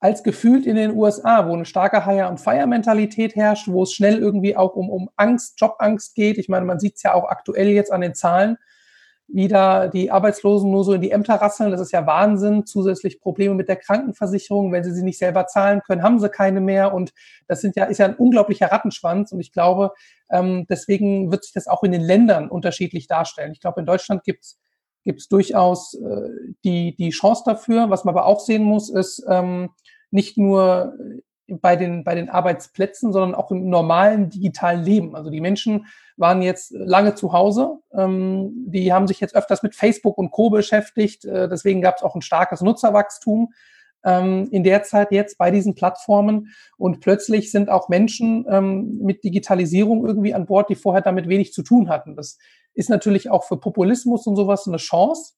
als 0.00 0.22
gefühlt 0.22 0.66
in 0.66 0.76
den 0.76 0.94
USA, 0.94 1.48
wo 1.48 1.54
eine 1.54 1.64
starke 1.64 2.04
Hire-and-Fire-Mentalität 2.04 3.36
herrscht, 3.36 3.68
wo 3.68 3.84
es 3.84 3.92
schnell 3.94 4.18
irgendwie 4.18 4.54
auch 4.54 4.76
um, 4.76 4.90
um 4.90 5.08
Angst, 5.16 5.58
Jobangst 5.58 6.14
geht. 6.14 6.36
Ich 6.36 6.50
meine, 6.50 6.66
man 6.66 6.78
sieht 6.78 6.96
es 6.96 7.02
ja 7.02 7.14
auch 7.14 7.24
aktuell 7.24 7.68
jetzt 7.68 7.90
an 7.90 8.02
den 8.02 8.14
Zahlen 8.14 8.58
wieder 9.26 9.88
die 9.88 10.10
Arbeitslosen 10.10 10.70
nur 10.70 10.84
so 10.84 10.92
in 10.92 11.00
die 11.00 11.10
Ämter 11.10 11.34
rasseln. 11.34 11.70
Das 11.70 11.80
ist 11.80 11.92
ja 11.92 12.06
Wahnsinn. 12.06 12.66
Zusätzlich 12.66 13.20
Probleme 13.20 13.54
mit 13.54 13.68
der 13.68 13.76
Krankenversicherung. 13.76 14.72
Wenn 14.72 14.84
sie 14.84 14.92
sie 14.92 15.02
nicht 15.02 15.18
selber 15.18 15.46
zahlen 15.46 15.80
können, 15.86 16.02
haben 16.02 16.20
sie 16.20 16.28
keine 16.28 16.60
mehr. 16.60 16.94
Und 16.94 17.12
das 17.48 17.60
sind 17.60 17.76
ja, 17.76 17.84
ist 17.84 17.98
ja 17.98 18.06
ein 18.06 18.16
unglaublicher 18.16 18.70
Rattenschwanz. 18.70 19.32
Und 19.32 19.40
ich 19.40 19.52
glaube, 19.52 19.92
ähm, 20.30 20.66
deswegen 20.68 21.30
wird 21.30 21.44
sich 21.44 21.54
das 21.54 21.66
auch 21.66 21.82
in 21.82 21.92
den 21.92 22.02
Ländern 22.02 22.48
unterschiedlich 22.48 23.06
darstellen. 23.06 23.52
Ich 23.52 23.60
glaube, 23.60 23.80
in 23.80 23.86
Deutschland 23.86 24.24
gibt 24.24 24.44
es 24.44 24.58
gibt 25.04 25.20
es 25.20 25.28
durchaus 25.28 25.94
äh, 25.94 26.30
die, 26.64 26.96
die 26.96 27.10
Chance 27.10 27.42
dafür. 27.44 27.90
Was 27.90 28.04
man 28.04 28.14
aber 28.14 28.26
auch 28.26 28.40
sehen 28.40 28.62
muss, 28.62 28.88
ist 28.88 29.22
ähm, 29.28 29.70
nicht 30.10 30.38
nur 30.38 30.94
bei 31.48 31.76
den, 31.76 32.04
bei 32.04 32.14
den 32.14 32.30
Arbeitsplätzen, 32.30 33.12
sondern 33.12 33.34
auch 33.34 33.50
im 33.50 33.68
normalen 33.68 34.30
digitalen 34.30 34.82
Leben. 34.82 35.14
Also 35.14 35.30
die 35.30 35.40
Menschen 35.40 35.86
waren 36.16 36.42
jetzt 36.42 36.70
lange 36.72 37.14
zu 37.14 37.32
Hause. 37.32 37.78
Ähm, 37.92 38.52
die 38.66 38.92
haben 38.92 39.06
sich 39.06 39.20
jetzt 39.20 39.36
öfters 39.36 39.62
mit 39.62 39.74
Facebook 39.74 40.16
und 40.16 40.30
Co. 40.30 40.50
beschäftigt. 40.50 41.24
Äh, 41.24 41.48
deswegen 41.48 41.82
gab 41.82 41.96
es 41.96 42.02
auch 42.02 42.14
ein 42.14 42.22
starkes 42.22 42.60
Nutzerwachstum 42.60 43.52
ähm, 44.04 44.48
in 44.50 44.64
der 44.64 44.82
Zeit 44.84 45.12
jetzt 45.12 45.38
bei 45.38 45.50
diesen 45.50 45.74
Plattformen. 45.74 46.54
Und 46.76 47.00
plötzlich 47.00 47.50
sind 47.50 47.68
auch 47.68 47.88
Menschen 47.88 48.46
ähm, 48.48 48.98
mit 49.02 49.24
Digitalisierung 49.24 50.06
irgendwie 50.06 50.34
an 50.34 50.46
Bord, 50.46 50.68
die 50.68 50.76
vorher 50.76 51.02
damit 51.02 51.28
wenig 51.28 51.52
zu 51.52 51.62
tun 51.62 51.88
hatten. 51.88 52.16
Das 52.16 52.38
ist 52.74 52.90
natürlich 52.90 53.30
auch 53.30 53.44
für 53.44 53.58
Populismus 53.58 54.26
und 54.26 54.36
sowas 54.36 54.66
eine 54.66 54.76
Chance, 54.78 55.34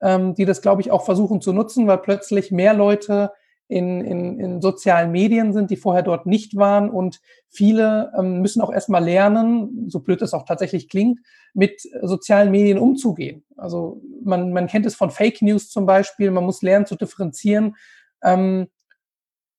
ähm, 0.00 0.34
die 0.34 0.44
das, 0.44 0.62
glaube 0.62 0.80
ich, 0.80 0.90
auch 0.90 1.04
versuchen 1.04 1.40
zu 1.40 1.52
nutzen, 1.52 1.86
weil 1.86 1.98
plötzlich 1.98 2.50
mehr 2.50 2.74
Leute 2.74 3.32
in, 3.68 4.02
in, 4.02 4.38
in 4.38 4.60
sozialen 4.60 5.10
Medien 5.10 5.52
sind, 5.52 5.70
die 5.70 5.76
vorher 5.76 6.02
dort 6.02 6.26
nicht 6.26 6.56
waren. 6.56 6.90
Und 6.90 7.20
viele 7.48 8.12
ähm, 8.18 8.40
müssen 8.40 8.60
auch 8.60 8.72
erstmal 8.72 9.04
lernen, 9.04 9.88
so 9.88 10.00
blöd 10.00 10.22
es 10.22 10.34
auch 10.34 10.44
tatsächlich 10.44 10.88
klingt, 10.88 11.20
mit 11.54 11.82
sozialen 12.02 12.50
Medien 12.50 12.78
umzugehen. 12.78 13.44
Also 13.56 14.02
man, 14.22 14.52
man 14.52 14.66
kennt 14.66 14.86
es 14.86 14.94
von 14.94 15.10
Fake 15.10 15.40
News 15.40 15.70
zum 15.70 15.86
Beispiel, 15.86 16.30
man 16.30 16.44
muss 16.44 16.62
lernen 16.62 16.86
zu 16.86 16.96
differenzieren. 16.96 17.76
Ähm, 18.22 18.68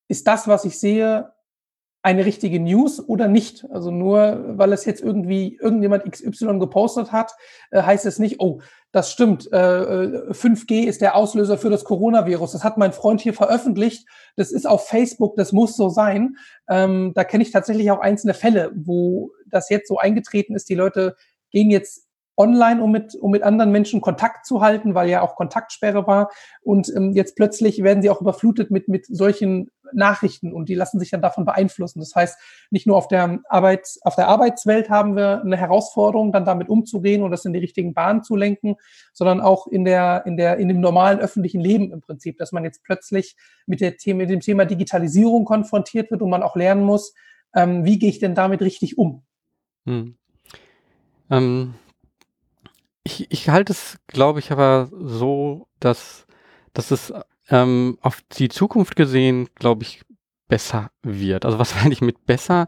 ist 0.07 0.27
das, 0.27 0.47
was 0.47 0.65
ich 0.65 0.77
sehe, 0.79 1.31
eine 2.05 2.23
richtige 2.23 2.59
News 2.59 2.99
oder 2.99 3.27
nicht. 3.27 3.65
Also 3.71 3.89
nur 3.89 4.57
weil 4.59 4.71
es 4.73 4.85
jetzt 4.85 5.01
irgendwie 5.01 5.57
irgendjemand 5.59 6.03
XY 6.03 6.59
gepostet 6.59 7.11
hat, 7.11 7.31
äh, 7.71 7.81
heißt 7.81 8.05
es 8.05 8.19
nicht, 8.19 8.39
oh, 8.39 8.61
das 8.95 9.11
stimmt, 9.11 9.51
äh, 9.51 10.31
5G 10.31 10.71
äh, 10.71 10.83
ist 10.85 11.01
der 11.01 11.17
Auslöser 11.17 11.57
für 11.57 11.69
das 11.69 11.83
Coronavirus. 11.83 12.53
Das 12.53 12.63
hat 12.63 12.77
mein 12.77 12.93
Freund 12.93 13.19
hier 13.19 13.33
veröffentlicht. 13.33 14.07
Das 14.37 14.53
ist 14.53 14.65
auf 14.65 14.87
Facebook, 14.87 15.35
das 15.35 15.51
muss 15.51 15.75
so 15.75 15.89
sein. 15.89 16.37
Ähm, 16.69 17.11
da 17.13 17.25
kenne 17.25 17.43
ich 17.43 17.51
tatsächlich 17.51 17.91
auch 17.91 17.99
einzelne 17.99 18.33
Fälle, 18.33 18.71
wo 18.73 19.31
das 19.47 19.69
jetzt 19.69 19.89
so 19.89 19.97
eingetreten 19.97 20.55
ist. 20.55 20.69
Die 20.69 20.75
Leute 20.75 21.17
gehen 21.51 21.69
jetzt 21.69 22.07
online, 22.37 22.81
um 22.81 22.89
mit, 22.89 23.15
um 23.15 23.31
mit 23.31 23.43
anderen 23.43 23.73
Menschen 23.73 23.99
Kontakt 23.99 24.45
zu 24.45 24.61
halten, 24.61 24.95
weil 24.95 25.09
ja 25.09 25.21
auch 25.23 25.35
Kontaktsperre 25.35 26.07
war. 26.07 26.31
Und 26.61 26.87
ähm, 26.95 27.11
jetzt 27.11 27.35
plötzlich 27.35 27.83
werden 27.83 28.01
sie 28.01 28.09
auch 28.09 28.21
überflutet 28.21 28.71
mit, 28.71 28.87
mit 28.87 29.05
solchen 29.07 29.71
Nachrichten 29.93 30.53
und 30.53 30.69
die 30.69 30.75
lassen 30.75 30.99
sich 30.99 31.09
dann 31.09 31.21
davon 31.21 31.45
beeinflussen. 31.45 31.99
Das 31.99 32.15
heißt, 32.15 32.37
nicht 32.71 32.87
nur 32.87 32.97
auf 32.97 33.07
der 33.07 33.39
Arbeits, 33.49 33.99
auf 34.03 34.15
der 34.15 34.27
Arbeitswelt 34.27 34.89
haben 34.89 35.15
wir 35.15 35.41
eine 35.41 35.57
Herausforderung, 35.57 36.31
dann 36.31 36.45
damit 36.45 36.69
umzugehen 36.69 37.23
und 37.23 37.31
das 37.31 37.45
in 37.45 37.53
die 37.53 37.59
richtigen 37.59 37.93
Bahnen 37.93 38.23
zu 38.23 38.35
lenken, 38.35 38.75
sondern 39.13 39.41
auch 39.41 39.67
in 39.67 39.85
der, 39.85 40.25
in 40.25 40.37
der, 40.37 40.57
in 40.57 40.67
dem 40.67 40.79
normalen 40.79 41.19
öffentlichen 41.19 41.61
Leben 41.61 41.91
im 41.91 42.01
Prinzip, 42.01 42.37
dass 42.37 42.51
man 42.51 42.63
jetzt 42.63 42.83
plötzlich 42.83 43.35
mit, 43.65 43.81
der 43.81 43.97
Thema, 43.97 44.19
mit 44.19 44.29
dem 44.29 44.41
Thema 44.41 44.65
Digitalisierung 44.65 45.45
konfrontiert 45.45 46.11
wird 46.11 46.21
und 46.21 46.29
man 46.29 46.43
auch 46.43 46.55
lernen 46.55 46.83
muss, 46.83 47.13
ähm, 47.53 47.85
wie 47.85 47.99
gehe 47.99 48.09
ich 48.09 48.19
denn 48.19 48.35
damit 48.35 48.61
richtig 48.61 48.97
um? 48.97 49.23
Hm. 49.85 50.15
Ähm 51.29 51.75
ich, 53.05 53.31
ich 53.31 53.49
halte 53.49 53.71
es, 53.71 53.97
glaube 54.07 54.39
ich, 54.39 54.51
aber 54.51 54.89
so, 54.91 55.67
dass, 55.79 56.25
dass 56.73 56.91
es 56.91 57.13
ähm, 57.49 57.97
auf 58.01 58.21
die 58.37 58.49
Zukunft 58.49 58.95
gesehen, 58.95 59.49
glaube 59.55 59.83
ich, 59.83 60.01
besser 60.47 60.91
wird. 61.03 61.45
Also 61.45 61.59
was 61.59 61.75
meine 61.81 61.93
ich 61.93 62.01
mit 62.01 62.25
besser? 62.25 62.67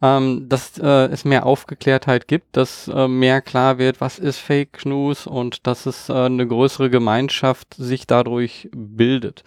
Ähm, 0.00 0.48
dass 0.48 0.78
äh, 0.78 1.06
es 1.12 1.24
mehr 1.24 1.46
Aufgeklärtheit 1.46 2.26
gibt, 2.26 2.56
dass 2.56 2.88
äh, 2.88 3.06
mehr 3.06 3.40
klar 3.40 3.78
wird, 3.78 4.00
was 4.00 4.18
ist 4.18 4.38
Fake 4.38 4.84
News 4.84 5.28
und 5.28 5.66
dass 5.68 5.86
es 5.86 6.08
äh, 6.08 6.12
eine 6.12 6.46
größere 6.46 6.90
Gemeinschaft 6.90 7.74
sich 7.74 8.08
dadurch 8.08 8.68
bildet. 8.74 9.44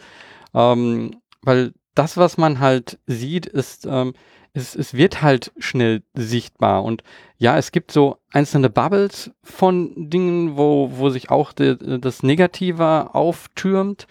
Ähm, 0.54 1.20
weil 1.42 1.74
das, 1.94 2.16
was 2.16 2.38
man 2.38 2.62
halt 2.62 3.00
sieht, 3.06 3.46
ist, 3.46 3.86
ähm, 3.86 4.14
es, 4.54 4.76
es 4.76 4.94
wird 4.94 5.22
halt 5.22 5.52
schnell 5.58 6.04
sichtbar. 6.14 6.84
Und 6.84 7.04
ja, 7.38 7.58
es 7.58 7.74
gibt 7.74 7.92
so 7.92 8.18
einzelne 8.32 8.70
Bubbles 8.70 9.32
von 9.44 10.10
Dingen, 10.10 10.56
wo, 10.56 10.92
wo 10.94 11.10
sich 11.10 11.30
auch 11.30 11.52
de, 11.52 12.00
das 12.00 12.24
Negative 12.24 13.14
auftürmt. 13.14 14.08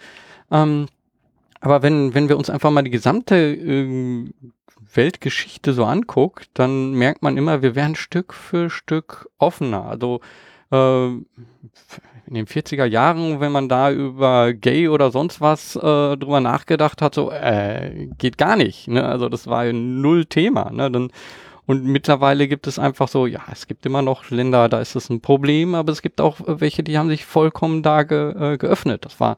Ähm, 0.51 0.87
aber 1.61 1.81
wenn, 1.81 2.13
wenn 2.13 2.29
wir 2.29 2.37
uns 2.37 2.49
einfach 2.49 2.71
mal 2.71 2.83
die 2.83 2.91
gesamte 2.91 3.35
äh, 3.35 4.29
Weltgeschichte 4.93 5.73
so 5.73 5.85
anguckt, 5.85 6.49
dann 6.53 6.93
merkt 6.93 7.21
man 7.21 7.37
immer, 7.37 7.61
wir 7.61 7.75
werden 7.75 7.95
Stück 7.95 8.33
für 8.33 8.69
Stück 8.69 9.29
offener. 9.37 9.85
Also 9.85 10.21
äh, 10.71 11.07
in 12.27 12.33
den 12.33 12.47
40er 12.47 12.85
Jahren, 12.85 13.39
wenn 13.39 13.51
man 13.51 13.69
da 13.69 13.91
über 13.91 14.53
Gay 14.53 14.87
oder 14.87 15.11
sonst 15.11 15.41
was 15.41 15.75
äh, 15.75 15.79
drüber 16.17 16.39
nachgedacht 16.39 17.01
hat, 17.01 17.13
so 17.15 17.31
äh, 17.31 18.09
geht 18.17 18.37
gar 18.37 18.55
nicht. 18.55 18.87
Ne? 18.87 19.03
Also 19.03 19.29
das 19.29 19.47
war 19.47 19.71
null 19.71 20.25
Thema. 20.25 20.71
Ne? 20.71 20.89
Dann, 20.89 21.11
und 21.67 21.85
mittlerweile 21.85 22.47
gibt 22.47 22.67
es 22.67 22.79
einfach 22.79 23.07
so, 23.07 23.25
ja, 23.25 23.41
es 23.51 23.67
gibt 23.67 23.85
immer 23.85 24.01
noch 24.01 24.29
Länder, 24.29 24.69
da 24.69 24.81
ist 24.81 24.95
es 24.95 25.09
ein 25.09 25.21
Problem, 25.21 25.75
aber 25.75 25.91
es 25.91 26.01
gibt 26.01 26.21
auch 26.21 26.37
welche, 26.45 26.83
die 26.83 26.97
haben 26.97 27.09
sich 27.09 27.25
vollkommen 27.25 27.83
da 27.83 28.03
ge, 28.03 28.53
äh, 28.53 28.57
geöffnet. 28.57 29.05
Das 29.05 29.19
war 29.19 29.37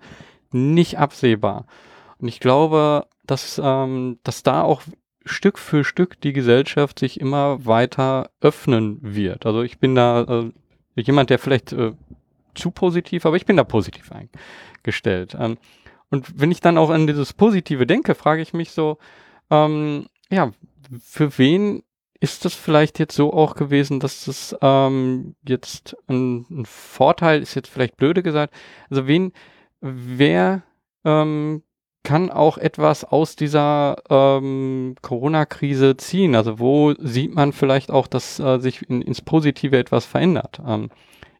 nicht 0.52 0.98
absehbar. 0.98 1.66
Und 2.20 2.28
ich 2.28 2.40
glaube, 2.40 3.08
dass, 3.26 3.62
ähm, 3.64 4.20
dass 4.24 4.44
da 4.44 4.62
auch 4.62 4.82
Stück 5.26 5.60
für 5.60 5.84
Stück 5.84 6.20
die 6.22 6.34
Gesellschaft 6.34 7.00
sich 7.00 7.20
immer 7.20 7.66
weiter 7.66 8.30
öffnen 8.42 9.00
wird. 9.02 9.46
Also 9.46 9.62
ich 9.62 9.80
bin 9.80 9.96
da 9.96 10.22
äh, 10.22 10.52
jemand, 11.02 11.30
der 11.30 11.40
vielleicht 11.40 11.74
äh, 11.74 11.94
zu 12.56 12.72
positiv, 12.72 13.26
aber 13.26 13.36
ich 13.36 13.46
bin 13.46 13.58
da 13.58 13.64
positiv 13.64 14.12
eingestellt. 14.12 15.36
Ähm, 15.40 15.58
und 16.10 16.40
wenn 16.40 16.52
ich 16.52 16.62
dann 16.62 16.78
auch 16.78 16.90
an 16.90 17.08
dieses 17.08 17.34
Positive 17.34 17.86
denke, 17.86 18.16
frage 18.16 18.42
ich 18.42 18.54
mich 18.54 18.72
so, 18.72 18.98
ähm, 19.50 20.08
ja, 20.30 20.52
für 21.04 21.38
wen 21.38 21.84
ist 22.20 22.46
das 22.46 22.56
vielleicht 22.56 22.98
jetzt 23.00 23.16
so 23.16 23.34
auch 23.34 23.56
gewesen, 23.56 24.00
dass 24.00 24.26
das 24.26 24.56
ähm, 24.62 25.36
jetzt 25.48 25.96
ein, 26.08 26.46
ein, 26.50 26.66
Vorteil 26.66 27.42
ist, 27.42 27.56
jetzt 27.56 27.70
vielleicht 27.70 27.98
blöde 27.98 28.24
gesagt, 28.24 28.56
also 28.90 29.06
wen, 29.06 29.34
wer 29.82 30.64
ähm, 31.06 31.64
kann 32.04 32.30
auch 32.30 32.58
etwas 32.58 33.04
aus 33.04 33.36
dieser 33.36 33.98
ähm, 34.10 34.96
Corona-Krise 35.02 35.98
ziehen? 35.98 36.36
Also 36.36 36.60
wo 36.60 36.94
sieht 36.98 37.36
man 37.36 37.52
vielleicht 37.52 37.92
auch, 37.92 38.08
dass 38.08 38.40
äh, 38.40 38.60
sich 38.60 38.90
in, 38.90 39.02
ins 39.02 39.22
Positive 39.22 39.78
etwas 39.78 40.06
verändert? 40.06 40.62
Ähm, 40.66 40.90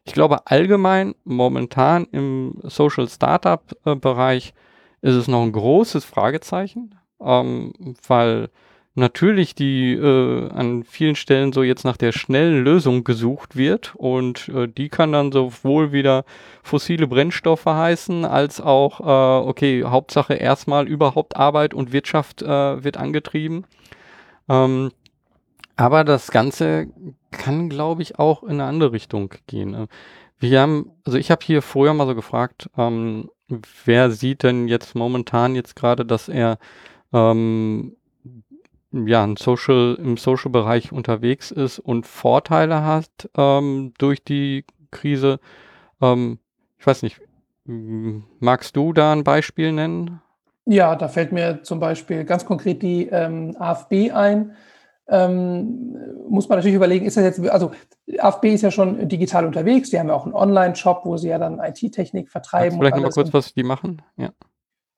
ich 0.04 0.12
glaube 0.12 0.46
allgemein 0.46 1.14
momentan 1.24 2.06
im 2.12 2.58
Social 2.64 3.08
Startup 3.08 3.62
äh, 3.84 4.36
ist 5.00 5.14
es 5.14 5.28
noch 5.28 5.42
ein 5.42 5.52
großes 5.52 6.04
Fragezeichen, 6.04 6.94
ähm, 7.20 7.72
weil 8.06 8.50
natürlich 8.98 9.54
die 9.54 9.94
äh, 9.94 10.50
an 10.50 10.84
vielen 10.84 11.14
Stellen 11.14 11.52
so 11.52 11.62
jetzt 11.62 11.84
nach 11.84 11.96
der 11.96 12.12
schnellen 12.12 12.62
Lösung 12.62 13.04
gesucht 13.04 13.56
wird 13.56 13.94
und 13.96 14.48
äh, 14.50 14.68
die 14.68 14.88
kann 14.88 15.12
dann 15.12 15.32
sowohl 15.32 15.92
wieder 15.92 16.24
fossile 16.62 17.06
Brennstoffe 17.06 17.66
heißen, 17.66 18.24
als 18.24 18.60
auch, 18.60 19.00
äh, 19.00 19.48
okay, 19.48 19.84
Hauptsache 19.84 20.34
erstmal 20.34 20.86
überhaupt 20.86 21.36
Arbeit 21.36 21.72
und 21.74 21.92
Wirtschaft 21.92 22.42
äh, 22.42 22.84
wird 22.84 22.96
angetrieben. 22.96 23.64
Ähm, 24.48 24.90
aber 25.76 26.04
das 26.04 26.30
Ganze 26.30 26.88
kann, 27.30 27.68
glaube 27.68 28.02
ich, 28.02 28.18
auch 28.18 28.42
in 28.42 28.52
eine 28.52 28.64
andere 28.64 28.92
Richtung 28.92 29.32
gehen. 29.46 29.70
Ne? 29.70 29.88
Wir 30.38 30.60
haben, 30.60 30.90
also 31.06 31.18
ich 31.18 31.30
habe 31.30 31.44
hier 31.44 31.62
vorher 31.62 31.94
mal 31.94 32.06
so 32.06 32.14
gefragt, 32.14 32.68
ähm, 32.76 33.30
wer 33.84 34.10
sieht 34.10 34.42
denn 34.42 34.68
jetzt 34.68 34.94
momentan 34.94 35.54
jetzt 35.54 35.76
gerade, 35.76 36.04
dass 36.04 36.28
er 36.28 36.58
ähm, 37.12 37.96
ja 38.92 39.22
ein 39.22 39.36
Social, 39.36 39.96
im 40.00 40.16
Social-Bereich 40.16 40.92
unterwegs 40.92 41.50
ist 41.50 41.78
und 41.78 42.06
Vorteile 42.06 42.84
hat 42.84 43.30
ähm, 43.36 43.92
durch 43.98 44.22
die 44.24 44.64
Krise. 44.90 45.40
Ähm, 46.00 46.38
ich 46.78 46.86
weiß 46.86 47.02
nicht, 47.02 47.20
magst 47.64 48.76
du 48.76 48.92
da 48.92 49.12
ein 49.12 49.24
Beispiel 49.24 49.72
nennen? 49.72 50.20
Ja, 50.64 50.96
da 50.96 51.08
fällt 51.08 51.32
mir 51.32 51.62
zum 51.62 51.80
Beispiel 51.80 52.24
ganz 52.24 52.44
konkret 52.44 52.82
die 52.82 53.06
ähm, 53.06 53.56
AfB 53.58 54.10
ein 54.10 54.54
ähm, 55.08 55.96
muss 56.28 56.48
man 56.48 56.58
natürlich 56.58 56.76
überlegen, 56.76 57.06
ist 57.06 57.16
das 57.16 57.24
jetzt, 57.24 57.40
also 57.48 57.70
AFB 58.18 58.44
ist 58.46 58.62
ja 58.62 58.70
schon 58.70 59.08
digital 59.08 59.46
unterwegs, 59.46 59.90
die 59.90 59.98
haben 59.98 60.08
ja 60.08 60.14
auch 60.14 60.24
einen 60.24 60.34
Online-Shop, 60.34 61.00
wo 61.04 61.16
sie 61.16 61.28
ja 61.28 61.38
dann 61.38 61.58
IT-Technik 61.60 62.28
vertreiben. 62.28 62.78
Vielleicht 62.78 62.96
nochmal 62.96 63.12
kurz, 63.12 63.32
was 63.32 63.54
die 63.54 63.62
machen? 63.62 64.02
Ja. 64.16 64.30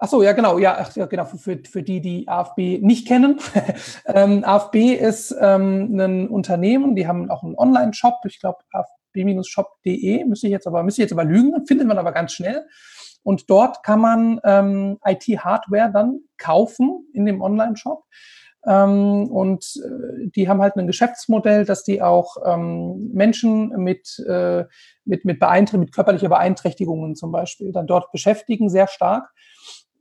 Ach 0.03 0.09
so, 0.09 0.23
ja 0.23 0.33
genau, 0.33 0.59
ja, 0.59 0.79
ach, 0.81 0.97
ja 0.97 1.05
genau, 1.05 1.27
für, 1.27 1.59
für 1.63 1.83
die, 1.83 2.01
die 2.01 2.27
AFB 2.27 2.81
nicht 2.81 3.07
kennen. 3.07 3.39
ähm, 4.07 4.43
AFB 4.45 4.95
ist 4.95 5.37
ähm, 5.39 5.95
ein 6.01 6.27
Unternehmen, 6.27 6.97
die 6.97 7.07
haben 7.07 7.31
auch 7.31 7.43
einen 7.43 7.55
Online-Shop, 7.55 8.15
ich 8.25 8.41
glaube 8.41 8.61
afb-shop.de, 8.73 10.25
müsste 10.25 10.47
ich 10.47 10.53
jetzt 10.53 10.67
aber, 10.67 10.83
müsste 10.85 11.03
ich 11.03 11.05
jetzt 11.05 11.13
aber 11.13 11.25
lügen, 11.25 11.67
findet 11.67 11.87
man 11.87 11.99
aber 11.99 12.13
ganz 12.13 12.33
schnell. 12.33 12.67
Und 13.23 13.51
dort 13.51 13.83
kann 13.83 14.01
man 14.01 14.41
ähm, 14.43 14.99
IT-Hardware 15.05 15.91
dann 15.93 16.21
kaufen 16.39 17.07
in 17.13 17.27
dem 17.27 17.43
Online-Shop 17.43 18.03
Ähm, 18.67 19.29
und 19.31 19.65
äh, 19.85 20.29
die 20.35 20.49
haben 20.49 20.63
halt 20.63 20.77
ein 20.77 20.87
Geschäftsmodell, 20.87 21.67
dass 21.67 21.85
die 21.85 22.01
auch 22.01 22.37
ähm, 22.45 23.11
Menschen 23.13 23.69
mit, 23.77 24.19
äh, 24.27 24.65
mit, 25.05 25.27
mit, 25.27 25.41
Beeinträchtigungen, 25.41 25.85
mit 25.87 25.95
körperlicher 25.95 26.29
Beeinträchtigungen 26.31 27.17
zum 27.17 27.33
Beispiel 27.33 27.73
dann 27.73 27.87
dort 27.87 28.11
beschäftigen, 28.13 28.71
sehr 28.71 28.87
stark. 28.89 29.31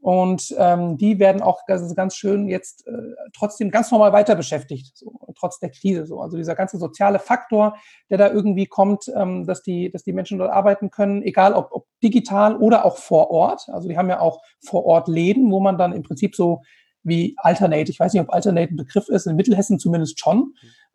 Und 0.02 0.56
ähm, 0.58 0.98
die 0.98 1.20
werden 1.20 1.42
auch 1.42 1.66
ganz, 1.66 1.94
ganz 1.94 2.16
schön 2.16 2.48
jetzt 2.48 2.88
äh, 2.88 2.92
trotzdem 3.34 3.70
ganz 3.70 3.92
normal 3.92 4.14
weiter 4.14 4.36
beschäftigt, 4.36 4.98
so, 4.98 5.12
trotz 5.38 5.60
der 5.60 5.72
Krise. 5.72 6.06
So. 6.06 6.22
Also 6.22 6.38
dieser 6.38 6.56
ganze 6.56 6.78
soziale 6.78 7.20
Faktor, 7.20 7.76
der 8.10 8.18
da 8.18 8.32
irgendwie 8.32 8.66
kommt, 8.66 9.12
ähm, 9.14 9.46
dass, 9.46 9.62
die, 9.62 9.92
dass 9.92 10.04
die 10.04 10.14
Menschen 10.14 10.38
dort 10.38 10.52
arbeiten 10.52 10.90
können, 10.90 11.22
egal 11.22 11.54
ob, 11.54 11.70
ob 11.72 11.88
digital 12.02 12.56
oder 12.56 12.86
auch 12.86 12.98
vor 12.98 13.30
Ort. 13.30 13.68
Also 13.70 13.90
die 13.90 13.98
haben 13.98 14.10
ja 14.10 14.22
auch 14.22 14.42
vor 14.66 14.86
Ort 14.86 15.10
Läden, 15.10 15.52
wo 15.52 15.60
man 15.60 15.78
dann 15.78 15.92
im 15.92 16.04
Prinzip 16.04 16.36
so 16.36 16.62
wie 17.04 17.36
Alternate, 17.38 17.92
ich 17.92 18.00
weiß 18.00 18.14
nicht, 18.14 18.22
ob 18.22 18.34
Alternate 18.34 18.74
ein 18.74 18.78
Begriff 18.78 19.10
ist, 19.10 19.28
in 19.28 19.36
Mittelhessen 19.36 19.80
zumindest 19.80 20.20
schon. 20.20 20.54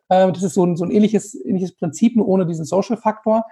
Äh, 0.09 0.31
das 0.31 0.41
ist 0.41 0.55
so 0.55 0.65
ein, 0.65 0.77
so 0.77 0.83
ein 0.83 0.91
ähnliches, 0.91 1.35
ähnliches 1.45 1.75
Prinzip, 1.75 2.15
nur 2.15 2.27
ohne 2.27 2.45
diesen 2.45 2.65
Social-Faktor. 2.65 3.43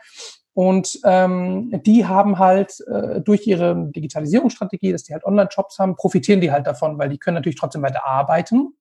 Und 0.54 1.00
ähm, 1.04 1.82
die 1.84 2.06
haben 2.06 2.38
halt 2.38 2.80
äh, 2.88 3.22
durch 3.22 3.48
ihre 3.48 3.90
Digitalisierungsstrategie, 3.92 4.92
dass 4.92 5.04
die 5.04 5.14
halt 5.14 5.26
Online-Shops 5.26 5.80
haben, 5.80 5.96
profitieren 5.96 6.42
die 6.42 6.52
halt 6.52 6.68
davon, 6.68 7.00
weil 7.00 7.10
die 7.10 7.18
können 7.18 7.36
natürlich 7.36 7.60
trotzdem 7.60 7.82
weiter 7.82 8.06
arbeiten 8.06 8.76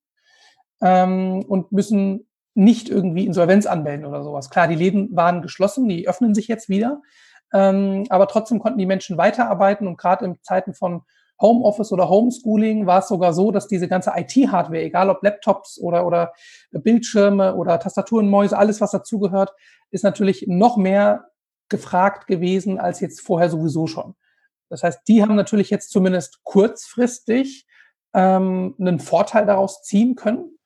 ähm, 0.83 1.43
und 1.49 1.73
müssen 1.73 2.27
nicht 2.55 2.91
irgendwie 2.91 3.25
Insolvenz 3.25 3.65
anmelden 3.65 4.05
oder 4.05 4.23
sowas. 4.23 4.51
Klar, 4.51 4.69
die 4.69 4.75
Läden 4.75 5.17
waren 5.17 5.41
geschlossen, 5.41 5.89
die 5.89 6.07
öffnen 6.07 6.35
sich 6.35 6.47
jetzt 6.47 6.69
wieder, 6.69 7.01
ähm, 7.55 8.05
aber 8.11 8.29
trotzdem 8.29 8.59
konnten 8.59 8.79
die 8.79 8.87
Menschen 8.87 9.17
weiterarbeiten 9.17 9.87
und 9.87 9.97
gerade 9.97 10.27
in 10.27 10.37
Zeiten 10.43 10.75
von 10.75 11.03
Homeoffice 11.41 11.93
oder 11.93 12.09
Homeschooling 12.11 12.87
war 12.87 13.01
es 13.01 13.09
sogar 13.09 13.33
so, 13.33 13.51
dass 13.51 13.67
diese 13.67 13.89
ganze 13.89 14.13
IT-Hardware, 14.15 14.83
egal 14.83 15.09
ob 15.09 15.23
Laptops 15.23 15.81
oder, 15.81 16.07
oder 16.07 16.35
Bildschirme 16.71 17.57
oder 17.57 17.81
Tastaturen, 17.81 18.29
Mäuse, 18.29 18.57
alles 18.57 18.81
was 18.81 18.93
dazugehört, 18.93 19.53
ist 19.91 20.05
natürlich 20.05 20.45
noch 20.47 20.77
mehr 20.77 21.32
gefragt 21.73 22.29
gewesen 22.29 22.79
als 22.79 23.01
jetzt 23.01 23.21
vorher 23.21 23.51
sowieso 23.51 23.89
schon. 23.89 24.15
Das 24.69 24.85
heißt, 24.85 25.01
die 25.09 25.23
haben 25.23 25.35
natürlich 25.35 25.71
jetzt 25.71 25.91
zumindest 25.91 26.45
kurzfristig 26.45 27.67
ähm, 28.15 28.75
einen 28.79 29.01
Vorteil 29.01 29.45
daraus 29.45 29.83
ziehen 29.83 30.15
können. 30.15 30.59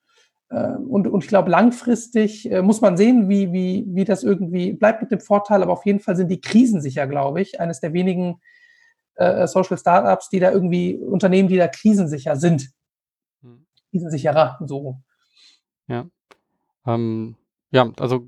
Ähm, 0.49 0.89
und, 0.89 1.07
und 1.07 1.23
ich 1.23 1.29
glaube, 1.29 1.49
langfristig 1.49 2.49
äh, 2.51 2.61
muss 2.61 2.79
man 2.79 2.95
sehen, 2.95 3.27
wie, 3.27 3.51
wie, 3.51 3.85
wie 3.87 4.05
das 4.05 4.23
irgendwie 4.23 4.73
bleibt 4.73 5.01
mit 5.01 5.11
dem 5.11 5.19
Vorteil. 5.19 5.61
Aber 5.61 5.73
auf 5.73 5.85
jeden 5.85 5.99
Fall 5.99 6.15
sind 6.15 6.29
die 6.29 6.39
krisensicher, 6.39 7.07
glaube 7.07 7.41
ich, 7.41 7.59
eines 7.59 7.81
der 7.81 7.93
wenigen 7.93 8.39
äh, 9.15 9.47
Social 9.47 9.77
Startups, 9.77 10.29
die 10.29 10.39
da 10.39 10.51
irgendwie 10.51 10.95
Unternehmen, 10.95 11.49
die 11.49 11.57
da 11.57 11.67
krisensicher 11.67 12.35
sind. 12.35 12.69
Hm. 13.41 13.65
Krisensicherer, 13.91 14.59
so. 14.65 14.99
Ja. 15.87 16.05
Ähm, 16.85 17.35
ja, 17.71 17.91
also 17.99 18.27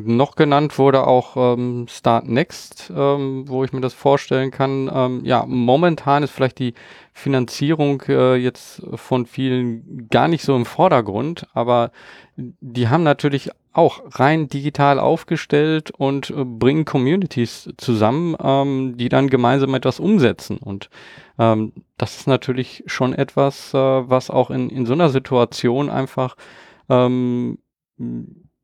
noch 0.00 0.36
genannt 0.36 0.78
wurde 0.78 1.06
auch 1.06 1.36
ähm, 1.36 1.86
Start 1.88 2.26
Next, 2.26 2.90
ähm, 2.96 3.44
wo 3.46 3.62
ich 3.62 3.72
mir 3.72 3.82
das 3.82 3.92
vorstellen 3.92 4.50
kann. 4.50 4.90
Ähm, 4.92 5.24
ja, 5.24 5.44
momentan 5.46 6.22
ist 6.22 6.30
vielleicht 6.30 6.58
die 6.58 6.74
Finanzierung 7.12 8.02
äh, 8.08 8.36
jetzt 8.36 8.82
von 8.94 9.26
vielen 9.26 10.08
gar 10.08 10.28
nicht 10.28 10.44
so 10.44 10.56
im 10.56 10.64
Vordergrund, 10.64 11.46
aber 11.52 11.92
die 12.36 12.88
haben 12.88 13.02
natürlich 13.02 13.50
auch 13.74 14.00
rein 14.12 14.48
digital 14.48 14.98
aufgestellt 14.98 15.90
und 15.90 16.30
äh, 16.30 16.44
bringen 16.44 16.86
Communities 16.86 17.70
zusammen, 17.76 18.34
ähm, 18.42 18.96
die 18.96 19.10
dann 19.10 19.28
gemeinsam 19.28 19.74
etwas 19.74 20.00
umsetzen. 20.00 20.56
Und 20.56 20.88
ähm, 21.38 21.72
das 21.98 22.16
ist 22.16 22.26
natürlich 22.26 22.82
schon 22.86 23.12
etwas, 23.12 23.74
äh, 23.74 23.76
was 23.76 24.30
auch 24.30 24.50
in, 24.50 24.70
in 24.70 24.86
so 24.86 24.94
einer 24.94 25.10
Situation 25.10 25.90
einfach 25.90 26.36
ähm, 26.88 27.58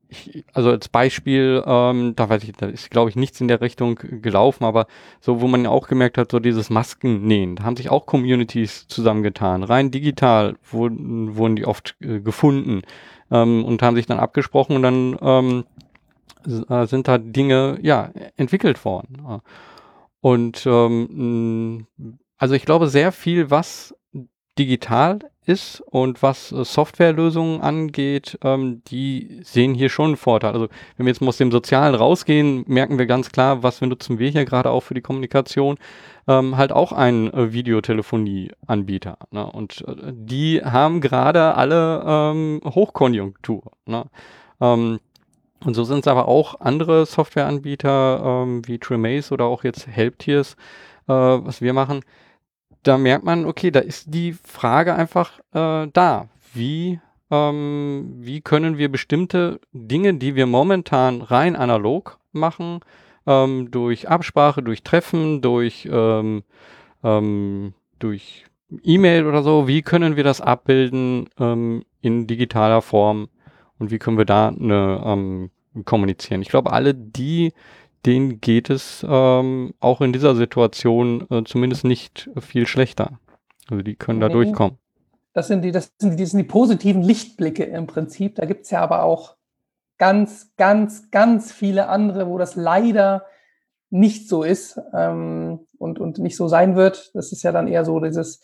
ich, 0.09 0.45
also 0.53 0.71
als 0.71 0.89
Beispiel, 0.89 1.63
ähm, 1.67 2.15
da 2.17 2.29
weiß 2.29 2.45
ich, 2.45 2.53
da 2.53 2.67
ist, 2.67 2.91
glaube 2.91 3.11
ich, 3.11 3.17
nichts 3.17 3.41
in 3.41 3.49
der 3.49 3.61
Richtung 3.61 3.97
gelaufen, 3.97 4.65
aber 4.65 4.87
so, 5.21 5.41
wo 5.41 5.49
man 5.49 5.65
ja 5.65 5.71
auch 5.71 5.89
gemerkt 5.89 6.19
hat, 6.19 6.31
so 6.31 6.41
dieses 6.41 6.71
Maskennähen, 6.71 7.57
da 7.57 7.65
haben 7.65 7.77
sich 7.77 7.91
auch 7.91 8.07
Communities 8.07 8.89
zusammengetan. 8.89 9.63
Rein 9.63 9.91
digital 9.91 10.57
wurden, 10.71 11.37
wurden 11.37 11.57
die 11.57 11.67
oft 11.67 11.97
äh, 12.01 12.21
gefunden 12.21 12.83
ähm, 13.31 13.65
und 13.65 13.83
haben 13.83 13.97
sich 13.97 14.07
dann 14.07 14.19
abgesprochen 14.19 14.77
und 14.77 14.83
dann 14.83 15.19
ähm, 15.21 15.65
äh, 16.69 16.87
sind 16.87 17.09
da 17.09 17.19
Dinge, 17.19 17.79
ja, 17.83 18.11
entwickelt 18.37 18.85
worden. 18.85 19.43
Und 20.21 20.67
ähm, 20.67 21.87
also 22.39 22.55
ich 22.55 22.65
glaube, 22.65 22.89
sehr 22.89 23.13
viel, 23.13 23.51
was 23.51 23.95
digital 24.59 25.21
ist 25.49 25.81
und 25.81 26.23
was 26.23 26.53
äh, 26.53 26.65
Softwarelösungen 26.65 27.61
angeht, 27.61 28.39
ähm, 28.45 28.83
die 28.89 29.41
sehen 29.43 29.75
hier 29.75 29.89
schon 29.89 30.07
einen 30.07 30.17
Vorteil. 30.17 30.53
Also 30.53 30.69
wenn 30.97 31.07
wir 31.07 31.13
jetzt 31.13 31.21
mal 31.21 31.29
aus 31.29 31.39
dem 31.39 31.51
Sozialen 31.51 31.95
rausgehen, 31.95 32.65
merken 32.67 32.99
wir 32.99 33.07
ganz 33.07 33.31
klar, 33.31 33.63
was 33.63 33.81
wir 33.81 33.89
nutzen 33.89 34.19
wir 34.19 34.31
hier 34.31 34.45
gerade 34.45 34.71
auch 34.71 34.83
für 34.83 34.95
die 34.95 35.01
Kommunikation, 35.01 35.79
ähm, 36.29 36.57
halt 36.57 36.73
auch 36.73 36.93
einen 36.93 37.33
äh, 37.33 37.53
Videotelefonie-Anbieter. 37.53 39.17
Ne? 39.31 39.51
Und 39.51 39.85
äh, 39.89 40.13
die 40.13 40.61
haben 40.63 41.01
gerade 41.01 41.55
alle 41.55 42.05
ähm, 42.07 42.61
Hochkonjunktur. 42.65 43.63
Ne? 43.87 44.05
Ähm, 44.61 45.01
und 45.65 45.75
so 45.75 45.83
sind 45.85 46.01
es 46.01 46.07
aber 46.09 46.29
auch 46.29 46.61
andere 46.61 47.07
Softwareanbieter 47.07 48.21
ähm, 48.45 48.63
wie 48.67 48.79
Tremaze 48.79 49.33
oder 49.33 49.47
auch 49.47 49.65
jetzt 49.65 49.87
Helptiers, 49.89 50.55
äh, 51.09 51.13
was 51.13 51.61
wir 51.61 51.73
machen, 51.73 52.03
da 52.83 52.99
merkt 52.99 53.25
man, 53.25 53.45
okay, 53.45 53.71
da 53.71 53.81
ist 53.81 54.13
die 54.13 54.33
Frage 54.33 54.95
einfach 54.95 55.39
äh, 55.53 55.89
da. 55.93 56.29
Wie, 56.55 57.01
ähm, 57.31 58.15
wie 58.19 58.41
können 58.41 58.79
wir 58.79 58.91
bestimmte 58.91 59.61
Dinge, 59.73 60.15
die 60.15 60.35
wir 60.35 60.47
momentan 60.47 61.23
rein 61.23 61.57
analog 61.57 62.19
machen, 62.33 62.81
ähm, 63.27 63.71
durch 63.71 64.09
Absprache, 64.09 64.63
durch 64.63 64.83
Treffen, 64.83 65.43
durch, 65.43 65.89
ähm, 65.91 66.43
ähm 67.03 67.75
durch 67.99 68.45
E-Mail 68.83 69.27
oder 69.27 69.43
so, 69.43 69.67
wie 69.67 69.83
können 69.83 70.17
wir 70.17 70.25
das 70.25 70.41
abbilden 70.41 71.29
ähm, 71.39 71.85
in 72.01 72.27
digitaler 72.27 72.83
Form 72.83 73.29
und 73.79 73.91
wie 73.91 73.99
können 73.99 74.19
wir 74.19 74.25
da 74.25 74.49
eine, 74.49 75.03
ähm, 75.05 75.51
kommunizieren? 75.85 76.43
Ich 76.43 76.49
glaube, 76.49 76.73
alle 76.73 76.95
die, 76.95 77.53
denen 78.09 78.41
geht 78.41 78.71
es 78.71 79.05
ähm, 79.07 79.75
auch 79.81 80.01
in 80.01 80.15
dieser 80.15 80.35
Situation 80.35 81.27
äh, 81.31 81.45
zumindest 81.45 81.85
nicht 81.85 82.31
viel 82.41 82.67
schlechter. 82.67 83.21
Also 83.69 83.83
die 83.83 83.97
können 83.97 84.21
da 84.21 84.31
durchkommen. 84.31 84.79
Das 85.35 85.47
sind 85.47 85.63
die, 85.63 85.73
das 85.73 85.93
sind 85.99 86.19
die, 86.19 86.23
das 86.23 86.31
sind 86.31 86.39
die 86.39 86.49
positiven 86.49 87.03
Lichtblicke 87.03 87.65
im 87.65 87.87
Prinzip. 87.87 88.37
Da 88.37 88.47
gibt 88.47 88.65
es 88.65 88.71
ja 88.71 88.81
aber 88.81 89.03
auch 89.03 89.37
ganz, 89.99 90.55
ganz, 90.57 91.11
ganz 91.11 91.53
viele 91.53 91.89
andere, 91.89 92.29
wo 92.29 92.39
das 92.39 92.57
leider 92.57 93.27
nicht 93.91 94.27
so 94.29 94.43
ist 94.43 94.81
ähm, 94.95 95.67
und, 95.77 95.99
und 95.99 96.19
nicht 96.19 96.37
so 96.37 96.49
sein 96.49 96.77
wird. 96.77 97.11
Das 97.15 97.31
ist 97.31 97.43
ja 97.43 97.53
dann 97.53 97.69
eher 97.69 97.85
so 97.85 98.01
dieses, 98.01 98.41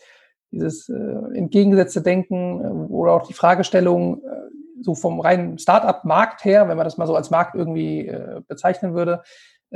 dieses 0.51 0.89
äh, 0.89 1.37
entgegengesetzte 1.37 2.03
Denken 2.03 2.61
äh, 2.61 2.67
oder 2.91 3.13
auch 3.13 3.27
die 3.27 3.33
Fragestellung, 3.33 4.23
äh, 4.23 4.45
so 4.81 4.93
vom 4.93 5.19
reinen 5.19 5.57
Start-up-Markt 5.57 6.45
her, 6.45 6.67
wenn 6.67 6.77
man 6.77 6.85
das 6.85 6.97
mal 6.97 7.07
so 7.07 7.15
als 7.15 7.31
Markt 7.31 7.55
irgendwie 7.55 8.07
äh, 8.07 8.41
bezeichnen 8.47 8.93
würde, 8.93 9.23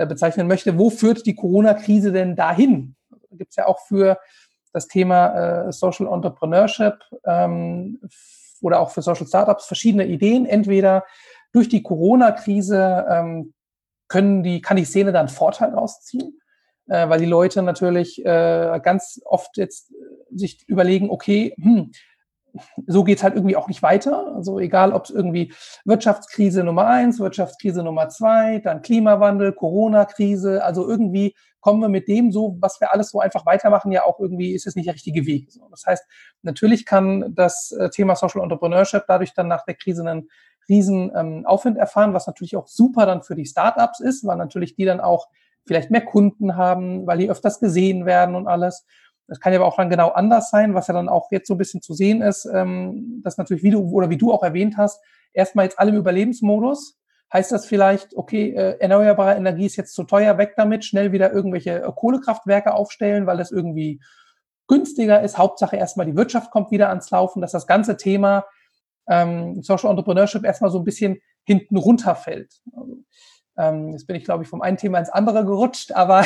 bezeichnen 0.06 0.48
möchte, 0.48 0.78
wo 0.78 0.90
führt 0.90 1.26
die 1.26 1.36
Corona-Krise 1.36 2.12
denn 2.12 2.36
dahin? 2.36 2.96
Gibt 3.32 3.52
es 3.52 3.56
ja 3.56 3.68
auch 3.68 3.80
für 3.80 4.18
das 4.74 4.88
Thema 4.88 5.68
äh, 5.68 5.72
Social 5.72 6.08
Entrepreneurship 6.08 7.00
ähm, 7.26 8.00
oder 8.62 8.80
auch 8.80 8.92
für 8.92 9.02
Social 9.02 9.28
Startups 9.28 9.66
verschiedene 9.66 10.06
Ideen. 10.06 10.46
Entweder 10.46 11.06
durch 11.52 11.70
die 11.70 11.82
Corona-Krise 11.82 13.06
ähm, 13.10 13.54
können 14.08 14.44
die, 14.44 14.62
kann 14.62 14.78
die 14.78 14.86
Szene 14.86 15.12
dann 15.12 15.30
Vorteil 15.30 15.74
rausziehen, 15.74 16.40
äh, 16.88 17.10
weil 17.10 17.20
die 17.20 17.26
Leute 17.26 17.62
natürlich 17.62 18.24
äh, 18.26 18.80
ganz 18.84 19.22
oft 19.26 19.58
jetzt 19.58 19.94
sich 20.32 20.68
überlegen, 20.68 21.10
okay, 21.10 21.56
hm, 21.60 21.92
so 22.88 23.04
geht 23.04 23.18
es 23.18 23.24
halt 23.24 23.36
irgendwie 23.36 23.56
auch 23.56 23.68
nicht 23.68 23.82
weiter. 23.82 24.34
Also 24.36 24.60
egal, 24.60 24.94
ob 24.94 25.06
es 25.06 25.10
irgendwie 25.10 25.54
Wirtschaftskrise 25.86 26.64
Nummer 26.64 26.88
eins, 26.88 27.20
Wirtschaftskrise 27.20 27.84
Nummer 27.84 28.10
zwei, 28.10 28.60
dann 28.60 28.82
Klimawandel, 28.82 29.54
Corona-Krise. 29.54 30.64
Also 30.64 30.88
irgendwie 30.88 31.36
kommen 31.62 31.82
wir 31.82 31.90
mit 31.90 32.08
dem 32.08 32.32
so, 32.32 32.58
was 32.60 32.80
wir 32.80 32.94
alles 32.94 33.10
so 33.10 33.20
einfach 33.20 33.46
weitermachen, 33.46 33.92
ja 33.92 34.06
auch 34.06 34.20
irgendwie 34.20 34.54
ist 34.54 34.68
es 34.68 34.76
nicht 34.76 34.88
der 34.88 34.96
richtige 34.96 35.26
Weg. 35.26 35.50
Das 35.72 35.86
heißt, 35.86 36.06
natürlich 36.42 36.86
kann 36.86 37.34
das 37.36 37.72
äh, 37.72 37.90
Thema 37.90 38.16
Social 38.16 38.42
Entrepreneurship 38.42 39.04
dadurch 39.08 39.34
dann 39.34 39.48
nach 39.48 39.66
der 39.66 39.76
Krise 39.76 40.08
einen 40.08 40.30
riesen 40.70 41.12
ähm, 41.16 41.46
Aufwind 41.46 41.78
erfahren, 41.78 42.14
was 42.14 42.28
natürlich 42.28 42.56
auch 42.56 42.68
super 42.68 43.06
dann 43.06 43.24
für 43.24 43.36
die 43.36 43.46
Startups 43.46 44.00
ist, 44.00 44.26
weil 44.26 44.38
natürlich 44.38 44.76
die 44.76 44.86
dann 44.86 45.00
auch 45.00 45.28
vielleicht 45.66 45.92
mehr 45.92 46.06
Kunden 46.06 46.56
haben, 46.56 47.06
weil 47.06 47.18
die 47.18 47.30
öfters 47.30 47.60
gesehen 47.60 48.06
werden 48.06 48.36
und 48.36 48.48
alles. 48.48 48.86
Das 49.30 49.40
kann 49.40 49.54
ja 49.54 49.60
aber 49.60 49.68
auch 49.68 49.78
dann 49.78 49.90
genau 49.90 50.10
anders 50.10 50.50
sein, 50.50 50.74
was 50.74 50.88
ja 50.88 50.94
dann 50.94 51.08
auch 51.08 51.32
jetzt 51.32 51.48
so 51.48 51.54
ein 51.54 51.58
bisschen 51.58 51.82
zu 51.82 51.94
sehen 51.94 52.22
ist, 52.22 52.46
ähm, 52.52 53.22
dass 53.24 53.38
natürlich, 53.38 53.64
wie 53.64 53.70
du 53.70 53.82
oder 53.90 54.10
wie 54.10 54.18
du 54.18 54.34
auch 54.34 54.44
erwähnt 54.44 54.76
hast, 54.78 55.02
erstmal 55.34 55.66
jetzt 55.66 55.80
alle 55.80 55.92
im 55.92 55.98
Überlebensmodus. 55.98 57.00
Heißt 57.32 57.52
das 57.52 57.68
vielleicht, 57.68 58.18
okay, 58.18 58.54
äh, 58.56 58.80
erneuerbare 58.80 59.36
Energie 59.36 59.68
ist 59.68 59.76
jetzt 59.76 59.94
zu 59.94 60.04
teuer, 60.04 60.40
weg 60.40 60.54
damit, 60.58 60.84
schnell 60.84 61.12
wieder 61.12 61.32
irgendwelche 61.32 61.84
äh, 61.84 61.92
Kohlekraftwerke 61.96 62.74
aufstellen, 62.74 63.28
weil 63.28 63.38
das 63.38 63.52
irgendwie 63.52 64.02
günstiger 64.68 65.22
ist. 65.22 65.38
Hauptsache 65.38 65.76
erstmal 65.76 66.08
die 66.08 66.16
Wirtschaft 66.16 66.50
kommt 66.50 66.72
wieder 66.72 66.90
ans 66.90 67.12
Laufen, 67.12 67.42
dass 67.42 67.52
das 67.52 67.68
ganze 67.68 67.98
Thema 67.98 68.46
ähm, 69.08 69.62
Social 69.62 69.92
Entrepreneurship 69.92 70.44
erstmal 70.44 70.72
so 70.72 70.80
ein 70.80 70.86
bisschen 70.86 71.20
hinten 71.44 71.78
runterfällt. 71.78 72.62
Also, 72.76 72.98
ähm, 73.60 73.92
jetzt 73.92 74.08
bin 74.08 74.16
ich, 74.16 74.24
glaube 74.24 74.44
ich, 74.44 74.50
vom 74.50 74.62
einen 74.62 74.78
Thema 74.78 75.00
ins 75.00 75.10
andere 75.10 75.46
gerutscht, 75.46 75.92
aber 75.92 76.26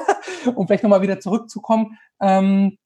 um 0.54 0.66
vielleicht 0.66 0.84
nochmal 0.84 1.02
wieder 1.02 1.20
zurückzukommen, 1.20 1.98
ähm, 2.20 2.78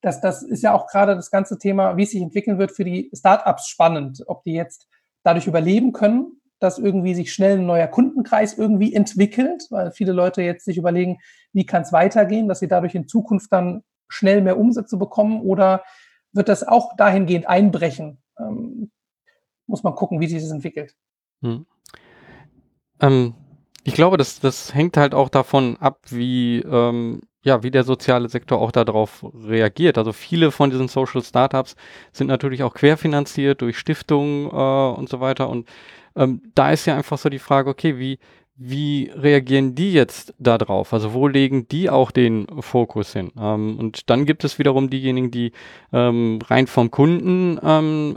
das, 0.00 0.20
das 0.20 0.42
ist 0.42 0.62
ja 0.62 0.74
auch 0.74 0.86
gerade 0.86 1.16
das 1.16 1.30
ganze 1.30 1.58
Thema, 1.58 1.96
wie 1.96 2.04
es 2.04 2.10
sich 2.10 2.22
entwickeln 2.22 2.58
wird 2.58 2.72
für 2.72 2.84
die 2.84 3.10
Startups 3.14 3.68
spannend, 3.68 4.22
ob 4.26 4.44
die 4.44 4.52
jetzt 4.52 4.86
dadurch 5.22 5.46
überleben 5.46 5.92
können, 5.92 6.40
dass 6.60 6.78
irgendwie 6.78 7.14
sich 7.14 7.32
schnell 7.32 7.58
ein 7.58 7.66
neuer 7.66 7.88
Kundenkreis 7.88 8.56
irgendwie 8.56 8.94
entwickelt, 8.94 9.66
weil 9.70 9.90
viele 9.92 10.12
Leute 10.12 10.42
jetzt 10.42 10.66
sich 10.66 10.76
überlegen, 10.76 11.18
wie 11.52 11.66
kann 11.66 11.82
es 11.82 11.92
weitergehen, 11.92 12.48
dass 12.48 12.60
sie 12.60 12.68
dadurch 12.68 12.94
in 12.94 13.08
Zukunft 13.08 13.52
dann 13.52 13.82
schnell 14.08 14.42
mehr 14.42 14.58
Umsätze 14.58 14.96
bekommen 14.96 15.40
oder 15.40 15.82
wird 16.32 16.48
das 16.48 16.62
auch 16.62 16.96
dahingehend 16.96 17.48
einbrechen? 17.48 18.22
Ähm, 18.38 18.90
muss 19.66 19.82
man 19.82 19.94
gucken, 19.94 20.20
wie 20.20 20.26
sich 20.26 20.42
das 20.42 20.52
entwickelt. 20.52 20.94
Hm. 21.42 21.66
Ähm, 23.04 23.34
ich 23.84 23.94
glaube, 23.94 24.16
das, 24.16 24.40
das 24.40 24.74
hängt 24.74 24.96
halt 24.96 25.14
auch 25.14 25.28
davon 25.28 25.76
ab, 25.78 26.00
wie, 26.08 26.58
ähm, 26.60 27.20
ja, 27.42 27.62
wie 27.62 27.70
der 27.70 27.84
soziale 27.84 28.28
Sektor 28.30 28.58
auch 28.58 28.72
darauf 28.72 29.24
reagiert. 29.46 29.98
Also 29.98 30.12
viele 30.12 30.50
von 30.50 30.70
diesen 30.70 30.88
Social 30.88 31.22
Startups 31.22 31.76
sind 32.12 32.28
natürlich 32.28 32.62
auch 32.62 32.72
querfinanziert 32.72 33.60
durch 33.60 33.78
Stiftungen 33.78 34.46
äh, 34.46 34.98
und 34.98 35.08
so 35.10 35.20
weiter. 35.20 35.50
Und 35.50 35.68
ähm, 36.16 36.40
da 36.54 36.72
ist 36.72 36.86
ja 36.86 36.96
einfach 36.96 37.18
so 37.18 37.28
die 37.28 37.38
Frage, 37.38 37.68
okay, 37.68 37.98
wie, 37.98 38.18
wie 38.56 39.10
reagieren 39.14 39.74
die 39.74 39.92
jetzt 39.92 40.32
da 40.38 40.56
drauf? 40.56 40.94
Also 40.94 41.12
wo 41.12 41.28
legen 41.28 41.68
die 41.68 41.90
auch 41.90 42.10
den 42.10 42.46
Fokus 42.60 43.12
hin? 43.12 43.32
Ähm, 43.38 43.78
und 43.78 44.08
dann 44.08 44.24
gibt 44.24 44.44
es 44.44 44.58
wiederum 44.58 44.88
diejenigen, 44.88 45.30
die 45.30 45.52
ähm, 45.92 46.38
rein 46.46 46.66
vom 46.66 46.90
Kunden 46.90 47.58
ähm, 47.62 48.16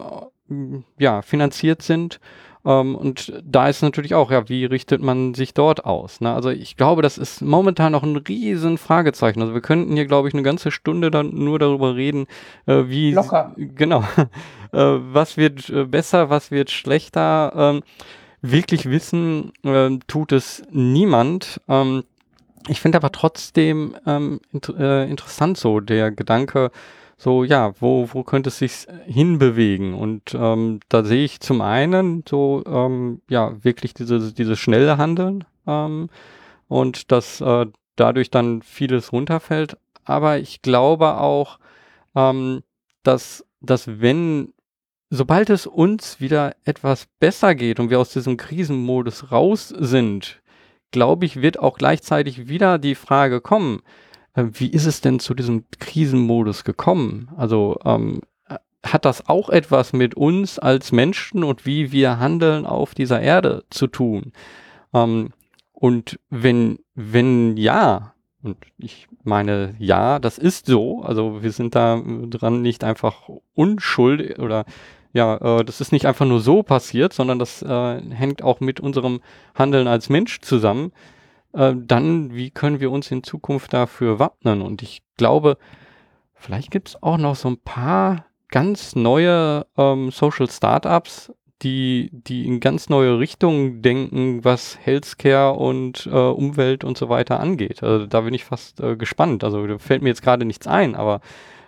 ja, 0.98 1.22
finanziert 1.22 1.82
sind. 1.82 2.22
Ähm, 2.68 2.96
und 2.96 3.34
da 3.46 3.70
ist 3.70 3.82
natürlich 3.82 4.14
auch, 4.14 4.30
ja, 4.30 4.50
wie 4.50 4.66
richtet 4.66 5.02
man 5.02 5.34
sich 5.34 5.54
dort 5.54 5.86
aus? 5.86 6.20
Ne? 6.20 6.34
Also 6.34 6.50
ich 6.50 6.76
glaube, 6.76 7.02
das 7.02 7.18
ist 7.18 7.42
momentan 7.42 7.94
noch 7.94 8.04
ein 8.04 8.18
riesen 8.18 8.78
Fragezeichen. 8.78 9.42
Also 9.42 9.54
wir 9.54 9.62
könnten 9.62 9.94
hier, 9.94 10.06
glaube 10.06 10.28
ich, 10.28 10.34
eine 10.34 10.44
ganze 10.44 10.70
Stunde 10.70 11.10
dann 11.10 11.34
nur 11.34 11.60
darüber 11.60 11.96
reden, 11.96 12.28
äh, 12.66 12.84
wie... 12.88 13.14
Locker. 13.14 13.54
Genau. 13.56 14.02
äh, 14.74 14.80
was 15.14 15.38
wird 15.38 15.70
äh, 15.70 15.86
besser, 15.86 16.30
was 16.30 16.52
wird 16.52 16.70
schlechter? 16.70 17.54
Ähm, 17.56 17.84
wirklich 18.42 18.90
wissen 18.90 19.54
äh, 19.64 19.98
tut 20.08 20.34
es 20.34 20.62
niemand. 20.70 21.62
Ähm, 21.70 22.04
ich 22.68 22.82
finde 22.82 22.98
aber 22.98 23.14
trotzdem 23.14 23.96
ähm, 24.06 24.42
int 24.52 24.68
äh, 24.78 25.06
interessant 25.06 25.58
so 25.58 25.80
der 25.80 26.12
Gedanke, 26.12 26.72
so 27.18 27.44
ja, 27.44 27.74
wo, 27.80 28.08
wo 28.14 28.24
könnte 28.24 28.50
es 28.50 28.60
sich 28.60 28.86
hinbewegen? 29.06 29.96
Und 29.96 30.36
ähm, 30.36 30.80
da 30.88 31.04
sehe 31.04 31.26
ich 31.26 31.40
zum 31.40 31.62
einen 31.62 32.24
so 32.30 32.64
ähm, 32.68 33.22
ja 33.28 33.64
wirklich 33.64 33.94
diese, 33.96 34.34
dieses 34.34 34.60
schnelle 34.60 34.98
Handeln 34.98 35.44
ähm, 35.66 36.10
und 36.68 37.12
dass 37.12 37.42
äh, 37.42 37.66
dadurch 37.96 38.30
dann 38.30 38.62
vieles 38.62 39.12
runterfällt. 39.12 39.78
Aber 40.06 40.38
ich 40.38 40.62
glaube 40.62 41.18
auch, 41.18 41.58
ähm, 42.16 42.62
dass, 43.02 43.44
dass 43.62 44.00
wenn 44.00 44.54
sobald 45.10 45.50
es 45.50 45.66
uns 45.66 46.20
wieder 46.20 46.56
etwas 46.66 47.08
besser 47.20 47.56
geht 47.56 47.80
und 47.80 47.90
wir 47.90 48.00
aus 48.00 48.12
diesem 48.12 48.38
Krisenmodus 48.38 49.32
raus 49.32 49.70
sind, 49.70 50.42
glaube 50.92 51.26
ich, 51.26 51.42
wird 51.42 51.60
auch 51.60 51.78
gleichzeitig 51.78 52.48
wieder 52.48 52.78
die 52.78 52.96
Frage 52.96 53.42
kommen, 53.42 53.80
äh, 53.80 54.07
wie 54.38 54.70
ist 54.70 54.86
es 54.86 55.02
denn 55.02 55.20
zu 55.20 55.34
diesem 55.34 55.66
Krisenmodus 55.80 56.64
gekommen? 56.64 57.30
Also 57.36 57.80
ähm, 57.84 58.22
hat 58.86 59.06
das 59.06 59.28
auch 59.28 59.50
etwas 59.50 59.94
mit 59.94 60.16
uns 60.16 60.60
als 60.60 60.92
Menschen 60.92 61.44
und 61.44 61.66
wie 61.66 61.92
wir 61.92 62.20
handeln 62.20 62.66
auf 62.66 62.94
dieser 62.94 63.22
Erde 63.22 63.64
zu 63.70 63.88
tun? 63.88 64.32
Ähm, 64.94 65.32
und 65.74 66.20
wenn, 66.30 66.80
wenn 66.96 67.58
ja, 67.58 68.14
und 68.44 68.58
ich 68.78 69.08
meine, 69.24 69.76
ja, 69.80 70.20
das 70.20 70.38
ist 70.38 70.68
so. 70.68 71.02
Also 71.02 71.42
wir 71.42 71.52
sind 71.52 71.76
da 71.76 72.02
dran 72.30 72.62
nicht 72.62 72.84
einfach 72.84 73.30
unschuld 73.56 74.40
oder 74.40 74.66
ja, 75.14 75.60
äh, 75.60 75.66
das 75.66 75.82
ist 75.82 75.92
nicht 75.92 76.06
einfach 76.06 76.26
nur 76.26 76.40
so 76.40 76.64
passiert, 76.64 77.14
sondern 77.14 77.40
das 77.40 77.62
äh, 77.62 78.02
hängt 78.12 78.44
auch 78.44 78.60
mit 78.60 78.80
unserem 78.80 79.22
Handeln 79.56 79.88
als 79.88 80.10
Mensch 80.10 80.42
zusammen. 80.42 80.92
Äh, 81.54 81.74
dann, 81.76 82.34
wie 82.34 82.52
können 82.52 82.80
wir 82.80 82.92
uns 82.92 83.12
in 83.12 83.24
Zukunft 83.24 83.74
dafür 83.74 84.20
wappnen? 84.20 84.62
Und 84.62 84.82
ich 84.82 85.02
glaube, 85.18 85.58
vielleicht 86.34 86.72
gibt 86.72 86.90
es 86.90 87.04
auch 87.04 87.18
noch 87.18 87.36
so 87.36 87.50
ein 87.50 87.60
paar 87.60 88.26
ganz 88.50 88.96
neue 88.96 89.66
ähm, 89.78 90.12
Social 90.12 90.50
Startups, 90.50 91.32
die, 91.64 92.10
die 92.12 92.46
in 92.46 92.60
ganz 92.60 92.90
neue 92.90 93.18
Richtungen 93.20 93.82
denken, 93.82 94.44
was 94.44 94.78
Healthcare 94.80 95.54
und 95.54 96.06
äh, 96.06 96.10
Umwelt 96.10 96.84
und 96.84 96.98
so 96.98 97.10
weiter 97.10 97.40
angeht. 97.40 97.82
Also 97.82 98.06
da 98.06 98.22
bin 98.22 98.34
ich 98.34 98.46
fast 98.46 98.80
äh, 98.80 98.96
gespannt. 98.96 99.44
Also 99.44 99.66
da 99.66 99.80
fällt 99.80 100.04
mir 100.04 100.10
jetzt 100.10 100.22
gerade 100.22 100.46
nichts 100.46 100.68
ein, 100.68 100.96
aber 100.96 101.22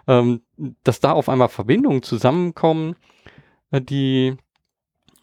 ähm, 0.07 0.41
dass 0.83 0.99
da 0.99 1.11
auf 1.13 1.27
einmal 1.29 1.49
Verbindungen 1.49 2.03
zusammenkommen, 2.03 2.95
äh, 3.71 3.81
die, 3.81 4.35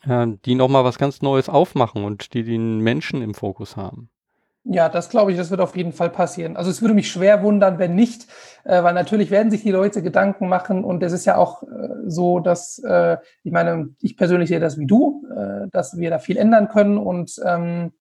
äh, 0.02 0.26
die 0.44 0.56
nochmal 0.56 0.84
was 0.84 0.98
ganz 0.98 1.22
Neues 1.22 1.48
aufmachen 1.48 2.04
und 2.04 2.34
die 2.34 2.42
den 2.42 2.80
Menschen 2.80 3.22
im 3.22 3.34
Fokus 3.34 3.76
haben. 3.76 4.10
Ja, 4.68 4.88
das 4.88 5.10
glaube 5.10 5.30
ich, 5.30 5.38
das 5.38 5.50
wird 5.50 5.60
auf 5.60 5.76
jeden 5.76 5.92
Fall 5.92 6.10
passieren. 6.10 6.56
Also 6.56 6.70
es 6.70 6.80
würde 6.80 6.94
mich 6.94 7.08
schwer 7.08 7.42
wundern, 7.44 7.78
wenn 7.78 7.94
nicht, 7.94 8.26
äh, 8.64 8.82
weil 8.82 8.94
natürlich 8.94 9.30
werden 9.30 9.50
sich 9.50 9.62
die 9.62 9.70
Leute 9.70 10.02
Gedanken 10.02 10.48
machen 10.48 10.82
und 10.82 11.04
es 11.04 11.12
ist 11.12 11.24
ja 11.24 11.36
auch 11.36 11.62
äh, 11.62 11.66
so, 12.06 12.40
dass, 12.40 12.80
äh, 12.80 13.16
ich 13.44 13.52
meine, 13.52 13.90
ich 14.00 14.16
persönlich 14.16 14.48
sehe 14.48 14.58
das 14.58 14.76
wie 14.76 14.86
du, 14.86 15.24
äh, 15.30 15.68
dass 15.70 15.98
wir 15.98 16.10
da 16.10 16.18
viel 16.18 16.36
ändern 16.36 16.68
können 16.68 16.98
und 16.98 17.40
ähm, 17.44 17.92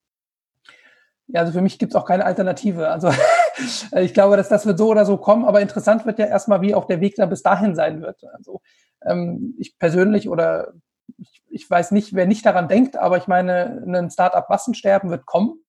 ja, 1.28 1.40
also 1.40 1.52
für 1.52 1.60
mich 1.60 1.78
gibt 1.78 1.92
es 1.92 1.96
auch 1.96 2.04
keine 2.04 2.24
Alternative. 2.24 2.88
Also 2.88 3.12
ich 3.96 4.12
glaube, 4.12 4.36
dass 4.36 4.48
das 4.48 4.66
wird 4.66 4.78
so 4.78 4.88
oder 4.88 5.04
so 5.04 5.18
kommen, 5.18 5.44
aber 5.44 5.60
interessant 5.60 6.04
wird 6.04 6.18
ja 6.18 6.26
erstmal, 6.26 6.62
wie 6.62 6.74
auch 6.74 6.86
der 6.86 7.00
Weg 7.00 7.14
dann 7.14 7.28
bis 7.28 7.42
dahin 7.42 7.76
sein 7.76 8.00
wird. 8.00 8.24
Also 8.32 8.60
ähm, 9.04 9.54
ich 9.58 9.78
persönlich 9.78 10.28
oder 10.28 10.72
ich, 11.16 11.42
ich 11.48 11.70
weiß 11.70 11.92
nicht, 11.92 12.14
wer 12.14 12.26
nicht 12.26 12.44
daran 12.44 12.66
denkt, 12.66 12.96
aber 12.96 13.18
ich 13.18 13.28
meine, 13.28 13.82
ein 13.86 14.10
Startup-Massensterben 14.10 15.10
wird 15.10 15.26
kommen. 15.26 15.60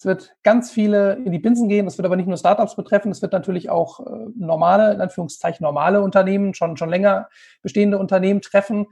Es 0.00 0.06
wird 0.06 0.34
ganz 0.42 0.70
viele 0.70 1.16
in 1.26 1.30
die 1.30 1.38
Binsen 1.38 1.68
gehen. 1.68 1.84
Das 1.84 1.98
wird 1.98 2.06
aber 2.06 2.16
nicht 2.16 2.26
nur 2.26 2.38
Startups 2.38 2.74
betreffen. 2.74 3.10
Es 3.12 3.20
wird 3.20 3.34
natürlich 3.34 3.68
auch 3.68 4.00
äh, 4.00 4.28
normale, 4.34 4.94
in 4.94 5.00
Anführungszeichen 5.02 5.62
normale 5.62 6.00
Unternehmen, 6.00 6.54
schon, 6.54 6.78
schon 6.78 6.88
länger 6.88 7.28
bestehende 7.60 7.98
Unternehmen 7.98 8.40
treffen. 8.40 8.86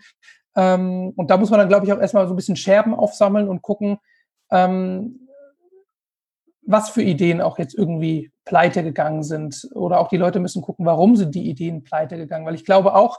Ähm, 0.54 1.14
und 1.16 1.30
da 1.30 1.38
muss 1.38 1.48
man 1.48 1.60
dann, 1.60 1.70
glaube 1.70 1.86
ich, 1.86 1.94
auch 1.94 1.98
erstmal 1.98 2.26
so 2.26 2.34
ein 2.34 2.36
bisschen 2.36 2.56
Scherben 2.56 2.92
aufsammeln 2.92 3.48
und 3.48 3.62
gucken, 3.62 3.96
ähm, 4.50 5.30
was 6.66 6.90
für 6.90 7.00
Ideen 7.00 7.40
auch 7.40 7.58
jetzt 7.58 7.74
irgendwie 7.74 8.30
pleite 8.44 8.82
gegangen 8.82 9.22
sind. 9.22 9.66
Oder 9.72 10.00
auch 10.00 10.08
die 10.08 10.18
Leute 10.18 10.40
müssen 10.40 10.60
gucken, 10.60 10.84
warum 10.84 11.16
sind 11.16 11.34
die 11.34 11.48
Ideen 11.48 11.84
pleite 11.84 12.18
gegangen. 12.18 12.44
Weil 12.44 12.54
ich 12.54 12.66
glaube 12.66 12.94
auch, 12.94 13.18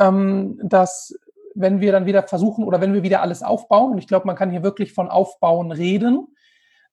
ähm, 0.00 0.58
dass 0.64 1.16
wenn 1.54 1.80
wir 1.80 1.92
dann 1.92 2.06
wieder 2.06 2.24
versuchen 2.24 2.64
oder 2.64 2.80
wenn 2.80 2.94
wir 2.94 3.04
wieder 3.04 3.22
alles 3.22 3.44
aufbauen, 3.44 3.92
und 3.92 3.98
ich 3.98 4.08
glaube, 4.08 4.26
man 4.26 4.34
kann 4.34 4.50
hier 4.50 4.64
wirklich 4.64 4.92
von 4.92 5.08
Aufbauen 5.08 5.70
reden, 5.70 6.26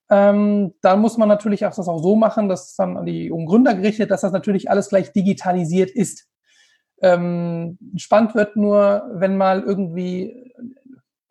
ähm, 0.10 0.74
dann 0.82 1.00
muss 1.00 1.18
man 1.18 1.28
natürlich 1.28 1.65
auch 1.65 1.74
das 1.74 1.88
auch 1.88 2.02
so 2.02 2.15
machen, 2.15 2.48
dass 2.48 2.76
dann 2.76 2.98
an 2.98 3.06
die 3.06 3.30
Gründer 3.30 3.74
gerichtet, 3.74 4.12
dass 4.12 4.22
das 4.22 4.32
natürlich 4.32 4.70
alles 4.70 4.89
gleich 4.89 5.12
digitalisiert 5.12 5.89
ist. 5.89 6.28
Ähm, 7.02 7.78
spannend 7.98 8.36
wird 8.36 8.56
nur, 8.56 9.10
wenn 9.13 9.38
mal 9.38 9.62
irgendwie 9.62 10.54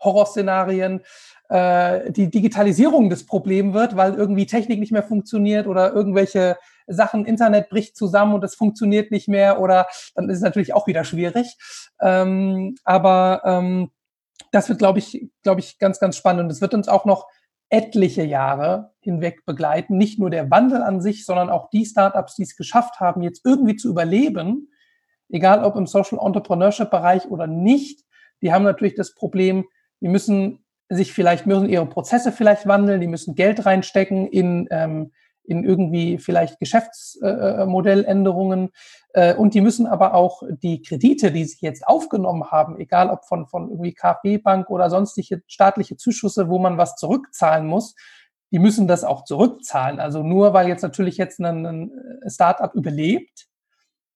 Horrorszenarien 0.00 1.00
äh, 1.48 2.10
die 2.10 2.30
Digitalisierung 2.30 3.08
des 3.08 3.26
Problems 3.26 3.74
wird, 3.74 3.96
weil 3.96 4.14
irgendwie 4.14 4.46
Technik 4.46 4.80
nicht 4.80 4.92
mehr 4.92 5.02
funktioniert 5.02 5.66
oder 5.66 5.92
irgendwelche 5.92 6.58
Sachen, 6.86 7.24
Internet 7.24 7.70
bricht 7.70 7.96
zusammen 7.96 8.34
und 8.34 8.44
es 8.44 8.54
funktioniert 8.54 9.10
nicht 9.10 9.28
mehr 9.28 9.60
oder 9.60 9.86
dann 10.14 10.28
ist 10.28 10.38
es 10.38 10.42
natürlich 10.42 10.74
auch 10.74 10.86
wieder 10.86 11.04
schwierig. 11.04 11.56
Ähm, 12.00 12.76
aber 12.84 13.42
ähm, 13.44 13.90
das 14.52 14.68
wird, 14.68 14.78
glaube 14.78 14.98
ich, 14.98 15.30
glaube 15.42 15.60
ich, 15.60 15.78
ganz, 15.78 15.98
ganz 15.98 16.16
spannend. 16.16 16.44
Und 16.44 16.50
es 16.50 16.60
wird 16.60 16.74
uns 16.74 16.88
auch 16.88 17.04
noch 17.04 17.26
etliche 17.74 18.22
Jahre 18.22 18.92
hinweg 19.00 19.44
begleiten. 19.44 19.98
Nicht 19.98 20.20
nur 20.20 20.30
der 20.30 20.48
Wandel 20.48 20.80
an 20.80 21.00
sich, 21.00 21.26
sondern 21.26 21.50
auch 21.50 21.70
die 21.70 21.84
Startups, 21.84 22.36
die 22.36 22.44
es 22.44 22.54
geschafft 22.54 23.00
haben, 23.00 23.20
jetzt 23.20 23.44
irgendwie 23.44 23.74
zu 23.74 23.88
überleben, 23.88 24.70
egal 25.28 25.64
ob 25.64 25.74
im 25.74 25.88
Social 25.88 26.20
Entrepreneurship 26.24 26.88
Bereich 26.88 27.26
oder 27.26 27.48
nicht, 27.48 28.04
die 28.42 28.52
haben 28.52 28.62
natürlich 28.62 28.94
das 28.94 29.16
Problem, 29.16 29.64
die 30.00 30.06
müssen 30.06 30.64
sich 30.88 31.12
vielleicht, 31.12 31.46
müssen 31.46 31.68
ihre 31.68 31.86
Prozesse 31.86 32.30
vielleicht 32.30 32.68
wandeln, 32.68 33.00
die 33.00 33.08
müssen 33.08 33.34
Geld 33.34 33.66
reinstecken 33.66 34.28
in, 34.28 34.68
ähm, 34.70 35.10
in 35.42 35.64
irgendwie 35.64 36.18
vielleicht 36.18 36.60
Geschäftsmodelländerungen 36.60 38.66
äh, 38.66 38.68
äh, 38.68 38.70
und 39.36 39.54
die 39.54 39.60
müssen 39.60 39.86
aber 39.86 40.14
auch 40.14 40.42
die 40.62 40.82
Kredite, 40.82 41.30
die 41.30 41.44
sie 41.44 41.58
jetzt 41.60 41.86
aufgenommen 41.86 42.50
haben, 42.50 42.80
egal 42.80 43.10
ob 43.10 43.24
von, 43.24 43.46
von 43.46 43.70
irgendwie 43.70 43.94
KfW-Bank 43.94 44.70
oder 44.70 44.90
sonstige 44.90 45.42
staatliche 45.46 45.96
Zuschüsse, 45.96 46.48
wo 46.48 46.58
man 46.58 46.78
was 46.78 46.96
zurückzahlen 46.96 47.66
muss, 47.66 47.94
die 48.50 48.58
müssen 48.58 48.88
das 48.88 49.04
auch 49.04 49.24
zurückzahlen. 49.24 50.00
Also 50.00 50.22
nur 50.22 50.52
weil 50.52 50.68
jetzt 50.68 50.82
natürlich 50.82 51.16
jetzt 51.16 51.40
ein, 51.40 51.64
ein 51.64 51.90
Startup 52.26 52.74
überlebt, 52.74 53.46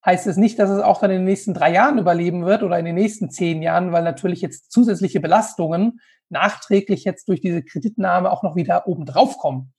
heißt 0.04 0.26
es 0.26 0.36
nicht, 0.36 0.58
dass 0.58 0.70
es 0.70 0.80
auch 0.80 1.00
dann 1.00 1.10
in 1.10 1.18
den 1.18 1.24
nächsten 1.26 1.54
drei 1.54 1.72
Jahren 1.72 1.98
überleben 1.98 2.44
wird 2.46 2.62
oder 2.62 2.78
in 2.78 2.84
den 2.84 2.94
nächsten 2.94 3.30
zehn 3.30 3.62
Jahren, 3.62 3.92
weil 3.92 4.02
natürlich 4.02 4.40
jetzt 4.40 4.70
zusätzliche 4.72 5.20
Belastungen 5.20 6.00
nachträglich 6.28 7.04
jetzt 7.04 7.28
durch 7.28 7.40
diese 7.40 7.62
Kreditnahme 7.62 8.30
auch 8.30 8.42
noch 8.42 8.56
wieder 8.56 8.86
oben 8.86 9.06
drauf 9.06 9.38
kommen. 9.38 9.72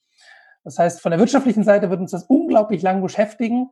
Das 0.63 0.77
heißt, 0.77 1.01
von 1.01 1.11
der 1.11 1.19
wirtschaftlichen 1.19 1.63
Seite 1.63 1.89
wird 1.89 1.99
uns 1.99 2.11
das 2.11 2.25
unglaublich 2.25 2.81
lang 2.81 3.01
beschäftigen. 3.01 3.69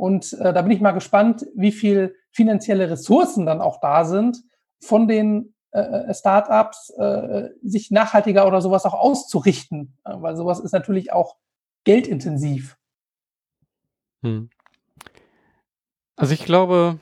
Und 0.00 0.32
äh, 0.32 0.54
da 0.54 0.62
bin 0.62 0.70
ich 0.70 0.80
mal 0.80 0.92
gespannt, 0.92 1.46
wie 1.54 1.72
viel 1.72 2.16
finanzielle 2.30 2.88
Ressourcen 2.88 3.44
dann 3.44 3.60
auch 3.60 3.80
da 3.82 4.06
sind, 4.06 4.42
von 4.80 5.06
den 5.06 5.54
äh, 5.72 5.80
äh 5.80 6.14
Startups 6.14 6.88
äh, 6.96 7.50
sich 7.62 7.90
nachhaltiger 7.90 8.46
oder 8.46 8.62
sowas 8.62 8.86
auch 8.86 8.94
auszurichten. 8.94 9.98
Weil 10.04 10.36
sowas 10.36 10.58
ist 10.58 10.72
natürlich 10.72 11.12
auch 11.12 11.36
geldintensiv. 11.84 12.78
Hm. 14.22 14.48
Also 16.16 16.32
ich 16.32 16.46
glaube, 16.46 16.98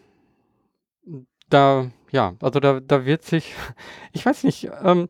da, 1.49 1.92
ja, 2.11 2.34
also 2.42 2.59
da, 2.59 2.80
da 2.80 3.05
wird 3.05 3.22
sich, 3.22 3.55
ich 4.12 4.26
weiß 4.26 4.42
nicht, 4.42 4.70
ähm, 4.82 5.09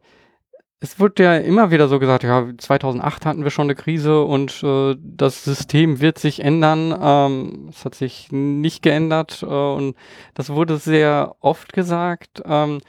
es 0.81 1.01
wird 1.01 1.19
ja 1.19 1.37
immer 1.37 1.71
wieder 1.71 1.89
so 1.89 1.99
gesagt, 1.99 2.23
ja, 2.23 2.47
2008 2.57 3.27
hatten 3.27 3.43
wir 3.43 3.51
schon 3.51 3.67
eine 3.67 3.75
Krise 3.75 4.23
und 4.23 4.63
äh, 4.63 4.95
das 5.01 5.43
System 5.45 6.01
wird 6.01 6.19
sich 6.19 6.41
ändern. 6.41 6.97
Ähm, 7.01 7.67
es 7.71 7.85
hat 7.85 7.97
sich 7.97 8.29
nicht 8.31 8.83
geändert 8.83 9.43
äh, 9.43 9.47
und 9.47 9.97
das 10.35 10.51
wurde 10.51 10.77
sehr 10.77 11.35
oft 11.41 11.73
gesagt. 11.73 12.43
Ähm, 12.45 12.81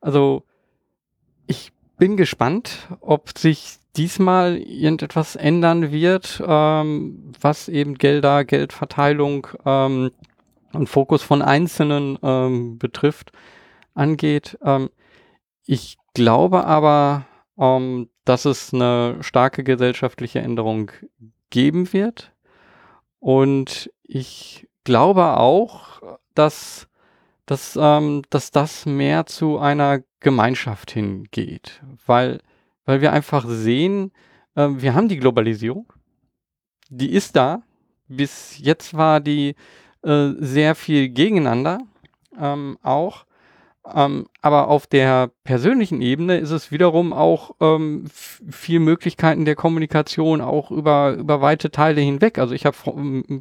also 0.00 0.42
ich 1.46 1.72
bin 1.98 2.16
gespannt, 2.16 2.88
ob 3.00 3.38
sich 3.38 3.78
diesmal 3.96 4.56
irgendetwas 4.56 5.36
ändern 5.36 5.92
wird, 5.92 6.42
ähm, 6.44 7.32
was 7.40 7.68
eben 7.68 7.94
Gelder, 7.94 8.44
Geldverteilung 8.44 9.46
ähm, 9.64 10.10
und 10.72 10.88
Fokus 10.88 11.22
von 11.22 11.42
Einzelnen 11.42 12.18
ähm, 12.22 12.78
betrifft, 12.78 13.30
angeht. 13.94 14.58
Ähm, 14.62 14.90
ich 15.64 15.96
glaube 16.12 16.64
aber, 16.64 17.26
ähm, 17.58 18.08
dass 18.24 18.44
es 18.44 18.72
eine 18.72 19.18
starke 19.20 19.64
gesellschaftliche 19.64 20.40
Änderung 20.40 20.90
geben 21.50 21.92
wird. 21.92 22.32
Und 23.18 23.90
ich 24.02 24.68
glaube 24.84 25.36
auch, 25.36 26.18
dass, 26.34 26.88
dass, 27.46 27.78
ähm, 27.80 28.22
dass 28.30 28.50
das 28.50 28.86
mehr 28.86 29.26
zu 29.26 29.58
einer 29.58 30.02
Gemeinschaft 30.20 30.90
hingeht, 30.90 31.82
weil, 32.06 32.40
weil 32.84 33.00
wir 33.00 33.12
einfach 33.12 33.46
sehen, 33.48 34.12
äh, 34.54 34.68
wir 34.70 34.94
haben 34.94 35.08
die 35.08 35.18
Globalisierung, 35.18 35.92
die 36.88 37.12
ist 37.12 37.36
da. 37.36 37.62
Bis 38.08 38.58
jetzt 38.58 38.94
war 38.94 39.20
die 39.20 39.56
äh, 40.02 40.32
sehr 40.38 40.74
viel 40.74 41.08
gegeneinander 41.08 41.80
ähm, 42.38 42.78
auch. 42.82 43.25
Ähm, 43.94 44.26
aber 44.42 44.68
auf 44.68 44.86
der 44.86 45.30
persönlichen 45.44 46.02
Ebene 46.02 46.38
ist 46.38 46.50
es 46.50 46.70
wiederum 46.70 47.12
auch 47.12 47.52
ähm, 47.60 48.04
viel 48.10 48.80
Möglichkeiten 48.80 49.44
der 49.44 49.54
Kommunikation 49.54 50.40
auch 50.40 50.70
über, 50.70 51.14
über 51.14 51.40
weite 51.40 51.70
Teile 51.70 52.00
hinweg. 52.00 52.38
Also 52.38 52.54
ich 52.54 52.66
habe 52.66 52.76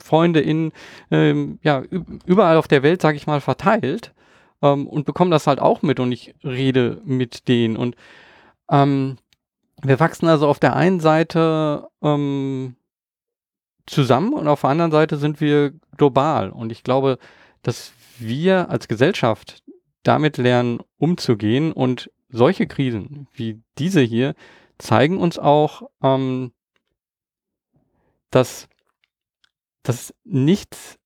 Freunde 0.03 0.41
in 0.41 0.71
ähm, 1.09 1.59
ja 1.63 1.83
überall 2.25 2.57
auf 2.57 2.67
der 2.67 2.83
Welt, 2.83 3.01
sage 3.01 3.17
ich 3.17 3.27
mal, 3.27 3.41
verteilt 3.41 4.13
ähm, 4.61 4.87
und 4.87 5.05
bekomme 5.05 5.31
das 5.31 5.47
halt 5.47 5.59
auch 5.59 5.81
mit 5.81 5.99
und 5.99 6.11
ich 6.11 6.35
rede 6.43 7.01
mit 7.05 7.47
denen 7.47 7.77
und 7.77 7.95
ähm, 8.69 9.17
wir 9.81 9.99
wachsen 9.99 10.27
also 10.27 10.47
auf 10.47 10.59
der 10.59 10.75
einen 10.75 10.99
Seite 10.99 11.87
ähm, 12.01 12.75
zusammen 13.85 14.33
und 14.33 14.47
auf 14.47 14.61
der 14.61 14.69
anderen 14.71 14.91
Seite 14.91 15.17
sind 15.17 15.41
wir 15.41 15.73
global. 15.97 16.49
Und 16.49 16.71
ich 16.71 16.83
glaube, 16.83 17.17
dass 17.61 17.93
wir 18.17 18.69
als 18.69 18.87
Gesellschaft 18.87 19.63
damit 20.05 20.37
lernen, 20.37 20.79
umzugehen 20.97 21.71
und 21.71 22.11
solche 22.29 22.67
Krisen 22.67 23.27
wie 23.33 23.61
diese 23.77 24.01
hier 24.01 24.35
zeigen 24.77 25.17
uns 25.17 25.39
auch, 25.39 25.89
ähm, 26.01 26.51
dass, 28.29 28.67
dass 29.83 30.13
nichts 30.23 30.97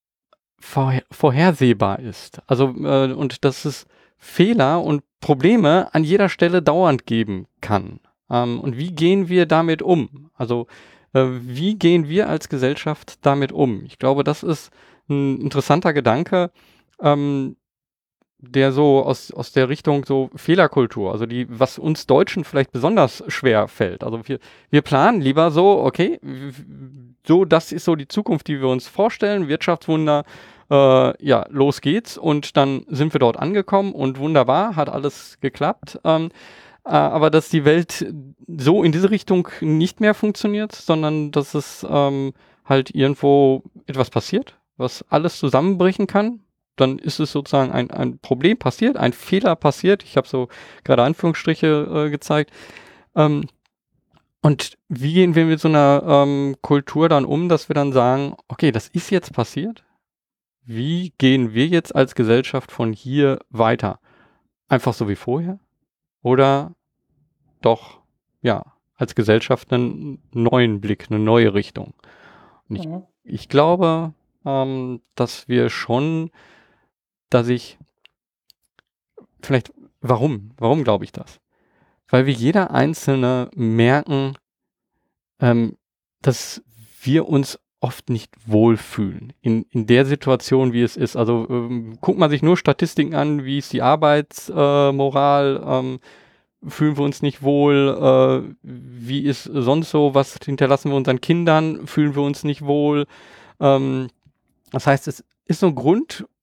vorher, 0.59 1.03
vorhersehbar 1.11 1.99
ist. 1.99 2.41
Also 2.47 2.75
äh, 2.83 3.13
und 3.13 3.45
dass 3.45 3.65
es 3.65 3.85
Fehler 4.17 4.83
und 4.83 5.03
Probleme 5.21 5.93
an 5.93 6.03
jeder 6.03 6.29
Stelle 6.29 6.61
dauernd 6.61 7.05
geben 7.05 7.47
kann. 7.61 7.99
Ähm, 8.29 8.59
und 8.59 8.77
wie 8.77 8.91
gehen 8.91 9.29
wir 9.29 9.45
damit 9.45 9.81
um? 9.81 10.29
Also 10.33 10.67
äh, 11.13 11.25
wie 11.25 11.77
gehen 11.77 12.09
wir 12.09 12.27
als 12.27 12.49
Gesellschaft 12.49 13.25
damit 13.25 13.51
um? 13.51 13.83
Ich 13.85 13.97
glaube, 13.99 14.23
das 14.23 14.43
ist 14.43 14.71
ein 15.09 15.39
interessanter 15.39 15.93
Gedanke, 15.93 16.51
ähm, 17.01 17.55
der 18.41 18.71
so 18.71 19.03
aus, 19.03 19.31
aus 19.31 19.51
der 19.51 19.67
Richtung 19.67 20.05
so 20.05 20.29
Fehlerkultur, 20.35 21.11
also 21.11 21.25
die, 21.25 21.45
was 21.49 21.77
uns 21.77 22.07
Deutschen 22.07 22.45
vielleicht 22.45 22.71
besonders 22.71 23.23
schwer 23.27 23.67
fällt. 23.67 24.03
Also 24.03 24.27
wir, 24.27 24.39
wir 24.69 24.81
planen 24.81 25.19
lieber 25.19 25.51
so, 25.51 25.81
okay, 25.81 26.19
so, 27.27 27.43
das 27.43 27.71
ist 27.71 27.85
so 27.85 27.95
die 27.95 28.07
Zukunft, 28.07 28.47
die 28.47 28.61
wir 28.61 28.69
uns 28.69 28.87
vorstellen, 28.87 29.49
Wirtschaftswunder, 29.49 30.23
äh, 30.71 31.25
ja, 31.25 31.45
los 31.49 31.81
geht's 31.81 32.17
und 32.17 32.55
dann 32.55 32.85
sind 32.87 33.13
wir 33.13 33.19
dort 33.19 33.37
angekommen 33.37 33.93
und 33.93 34.19
wunderbar, 34.19 34.75
hat 34.75 34.89
alles 34.89 35.37
geklappt. 35.41 35.99
Ähm, 36.05 36.29
äh, 36.85 36.91
aber 36.91 37.29
dass 37.29 37.49
die 37.49 37.65
Welt 37.65 38.05
so 38.47 38.83
in 38.83 38.91
diese 38.91 39.11
Richtung 39.11 39.49
nicht 39.59 39.99
mehr 39.99 40.13
funktioniert, 40.13 40.73
sondern 40.73 41.31
dass 41.31 41.55
es 41.55 41.85
ähm, 41.89 42.33
halt 42.63 42.95
irgendwo 42.95 43.63
etwas 43.85 44.09
passiert, 44.09 44.57
was 44.77 45.03
alles 45.09 45.39
zusammenbrechen 45.39 46.07
kann. 46.07 46.39
Dann 46.79 46.99
ist 46.99 47.19
es 47.19 47.31
sozusagen 47.31 47.71
ein, 47.71 47.91
ein 47.91 48.19
Problem 48.19 48.57
passiert, 48.57 48.97
ein 48.97 49.13
Fehler 49.13 49.55
passiert. 49.55 50.03
Ich 50.03 50.17
habe 50.17 50.27
so 50.27 50.47
gerade 50.83 51.03
Anführungsstriche 51.03 52.05
äh, 52.07 52.09
gezeigt. 52.09 52.51
Ähm, 53.15 53.47
und 54.41 54.77
wie 54.87 55.13
gehen 55.13 55.35
wir 55.35 55.45
mit 55.45 55.59
so 55.59 55.67
einer 55.67 56.03
ähm, 56.05 56.55
Kultur 56.61 57.09
dann 57.09 57.25
um, 57.25 57.49
dass 57.49 57.69
wir 57.69 57.73
dann 57.73 57.91
sagen, 57.91 58.35
okay, 58.47 58.71
das 58.71 58.87
ist 58.87 59.09
jetzt 59.09 59.33
passiert. 59.33 59.83
Wie 60.63 61.13
gehen 61.17 61.53
wir 61.53 61.67
jetzt 61.67 61.95
als 61.95 62.15
Gesellschaft 62.15 62.71
von 62.71 62.93
hier 62.93 63.39
weiter? 63.49 63.99
Einfach 64.67 64.93
so 64.93 65.09
wie 65.09 65.15
vorher? 65.15 65.59
Oder 66.21 66.75
doch, 67.61 67.99
ja, 68.41 68.63
als 68.95 69.15
Gesellschaft 69.15 69.73
einen 69.73 70.21
neuen 70.31 70.79
Blick, 70.79 71.07
eine 71.09 71.19
neue 71.19 71.53
Richtung. 71.53 71.93
Und 72.69 72.75
ich, 72.75 72.87
mhm. 72.87 73.03
ich 73.23 73.49
glaube, 73.49 74.13
ähm, 74.45 75.01
dass 75.15 75.47
wir 75.47 75.69
schon, 75.69 76.31
dass 77.29 77.47
ich, 77.47 77.77
vielleicht, 79.41 79.73
warum? 80.01 80.51
Warum 80.57 80.83
glaube 80.83 81.05
ich 81.05 81.11
das? 81.11 81.39
Weil 82.07 82.25
wir 82.25 82.33
jeder 82.33 82.71
Einzelne 82.71 83.49
merken, 83.53 84.35
ähm, 85.39 85.77
dass 86.21 86.61
wir 87.01 87.27
uns 87.27 87.59
oft 87.81 88.09
nicht 88.09 88.33
wohlfühlen 88.45 89.33
in, 89.41 89.63
in 89.69 89.87
der 89.87 90.05
Situation, 90.05 90.73
wie 90.73 90.81
es 90.81 90.97
ist. 90.97 91.15
Also 91.15 91.47
ähm, 91.49 91.97
guckt 92.01 92.19
man 92.19 92.29
sich 92.29 92.41
nur 92.41 92.57
Statistiken 92.57 93.15
an, 93.15 93.45
wie 93.45 93.57
ist 93.57 93.71
die 93.71 93.81
Arbeitsmoral, 93.81 95.63
äh, 95.65 95.79
ähm, 95.79 95.99
fühlen 96.67 96.97
wir 96.97 97.05
uns 97.05 97.21
nicht 97.21 97.41
wohl, 97.41 97.97
äh, 98.43 98.55
wie 98.63 99.21
ist 99.21 99.43
sonst 99.43 99.91
so, 99.91 100.13
was 100.13 100.37
hinterlassen 100.43 100.89
wir 100.89 100.97
unseren 100.97 101.21
Kindern, 101.21 101.87
fühlen 101.87 102.15
wir 102.15 102.23
uns 102.23 102.43
nicht 102.43 102.63
wohl. 102.63 103.05
Ähm, 103.61 104.09
das 104.71 104.85
heißt, 104.85 105.07
es 105.07 105.23
ist 105.45 105.61
so 105.61 105.67
ein 105.67 105.75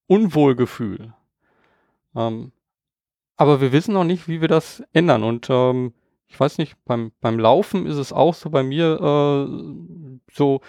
Grundunwohlgefühl. 0.07 1.15
Ähm, 2.15 2.53
aber 3.37 3.61
wir 3.61 3.73
wissen 3.73 3.95
noch 3.95 4.05
nicht, 4.05 4.29
wie 4.29 4.41
wir 4.41 4.49
das 4.49 4.83
ändern. 4.93 5.23
Und 5.23 5.49
ähm, 5.51 5.93
ich 6.29 6.39
weiß 6.39 6.59
nicht, 6.59 6.77
beim, 6.85 7.13
beim 7.21 7.39
Laufen 7.39 7.87
ist 7.87 7.97
es 7.97 8.13
auch 8.13 8.35
so 8.35 8.51
bei 8.51 8.63
mir 8.63 8.99
äh, 9.01 10.19
so, 10.33 10.61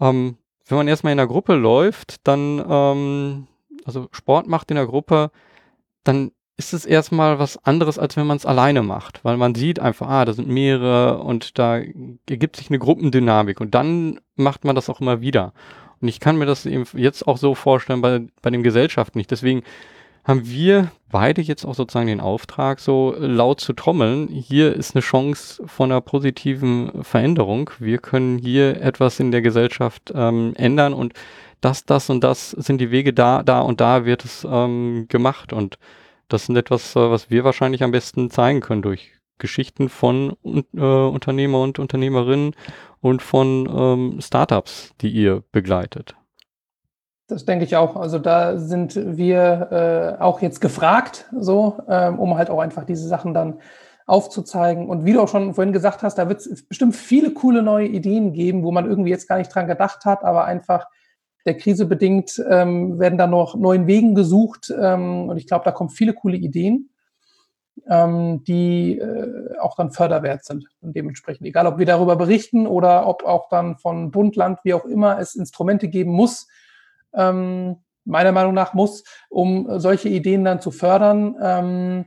ähm, 0.00 0.36
wenn 0.66 0.78
man 0.78 0.88
erstmal 0.88 1.12
in 1.12 1.18
der 1.18 1.26
Gruppe 1.26 1.54
läuft, 1.54 2.26
dann, 2.26 2.64
ähm, 2.68 3.46
also 3.84 4.08
Sport 4.12 4.46
macht 4.46 4.70
in 4.70 4.76
der 4.76 4.86
Gruppe, 4.86 5.30
dann 6.04 6.30
ist 6.56 6.72
es 6.72 6.86
erstmal 6.86 7.38
was 7.38 7.62
anderes, 7.64 7.98
als 7.98 8.16
wenn 8.16 8.26
man 8.26 8.36
es 8.36 8.46
alleine 8.46 8.82
macht, 8.82 9.24
weil 9.24 9.36
man 9.36 9.54
sieht 9.54 9.80
einfach, 9.80 10.08
ah, 10.08 10.24
da 10.24 10.32
sind 10.32 10.48
mehrere 10.48 11.18
und 11.18 11.58
da 11.58 11.80
ergibt 12.28 12.56
sich 12.56 12.70
eine 12.70 12.78
Gruppendynamik 12.78 13.60
und 13.60 13.74
dann 13.74 14.20
macht 14.36 14.64
man 14.64 14.76
das 14.76 14.88
auch 14.88 15.00
immer 15.00 15.20
wieder. 15.20 15.52
Und 16.04 16.08
ich 16.08 16.20
kann 16.20 16.36
mir 16.36 16.44
das 16.44 16.66
eben 16.66 16.84
jetzt 16.92 17.26
auch 17.26 17.38
so 17.38 17.54
vorstellen 17.54 18.02
bei, 18.02 18.20
bei 18.42 18.50
den 18.50 18.62
Gesellschaften 18.62 19.16
nicht. 19.16 19.30
Deswegen 19.30 19.62
haben 20.22 20.46
wir 20.46 20.92
beide 21.10 21.40
jetzt 21.40 21.64
auch 21.64 21.74
sozusagen 21.74 22.08
den 22.08 22.20
Auftrag, 22.20 22.78
so 22.78 23.16
laut 23.18 23.60
zu 23.60 23.72
trommeln. 23.72 24.28
Hier 24.28 24.74
ist 24.76 24.94
eine 24.94 25.00
Chance 25.00 25.66
von 25.66 25.90
einer 25.90 26.02
positiven 26.02 27.02
Veränderung. 27.02 27.70
Wir 27.78 27.96
können 27.96 28.36
hier 28.36 28.82
etwas 28.82 29.18
in 29.18 29.30
der 29.30 29.40
Gesellschaft 29.40 30.12
ähm, 30.14 30.52
ändern 30.56 30.92
und 30.92 31.14
das, 31.62 31.86
das 31.86 32.10
und 32.10 32.22
das 32.22 32.50
sind 32.50 32.82
die 32.82 32.90
Wege 32.90 33.14
da, 33.14 33.42
da 33.42 33.60
und 33.60 33.80
da 33.80 34.04
wird 34.04 34.26
es 34.26 34.46
ähm, 34.46 35.06
gemacht 35.08 35.54
und 35.54 35.78
das 36.28 36.44
sind 36.44 36.56
etwas, 36.56 36.94
äh, 36.96 37.10
was 37.10 37.30
wir 37.30 37.44
wahrscheinlich 37.44 37.82
am 37.82 37.92
besten 37.92 38.28
zeigen 38.28 38.60
können 38.60 38.82
durch 38.82 39.13
Geschichten 39.38 39.88
von 39.88 40.36
äh, 40.44 40.80
Unternehmer 40.80 41.60
und 41.60 41.78
Unternehmerinnen 41.78 42.54
und 43.00 43.22
von 43.22 43.68
ähm, 43.70 44.20
Startups, 44.20 44.94
die 45.00 45.10
ihr 45.10 45.42
begleitet. 45.52 46.14
Das 47.26 47.44
denke 47.44 47.64
ich 47.64 47.76
auch. 47.76 47.96
Also 47.96 48.18
da 48.18 48.58
sind 48.58 48.94
wir 48.94 50.16
äh, 50.18 50.22
auch 50.22 50.42
jetzt 50.42 50.60
gefragt, 50.60 51.26
so, 51.38 51.78
ähm, 51.88 52.18
um 52.18 52.36
halt 52.36 52.50
auch 52.50 52.60
einfach 52.60 52.84
diese 52.84 53.08
Sachen 53.08 53.32
dann 53.32 53.60
aufzuzeigen. 54.06 54.88
Und 54.88 55.04
wie 55.04 55.14
du 55.14 55.22
auch 55.22 55.28
schon 55.28 55.54
vorhin 55.54 55.72
gesagt 55.72 56.02
hast, 56.02 56.16
da 56.16 56.28
wird 56.28 56.40
es 56.40 56.66
bestimmt 56.66 56.94
viele 56.94 57.32
coole 57.32 57.62
neue 57.62 57.86
Ideen 57.86 58.32
geben, 58.32 58.62
wo 58.62 58.70
man 58.70 58.86
irgendwie 58.86 59.10
jetzt 59.10 59.28
gar 59.28 59.38
nicht 59.38 59.54
dran 59.54 59.66
gedacht 59.66 60.04
hat, 60.04 60.22
aber 60.22 60.44
einfach 60.44 60.86
der 61.46 61.56
Krise 61.56 61.86
bedingt 61.86 62.42
ähm, 62.50 62.98
werden 62.98 63.18
da 63.18 63.26
noch 63.26 63.54
neuen 63.54 63.86
Wegen 63.86 64.14
gesucht. 64.14 64.72
Ähm, 64.78 65.28
und 65.28 65.36
ich 65.36 65.46
glaube, 65.46 65.64
da 65.64 65.72
kommen 65.72 65.90
viele 65.90 66.14
coole 66.14 66.36
Ideen, 66.36 66.90
ähm, 67.88 68.44
die 68.44 68.98
äh, 68.98 69.58
auch 69.58 69.76
dann 69.76 69.90
förderwert 69.90 70.44
sind. 70.44 70.66
Und 70.80 70.96
dementsprechend, 70.96 71.46
egal 71.46 71.66
ob 71.66 71.78
wir 71.78 71.86
darüber 71.86 72.16
berichten 72.16 72.66
oder 72.66 73.06
ob 73.06 73.24
auch 73.24 73.48
dann 73.48 73.76
von 73.78 74.10
Bund, 74.10 74.36
Land, 74.36 74.60
wie 74.64 74.74
auch 74.74 74.84
immer 74.84 75.18
es 75.18 75.34
Instrumente 75.34 75.88
geben 75.88 76.12
muss, 76.12 76.46
ähm, 77.14 77.76
meiner 78.04 78.32
Meinung 78.32 78.54
nach 78.54 78.74
muss, 78.74 79.04
um 79.30 79.78
solche 79.78 80.08
Ideen 80.08 80.44
dann 80.44 80.60
zu 80.60 80.70
fördern. 80.70 81.36
Ähm, 81.40 82.04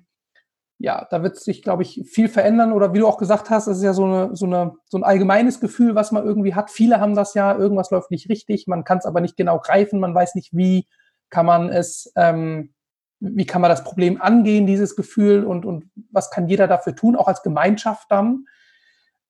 ja, 0.80 1.08
da 1.10 1.24
wird 1.24 1.38
sich, 1.38 1.64
glaube 1.64 1.82
ich, 1.82 2.04
viel 2.08 2.30
verändern. 2.30 2.72
Oder 2.72 2.94
wie 2.94 3.00
du 3.00 3.08
auch 3.08 3.18
gesagt 3.18 3.50
hast, 3.50 3.68
es 3.68 3.78
ist 3.78 3.84
ja 3.84 3.94
so, 3.94 4.06
eine, 4.06 4.36
so, 4.36 4.46
eine, 4.46 4.74
so 4.86 4.98
ein 4.98 5.04
allgemeines 5.04 5.60
Gefühl, 5.60 5.96
was 5.96 6.12
man 6.12 6.24
irgendwie 6.24 6.54
hat. 6.54 6.70
Viele 6.70 7.00
haben 7.00 7.16
das 7.16 7.34
ja, 7.34 7.58
irgendwas 7.58 7.90
läuft 7.90 8.12
nicht 8.12 8.30
richtig, 8.30 8.68
man 8.68 8.84
kann 8.84 9.00
es 9.00 9.06
aber 9.06 9.22
nicht 9.22 9.38
genau 9.38 9.60
greifen, 9.60 10.00
man 10.00 10.14
weiß 10.14 10.36
nicht, 10.36 10.56
wie 10.56 10.88
kann 11.30 11.46
man 11.46 11.70
es, 11.70 12.12
ähm, 12.16 12.74
wie 13.20 13.46
kann 13.46 13.62
man 13.62 13.70
das 13.70 13.84
Problem 13.84 14.22
angehen, 14.22 14.68
dieses 14.68 14.96
Gefühl 14.96 15.44
und, 15.44 15.66
und 15.66 15.90
was 16.12 16.30
kann 16.30 16.48
jeder 16.48 16.68
dafür 16.68 16.96
tun, 16.96 17.16
auch 17.16 17.28
als 17.28 17.44
Gemeinschaft 17.44 18.12
dann. 18.12 18.46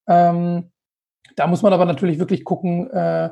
Ähm, 0.06 0.70
da 1.36 1.46
muss 1.46 1.62
man 1.62 1.72
aber 1.72 1.84
natürlich 1.84 2.18
wirklich 2.18 2.44
gucken, 2.44 2.90
äh, 2.90 3.30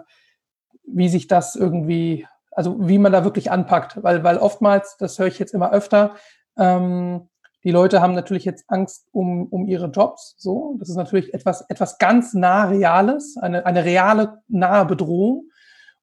wie 0.86 1.08
sich 1.08 1.26
das 1.26 1.56
irgendwie 1.56 2.26
also 2.56 2.88
wie 2.88 2.98
man 2.98 3.12
da 3.12 3.22
wirklich 3.22 3.50
anpackt, 3.50 4.02
weil, 4.02 4.24
weil 4.24 4.38
oftmals, 4.38 4.96
das 4.96 5.18
höre 5.18 5.26
ich 5.26 5.38
jetzt 5.38 5.52
immer 5.52 5.72
öfter, 5.72 6.16
ähm, 6.56 7.28
die 7.64 7.70
Leute 7.70 8.00
haben 8.00 8.14
natürlich 8.14 8.44
jetzt 8.44 8.64
Angst 8.68 9.08
um, 9.12 9.46
um 9.48 9.66
ihre 9.66 9.88
Jobs. 9.88 10.36
So, 10.38 10.76
das 10.78 10.88
ist 10.88 10.96
natürlich 10.96 11.34
etwas, 11.34 11.62
etwas 11.68 11.98
ganz 11.98 12.32
nah 12.32 12.64
Reales, 12.64 13.36
eine, 13.36 13.66
eine 13.66 13.84
reale 13.84 14.42
nahe 14.48 14.86
Bedrohung. 14.86 15.50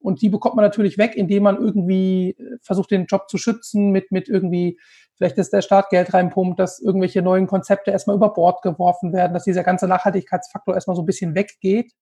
Und 0.04 0.22
die 0.22 0.30
bekommt 0.30 0.56
man 0.56 0.66
natürlich 0.66 0.98
weg, 0.98 1.16
indem 1.16 1.44
man 1.44 1.58
irgendwie 1.58 2.32
äh, 2.32 2.58
versucht, 2.62 2.92
den 2.92 3.06
Job 3.06 3.30
zu 3.30 3.38
schützen, 3.38 3.92
mit, 3.92 4.12
mit 4.12 4.28
irgendwie, 4.28 4.78
vielleicht 5.16 5.38
ist 5.38 5.54
der 5.54 5.62
Staat 5.62 5.90
Geld 5.90 6.14
reinpumpt, 6.14 6.60
dass 6.60 6.80
irgendwelche 6.80 7.22
neuen 7.22 7.48
Konzepte 7.48 7.92
erstmal 7.92 8.18
über 8.18 8.34
Bord 8.34 8.62
geworfen 8.62 9.14
werden, 9.14 9.34
dass 9.34 9.46
dieser 9.46 9.64
ganze 9.64 9.88
Nachhaltigkeitsfaktor 9.88 10.76
erstmal 10.76 10.96
so 10.96 11.02
ein 11.02 11.08
bisschen 11.08 11.36
weggeht. 11.36 11.94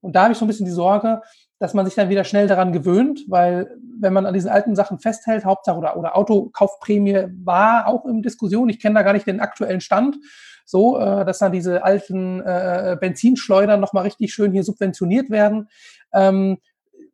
Und 0.00 0.16
da 0.16 0.22
habe 0.22 0.32
ich 0.32 0.38
so 0.38 0.46
ein 0.46 0.48
bisschen 0.48 0.64
die 0.64 0.72
Sorge, 0.72 1.20
dass 1.58 1.74
man 1.74 1.84
sich 1.84 1.94
dann 1.94 2.08
wieder 2.08 2.24
schnell 2.24 2.46
daran 2.46 2.72
gewöhnt, 2.72 3.20
weil 3.28 3.76
wenn 4.00 4.14
man 4.14 4.24
an 4.24 4.32
diesen 4.32 4.50
alten 4.50 4.74
Sachen 4.74 4.98
festhält, 4.98 5.44
Hauptsache 5.44 5.76
oder, 5.76 5.98
oder 5.98 6.16
Autokaufprämie 6.16 7.26
war 7.44 7.86
auch 7.86 8.06
in 8.06 8.22
Diskussion, 8.22 8.70
ich 8.70 8.80
kenne 8.80 8.94
da 8.94 9.02
gar 9.02 9.12
nicht 9.12 9.26
den 9.26 9.40
aktuellen 9.40 9.82
Stand, 9.82 10.16
so, 10.64 10.98
äh, 10.98 11.24
dass 11.26 11.40
dann 11.40 11.52
diese 11.52 11.84
alten 11.84 12.40
äh, 12.40 12.96
Benzinschleudern 12.98 13.80
nochmal 13.80 14.04
richtig 14.04 14.32
schön 14.32 14.52
hier 14.52 14.64
subventioniert 14.64 15.28
werden. 15.28 15.68
Ähm, 16.14 16.58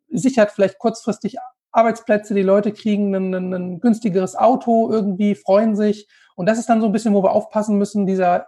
sichert 0.09 0.53
vielleicht 0.53 0.79
kurzfristig 0.79 1.37
Arbeitsplätze, 1.73 2.35
die 2.35 2.43
Leute 2.43 2.73
kriegen 2.73 3.15
ein, 3.15 3.35
ein, 3.35 3.53
ein 3.53 3.81
günstigeres 3.81 4.35
Auto 4.35 4.91
irgendwie, 4.91 5.35
freuen 5.35 5.77
sich. 5.77 6.09
Und 6.35 6.47
das 6.47 6.59
ist 6.59 6.69
dann 6.69 6.81
so 6.81 6.87
ein 6.87 6.93
bisschen, 6.93 7.15
wo 7.15 7.23
wir 7.23 7.33
aufpassen 7.33 7.77
müssen, 7.77 8.07
dieser 8.07 8.47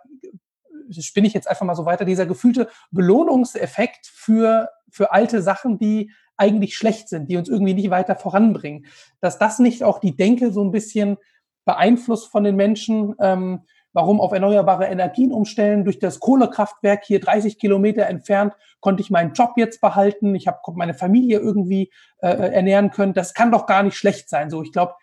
spinne 0.90 1.26
ich 1.26 1.34
jetzt 1.34 1.48
einfach 1.48 1.66
mal 1.66 1.74
so 1.74 1.84
weiter, 1.84 2.04
dieser 2.04 2.26
gefühlte 2.26 2.68
Belohnungseffekt 2.90 4.06
für, 4.06 4.70
für 4.90 5.12
alte 5.12 5.42
Sachen, 5.42 5.78
die 5.78 6.10
eigentlich 6.36 6.76
schlecht 6.76 7.08
sind, 7.08 7.28
die 7.28 7.36
uns 7.36 7.48
irgendwie 7.48 7.74
nicht 7.74 7.90
weiter 7.90 8.16
voranbringen. 8.16 8.86
Dass 9.20 9.38
das 9.38 9.58
nicht 9.58 9.82
auch 9.84 9.98
die 9.98 10.16
Denke 10.16 10.52
so 10.52 10.64
ein 10.64 10.70
bisschen 10.70 11.18
beeinflusst 11.64 12.28
von 12.28 12.44
den 12.44 12.56
Menschen, 12.56 13.14
ähm, 13.20 13.66
warum 13.98 14.20
auf 14.20 14.30
erneuerbare 14.30 14.86
Energien 14.86 15.32
umstellen. 15.32 15.84
Durch 15.84 15.98
das 15.98 16.20
Kohlekraftwerk 16.20 17.02
hier 17.04 17.18
30 17.18 17.58
Kilometer 17.58 18.06
entfernt 18.06 18.54
konnte 18.78 19.02
ich 19.02 19.10
meinen 19.10 19.32
Job 19.32 19.54
jetzt 19.56 19.80
behalten. 19.80 20.36
Ich 20.36 20.46
habe 20.46 20.58
meine 20.76 20.94
Familie 20.94 21.40
irgendwie 21.40 21.90
äh, 22.18 22.28
ernähren 22.28 22.92
können. 22.92 23.12
Das 23.12 23.34
kann 23.34 23.50
doch 23.50 23.66
gar 23.66 23.82
nicht 23.82 23.96
schlecht 23.96 24.28
sein. 24.28 24.50
So, 24.50 24.62
ich 24.62 24.70
glaube, 24.70 24.94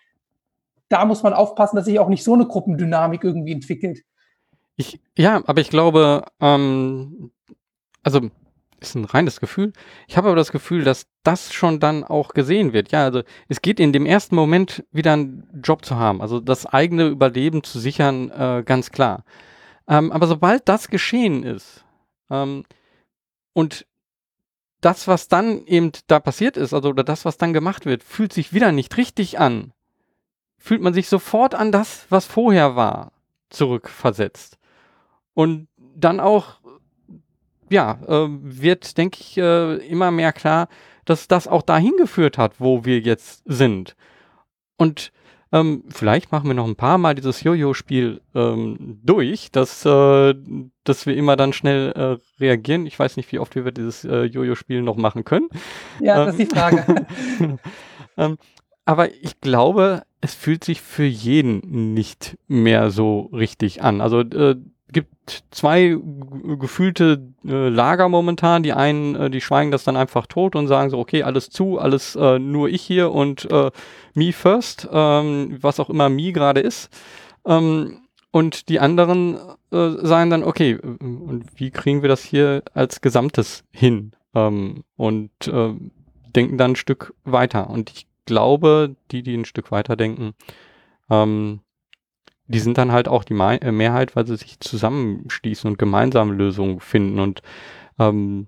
da 0.88 1.04
muss 1.04 1.24
man 1.24 1.34
aufpassen, 1.34 1.76
dass 1.76 1.84
sich 1.84 2.00
auch 2.00 2.08
nicht 2.08 2.24
so 2.24 2.36
eine 2.36 2.48
Gruppendynamik 2.48 3.22
irgendwie 3.26 3.52
entwickelt. 3.52 4.06
Ich, 4.78 5.02
ja, 5.18 5.42
aber 5.46 5.60
ich 5.60 5.70
glaube, 5.70 6.24
ähm, 6.40 7.32
also 8.02 8.30
ist 8.90 8.96
ein 8.96 9.06
reines 9.06 9.40
Gefühl. 9.40 9.74
Ich 10.08 10.18
habe 10.18 10.28
aber 10.28 10.36
das 10.36 10.52
Gefühl, 10.52 10.84
dass 10.84 11.08
das 11.24 11.54
schon 11.54 11.80
dann 11.80 12.04
auch 12.04 12.34
gesehen 12.34 12.74
wird. 12.74 12.92
Ja, 12.92 13.04
also 13.04 13.24
es 13.48 13.62
geht 13.62 13.80
in 13.80 13.94
dem 13.94 14.06
ersten 14.06 14.36
Moment 14.36 14.84
wieder 14.92 15.14
einen 15.14 15.48
Job 15.64 15.86
zu 15.86 15.96
haben, 15.98 16.22
also 16.22 16.40
das 16.40 16.66
eigene 16.66 17.08
Überleben 17.08 17.64
zu 17.64 17.80
sichern, 17.80 18.30
äh, 18.32 18.64
ganz 18.66 18.92
klar. 18.92 19.24
Ähm, 19.88 20.12
aber 20.12 20.28
sobald 20.28 20.68
das 20.68 20.90
geschehen 20.90 21.44
ist 21.44 21.86
ähm, 22.30 22.64
und 23.54 23.86
das, 24.82 25.08
was 25.08 25.28
dann 25.28 25.66
eben 25.66 25.92
da 26.08 26.20
passiert 26.20 26.58
ist, 26.58 26.74
also 26.74 26.90
oder 26.90 27.04
das, 27.04 27.26
was 27.26 27.38
dann 27.38 27.54
gemacht 27.54 27.86
wird, 27.86 28.04
fühlt 28.04 28.34
sich 28.34 28.54
wieder 28.54 28.72
nicht 28.72 28.98
richtig 28.98 29.40
an, 29.40 29.74
fühlt 30.58 30.82
man 30.82 30.94
sich 30.94 31.08
sofort 31.10 31.56
an 31.56 31.72
das, 31.72 32.06
was 32.10 32.26
vorher 32.26 32.76
war, 32.76 33.12
zurückversetzt. 33.50 34.58
Und 35.34 35.68
dann 35.78 36.20
auch, 36.20 36.60
ja, 37.76 38.00
äh, 38.08 38.28
wird, 38.30 38.98
denke 38.98 39.18
ich, 39.20 39.38
äh, 39.38 39.76
immer 39.88 40.10
mehr 40.10 40.32
klar, 40.32 40.70
dass 41.04 41.28
das 41.28 41.46
auch 41.46 41.62
dahin 41.62 41.94
geführt 41.98 42.38
hat, 42.38 42.54
wo 42.60 42.86
wir 42.86 43.00
jetzt 43.02 43.44
sind. 43.46 43.98
Und 44.78 45.12
ähm, 45.52 45.84
vielleicht 45.90 46.32
machen 46.32 46.48
wir 46.48 46.54
noch 46.54 46.68
ein 46.68 46.78
paar 46.78 46.98
Mal 46.98 47.16
dieses 47.16 47.44
Jojo-Spiel 47.44 48.22
ähm, 48.34 49.00
durch, 49.04 49.52
dass, 49.52 49.86
äh, 49.86 50.34
dass 50.86 51.06
wir 51.06 51.18
immer 51.18 51.36
dann 51.36 51.52
schnell 51.52 51.92
äh, 51.92 52.42
reagieren. 52.42 52.86
Ich 52.86 52.98
weiß 52.98 53.18
nicht, 53.18 53.30
wie 53.34 53.40
oft 53.40 53.56
wir 53.56 53.70
dieses 53.72 54.06
äh, 54.06 54.24
Jojo-Spiel 54.24 54.82
noch 54.82 54.96
machen 54.96 55.26
können. 55.26 55.50
Ja, 56.00 56.26
das 56.26 56.36
ist 56.36 56.50
die 56.50 56.56
Frage. 56.56 57.08
ähm, 58.18 58.38
aber 58.86 59.14
ich 59.14 59.42
glaube, 59.42 60.04
es 60.22 60.34
fühlt 60.34 60.64
sich 60.64 60.80
für 60.80 61.04
jeden 61.04 61.94
nicht 61.94 62.38
mehr 62.48 62.90
so 62.90 63.30
richtig 63.34 63.82
an. 63.84 64.00
Also 64.00 64.22
äh, 64.22 64.56
gibt 64.96 65.44
zwei 65.52 65.98
gefühlte 66.58 67.28
äh, 67.46 67.68
Lager 67.68 68.08
momentan. 68.08 68.64
Die 68.64 68.72
einen, 68.72 69.16
äh, 69.16 69.30
die 69.30 69.42
schweigen 69.42 69.70
das 69.70 69.84
dann 69.84 69.98
einfach 69.98 70.26
tot 70.26 70.56
und 70.56 70.68
sagen 70.68 70.90
so, 70.90 70.98
okay, 70.98 71.22
alles 71.22 71.50
zu, 71.50 71.78
alles 71.78 72.16
äh, 72.16 72.40
nur 72.40 72.70
ich 72.70 72.82
hier 72.82 73.12
und 73.12 73.52
äh, 73.52 73.72
me 74.14 74.32
first, 74.32 74.88
ähm, 74.90 75.58
was 75.60 75.82
auch 75.82 75.90
immer 75.90 76.08
me 76.08 76.32
gerade 76.32 76.62
ist. 76.62 76.90
Ähm, 77.46 78.04
und 78.32 78.70
die 78.70 78.80
anderen 78.80 79.38
äh, 79.72 79.90
sagen 80.02 80.30
dann, 80.30 80.44
okay, 80.44 80.72
äh, 80.72 81.04
und 81.04 81.44
wie 81.56 81.72
kriegen 81.72 82.02
wir 82.02 82.10
das 82.10 82.24
hier 82.24 82.64
als 82.74 83.02
Gesamtes 83.02 83.66
hin? 83.72 84.14
Ähm, 84.34 84.84
und 84.96 85.30
denken 85.42 86.58
dann 86.58 86.72
ein 86.72 86.76
Stück 86.76 87.14
weiter. 87.24 87.70
Und 87.70 87.90
ich 87.92 88.08
glaube, 88.26 88.96
die, 89.12 89.24
die 89.24 89.36
ein 89.36 89.46
Stück 89.46 89.72
weiter 89.72 89.96
denken, 89.96 90.34
ähm, 91.10 91.62
die 92.48 92.60
sind 92.60 92.78
dann 92.78 92.92
halt 92.92 93.08
auch 93.08 93.24
die 93.24 93.34
äh, 93.34 93.72
Mehrheit, 93.72 94.16
weil 94.16 94.28
sie 94.28 94.38
sich 94.38 94.60
zusammenschließen 94.60 95.70
und 95.70 95.78
gemeinsame 95.78 96.34
Lösungen 96.34 96.80
finden. 96.80 97.20
Und 97.20 97.42
ähm, 98.00 98.48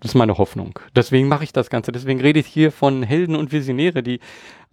das 0.00 0.12
ist 0.12 0.14
meine 0.16 0.38
Hoffnung. 0.38 0.78
Deswegen 0.94 1.28
mache 1.28 1.44
ich 1.44 1.52
das 1.52 1.70
Ganze. 1.70 1.92
Deswegen 1.92 2.20
rede 2.20 2.40
ich 2.40 2.46
hier 2.46 2.72
von 2.72 3.02
Helden 3.02 3.36
und 3.36 3.52
Visionäre, 3.52 4.02
die 4.02 4.20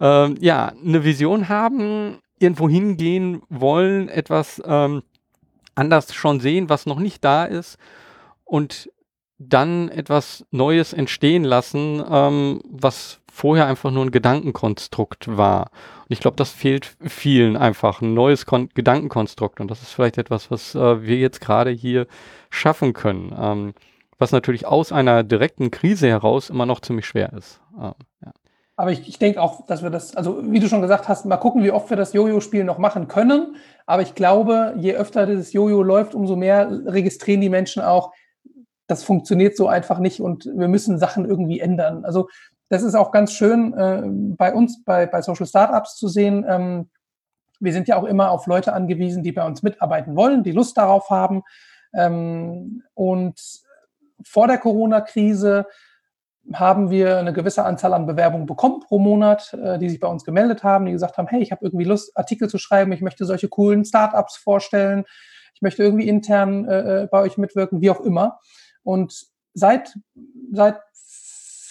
ähm, 0.00 0.36
ja 0.40 0.72
eine 0.84 1.04
Vision 1.04 1.48
haben, 1.48 2.18
irgendwo 2.38 2.68
hingehen 2.68 3.42
wollen, 3.48 4.08
etwas 4.08 4.62
ähm, 4.64 5.02
anders 5.74 6.14
schon 6.14 6.40
sehen, 6.40 6.68
was 6.68 6.86
noch 6.86 6.98
nicht 6.98 7.24
da 7.24 7.44
ist 7.44 7.78
und 8.44 8.90
dann 9.38 9.88
etwas 9.88 10.44
Neues 10.50 10.92
entstehen 10.92 11.44
lassen, 11.44 12.04
ähm, 12.10 12.60
was 12.68 13.19
vorher 13.30 13.66
einfach 13.66 13.90
nur 13.90 14.04
ein 14.04 14.10
Gedankenkonstrukt 14.10 15.36
war. 15.36 15.70
Und 16.00 16.10
ich 16.10 16.20
glaube, 16.20 16.36
das 16.36 16.50
fehlt 16.50 16.96
vielen 17.00 17.56
einfach, 17.56 18.02
ein 18.02 18.14
neues 18.14 18.46
Kon 18.46 18.68
Gedankenkonstrukt. 18.74 19.60
Und 19.60 19.70
das 19.70 19.82
ist 19.82 19.92
vielleicht 19.92 20.18
etwas, 20.18 20.50
was 20.50 20.74
äh, 20.74 21.02
wir 21.02 21.16
jetzt 21.16 21.40
gerade 21.40 21.70
hier 21.70 22.06
schaffen 22.50 22.92
können. 22.92 23.34
Ähm, 23.38 23.74
was 24.18 24.32
natürlich 24.32 24.66
aus 24.66 24.92
einer 24.92 25.24
direkten 25.24 25.70
Krise 25.70 26.06
heraus 26.08 26.50
immer 26.50 26.66
noch 26.66 26.80
ziemlich 26.80 27.06
schwer 27.06 27.32
ist. 27.32 27.60
Ähm, 27.76 27.94
ja. 28.24 28.32
Aber 28.76 28.92
ich, 28.92 29.08
ich 29.08 29.18
denke 29.18 29.42
auch, 29.42 29.66
dass 29.66 29.82
wir 29.82 29.90
das, 29.90 30.16
also 30.16 30.42
wie 30.50 30.60
du 30.60 30.68
schon 30.68 30.82
gesagt 30.82 31.08
hast, 31.08 31.26
mal 31.26 31.36
gucken, 31.38 31.64
wie 31.64 31.70
oft 31.70 31.90
wir 31.90 31.96
das 31.96 32.12
Jojo-Spiel 32.12 32.64
noch 32.64 32.78
machen 32.78 33.08
können. 33.08 33.56
Aber 33.86 34.02
ich 34.02 34.14
glaube, 34.14 34.74
je 34.78 34.94
öfter 34.94 35.26
dieses 35.26 35.52
Jojo 35.52 35.82
läuft, 35.82 36.14
umso 36.14 36.36
mehr 36.36 36.70
registrieren 36.86 37.40
die 37.40 37.48
Menschen 37.48 37.82
auch, 37.82 38.12
das 38.86 39.04
funktioniert 39.04 39.56
so 39.56 39.68
einfach 39.68 39.98
nicht 39.98 40.20
und 40.20 40.46
wir 40.46 40.68
müssen 40.68 40.98
Sachen 40.98 41.24
irgendwie 41.24 41.60
ändern. 41.60 42.04
Also 42.04 42.28
das 42.70 42.84
ist 42.84 42.94
auch 42.94 43.10
ganz 43.10 43.32
schön 43.32 43.74
äh, 43.74 44.02
bei 44.36 44.54
uns, 44.54 44.82
bei, 44.84 45.06
bei 45.06 45.20
Social 45.22 45.46
Startups 45.46 45.96
zu 45.96 46.08
sehen. 46.08 46.46
Ähm, 46.48 46.88
wir 47.58 47.72
sind 47.72 47.88
ja 47.88 47.96
auch 47.96 48.04
immer 48.04 48.30
auf 48.30 48.46
Leute 48.46 48.72
angewiesen, 48.72 49.22
die 49.22 49.32
bei 49.32 49.44
uns 49.44 49.62
mitarbeiten 49.62 50.16
wollen, 50.16 50.44
die 50.44 50.52
Lust 50.52 50.78
darauf 50.78 51.10
haben. 51.10 51.42
Ähm, 51.92 52.84
und 52.94 53.38
vor 54.24 54.46
der 54.46 54.58
Corona-Krise 54.58 55.66
haben 56.52 56.90
wir 56.90 57.18
eine 57.18 57.32
gewisse 57.32 57.64
Anzahl 57.64 57.92
an 57.92 58.06
Bewerbungen 58.06 58.46
bekommen 58.46 58.80
pro 58.80 59.00
Monat, 59.00 59.52
äh, 59.54 59.78
die 59.78 59.90
sich 59.90 59.98
bei 59.98 60.08
uns 60.08 60.24
gemeldet 60.24 60.62
haben, 60.62 60.86
die 60.86 60.92
gesagt 60.92 61.18
haben, 61.18 61.26
hey, 61.26 61.42
ich 61.42 61.50
habe 61.50 61.64
irgendwie 61.64 61.84
Lust, 61.84 62.16
Artikel 62.16 62.48
zu 62.48 62.58
schreiben, 62.58 62.92
ich 62.92 63.02
möchte 63.02 63.24
solche 63.24 63.48
coolen 63.48 63.84
Startups 63.84 64.36
vorstellen, 64.36 65.04
ich 65.54 65.60
möchte 65.60 65.82
irgendwie 65.82 66.08
intern 66.08 66.66
äh, 66.66 67.02
äh 67.02 67.08
bei 67.10 67.20
euch 67.20 67.36
mitwirken, 67.36 67.80
wie 67.80 67.90
auch 67.90 68.00
immer. 68.00 68.38
Und 68.84 69.26
seit, 69.54 69.98
seit 70.52 70.80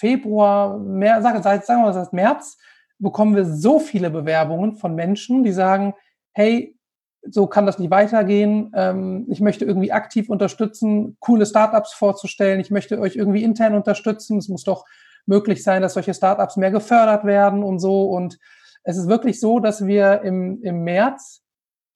Februar, 0.00 0.78
mehr, 0.78 1.20
sagen 1.20 1.44
wir 1.44 1.76
mal, 1.76 1.92
seit 1.92 2.12
März 2.12 2.58
bekommen 2.98 3.36
wir 3.36 3.44
so 3.44 3.78
viele 3.78 4.10
Bewerbungen 4.10 4.76
von 4.76 4.94
Menschen, 4.94 5.44
die 5.44 5.52
sagen, 5.52 5.94
hey, 6.32 6.76
so 7.22 7.46
kann 7.46 7.66
das 7.66 7.78
nicht 7.78 7.90
weitergehen. 7.90 8.72
Ähm, 8.74 9.26
ich 9.28 9.40
möchte 9.40 9.66
irgendwie 9.66 9.92
aktiv 9.92 10.30
unterstützen, 10.30 11.16
coole 11.20 11.44
Startups 11.44 11.92
vorzustellen. 11.92 12.60
Ich 12.60 12.70
möchte 12.70 12.98
euch 12.98 13.16
irgendwie 13.16 13.44
intern 13.44 13.74
unterstützen. 13.74 14.38
Es 14.38 14.48
muss 14.48 14.64
doch 14.64 14.86
möglich 15.26 15.62
sein, 15.62 15.82
dass 15.82 15.94
solche 15.94 16.14
Startups 16.14 16.56
mehr 16.56 16.70
gefördert 16.70 17.24
werden 17.24 17.62
und 17.62 17.78
so. 17.78 18.04
Und 18.04 18.38
es 18.84 18.96
ist 18.96 19.08
wirklich 19.08 19.38
so, 19.38 19.60
dass 19.60 19.86
wir 19.86 20.22
im, 20.22 20.62
im 20.62 20.82
März 20.82 21.42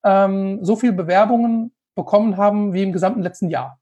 ähm, 0.03 0.59
so 0.63 0.75
viele 0.75 0.93
Bewerbungen 0.93 1.71
bekommen 1.95 2.37
haben 2.37 2.73
wie 2.73 2.83
im 2.83 2.93
gesamten 2.93 3.23
letzten 3.23 3.49
Jahr. 3.49 3.79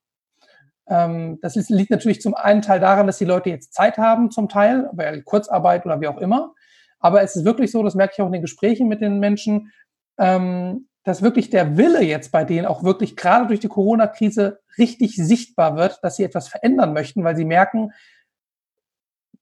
Ähm, 0.87 1.39
das 1.41 1.55
ist, 1.55 1.69
liegt 1.69 1.91
natürlich 1.91 2.21
zum 2.21 2.33
einen 2.33 2.61
Teil 2.61 2.79
daran, 2.79 3.07
dass 3.07 3.17
die 3.17 3.25
Leute 3.25 3.49
jetzt 3.49 3.73
Zeit 3.73 3.97
haben, 3.97 4.31
zum 4.31 4.49
Teil, 4.49 4.89
weil 4.93 5.21
Kurzarbeit 5.23 5.85
oder 5.85 6.01
wie 6.01 6.07
auch 6.07 6.17
immer. 6.17 6.53
Aber 6.99 7.21
es 7.21 7.35
ist 7.35 7.45
wirklich 7.45 7.71
so, 7.71 7.83
das 7.83 7.95
merke 7.95 8.13
ich 8.15 8.21
auch 8.21 8.27
in 8.27 8.33
den 8.33 8.41
Gesprächen 8.41 8.87
mit 8.87 9.01
den 9.01 9.19
Menschen, 9.19 9.71
ähm, 10.17 10.87
dass 11.03 11.21
wirklich 11.21 11.49
der 11.49 11.77
Wille 11.77 12.01
jetzt 12.01 12.31
bei 12.31 12.45
denen 12.45 12.65
auch 12.65 12.83
wirklich 12.83 13.15
gerade 13.17 13.47
durch 13.47 13.59
die 13.59 13.67
Corona-Krise 13.67 14.61
richtig 14.77 15.15
sichtbar 15.15 15.75
wird, 15.75 15.99
dass 16.01 16.15
sie 16.15 16.23
etwas 16.23 16.47
verändern 16.47 16.93
möchten, 16.93 17.23
weil 17.23 17.35
sie 17.35 17.45
merken, 17.45 17.91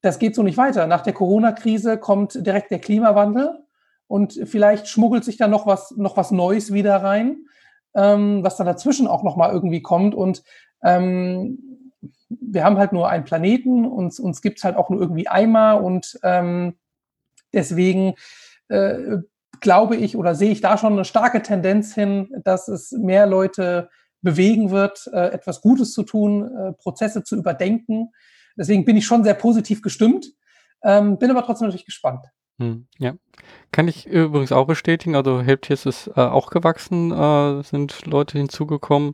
das 0.02 0.18
geht 0.18 0.34
so 0.34 0.42
nicht 0.42 0.58
weiter. 0.58 0.88
Nach 0.88 1.02
der 1.02 1.14
Corona-Krise 1.14 1.98
kommt 1.98 2.46
direkt 2.46 2.72
der 2.72 2.80
Klimawandel 2.80 3.60
und 4.08 4.34
vielleicht 4.46 4.88
schmuggelt 4.88 5.24
sich 5.24 5.38
da 5.38 5.48
noch 5.48 5.68
was, 5.68 5.92
noch 5.92 6.18
was 6.18 6.32
Neues 6.32 6.74
wieder 6.74 6.98
rein, 6.98 7.46
ähm, 7.94 8.44
was 8.44 8.58
dann 8.58 8.66
dazwischen 8.66 9.08
auch 9.08 9.24
nochmal 9.24 9.54
irgendwie 9.54 9.84
kommt. 9.84 10.16
Und 10.16 10.44
ähm, 10.84 11.60
wir 12.30 12.64
haben 12.64 12.78
halt 12.78 12.94
nur 12.94 13.10
einen 13.10 13.24
Planeten, 13.24 13.86
und 13.86 14.18
uns 14.20 14.42
gibt 14.42 14.58
es 14.60 14.64
halt 14.64 14.76
auch 14.76 14.90
nur 14.90 15.02
irgendwie 15.02 15.28
einmal 15.28 15.82
und 15.82 16.20
ähm, 16.24 16.76
deswegen 17.54 18.16
äh, 18.70 19.18
glaube 19.60 19.96
ich 19.96 20.16
oder 20.16 20.36
sehe 20.36 20.52
ich 20.52 20.62
da 20.62 20.78
schon 20.78 20.94
eine 20.94 21.06
starke 21.06 21.42
Tendenz 21.42 21.94
hin, 21.94 22.30
dass 22.44 22.68
es 22.68 22.92
mehr 22.92 23.28
Leute 23.28 23.90
bewegen 24.22 24.72
wird, 24.72 25.08
äh, 25.14 25.30
etwas 25.30 25.62
Gutes 25.62 25.94
zu 25.94 26.04
tun, 26.04 26.50
äh, 26.56 26.74
Prozesse 26.74 27.24
zu 27.24 27.36
überdenken. 27.36 28.12
Deswegen 28.56 28.86
bin 28.86 28.98
ich 28.98 29.06
schon 29.06 29.24
sehr 29.24 29.34
positiv 29.34 29.82
gestimmt, 29.82 30.28
ähm, 30.84 31.18
bin 31.18 31.32
aber 31.32 31.44
trotzdem 31.44 31.68
natürlich 31.68 31.86
gespannt. 31.86 32.26
Hm, 32.60 32.88
ja, 33.00 33.16
kann 33.72 33.88
ich 33.88 34.06
übrigens 34.06 34.52
auch 34.52 34.68
bestätigen. 34.68 35.16
Also 35.16 35.42
Helptiers 35.42 35.86
ist 35.86 36.08
äh, 36.16 36.22
auch 36.22 36.52
gewachsen, 36.52 37.12
äh, 37.12 37.64
sind 37.64 38.06
Leute 38.06 38.38
hinzugekommen 38.38 39.14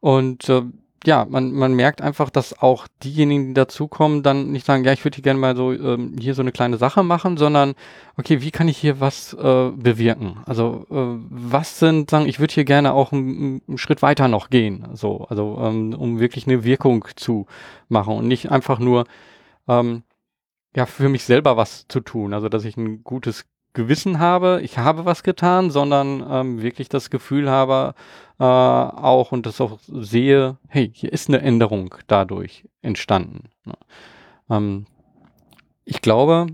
und 0.00 0.48
äh, 0.48 0.62
ja, 1.04 1.26
man, 1.28 1.52
man 1.52 1.74
merkt 1.74 2.02
einfach, 2.02 2.28
dass 2.28 2.60
auch 2.60 2.88
diejenigen, 3.04 3.48
die 3.48 3.54
dazukommen, 3.54 4.22
dann 4.22 4.50
nicht 4.50 4.66
sagen, 4.66 4.84
ja, 4.84 4.92
ich 4.92 5.04
würde 5.04 5.16
hier 5.16 5.22
gerne 5.22 5.38
mal 5.38 5.56
so 5.56 5.72
ähm, 5.72 6.16
hier 6.18 6.34
so 6.34 6.42
eine 6.42 6.52
kleine 6.52 6.76
Sache 6.76 7.02
machen, 7.02 7.36
sondern 7.36 7.74
okay, 8.16 8.40
wie 8.42 8.50
kann 8.50 8.68
ich 8.68 8.78
hier 8.78 9.00
was 9.00 9.32
äh, 9.34 9.70
bewirken? 9.70 10.40
Also 10.46 10.86
äh, 10.90 11.20
was 11.30 11.78
sind, 11.78 12.10
sagen, 12.10 12.26
ich 12.26 12.40
würde 12.40 12.54
hier 12.54 12.64
gerne 12.64 12.94
auch 12.94 13.12
einen, 13.12 13.62
einen 13.68 13.78
Schritt 13.78 14.02
weiter 14.02 14.26
noch 14.28 14.50
gehen, 14.50 14.88
so, 14.94 15.26
also 15.28 15.58
ähm, 15.62 15.94
um 15.94 16.18
wirklich 16.18 16.46
eine 16.46 16.64
Wirkung 16.64 17.06
zu 17.14 17.46
machen 17.88 18.16
und 18.16 18.26
nicht 18.26 18.50
einfach 18.50 18.80
nur 18.80 19.04
ähm, 19.68 20.02
ja 20.74 20.86
für 20.86 21.08
mich 21.08 21.24
selber 21.24 21.56
was 21.56 21.86
zu 21.88 22.00
tun, 22.00 22.34
also 22.34 22.48
dass 22.48 22.64
ich 22.64 22.76
ein 22.76 23.04
gutes 23.04 23.46
Gewissen 23.78 24.18
habe, 24.18 24.60
ich 24.64 24.76
habe 24.76 25.04
was 25.04 25.22
getan, 25.22 25.70
sondern 25.70 26.26
ähm, 26.28 26.60
wirklich 26.62 26.88
das 26.88 27.10
Gefühl 27.10 27.48
habe, 27.48 27.94
äh, 28.40 28.42
auch 28.42 29.30
und 29.30 29.46
das 29.46 29.60
auch 29.60 29.78
sehe, 29.86 30.58
hey, 30.66 30.90
hier 30.92 31.12
ist 31.12 31.28
eine 31.28 31.40
Änderung 31.42 31.94
dadurch 32.08 32.64
entstanden. 32.82 33.50
Ne? 33.64 33.74
Ähm, 34.50 34.86
ich 35.84 36.02
glaube, 36.02 36.48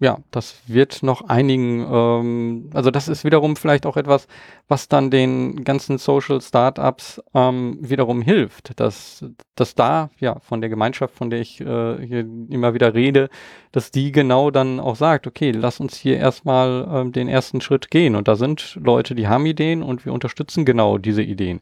ja, 0.00 0.18
das 0.30 0.62
wird 0.66 1.02
noch 1.02 1.28
einigen, 1.28 1.86
ähm, 1.92 2.70
also 2.72 2.90
das 2.90 3.06
ist 3.06 3.22
wiederum 3.22 3.54
vielleicht 3.54 3.84
auch 3.84 3.98
etwas, 3.98 4.28
was 4.66 4.88
dann 4.88 5.10
den 5.10 5.62
ganzen 5.62 5.98
Social 5.98 6.40
Startups 6.40 7.22
ähm, 7.34 7.76
wiederum 7.82 8.22
hilft, 8.22 8.80
dass, 8.80 9.22
dass 9.56 9.74
da, 9.74 10.08
ja, 10.18 10.40
von 10.40 10.62
der 10.62 10.70
Gemeinschaft, 10.70 11.14
von 11.14 11.28
der 11.28 11.40
ich 11.40 11.60
äh, 11.60 12.06
hier 12.06 12.20
immer 12.48 12.72
wieder 12.72 12.94
rede, 12.94 13.28
dass 13.72 13.90
die 13.90 14.10
genau 14.10 14.50
dann 14.50 14.80
auch 14.80 14.96
sagt, 14.96 15.26
okay, 15.26 15.50
lass 15.50 15.80
uns 15.80 15.96
hier 15.96 16.16
erstmal 16.16 16.88
ähm, 16.90 17.12
den 17.12 17.28
ersten 17.28 17.60
Schritt 17.60 17.90
gehen. 17.90 18.16
Und 18.16 18.26
da 18.26 18.36
sind 18.36 18.78
Leute, 18.82 19.14
die 19.14 19.28
haben 19.28 19.44
Ideen 19.44 19.82
und 19.82 20.06
wir 20.06 20.14
unterstützen 20.14 20.64
genau 20.64 20.96
diese 20.96 21.22
Ideen. 21.22 21.60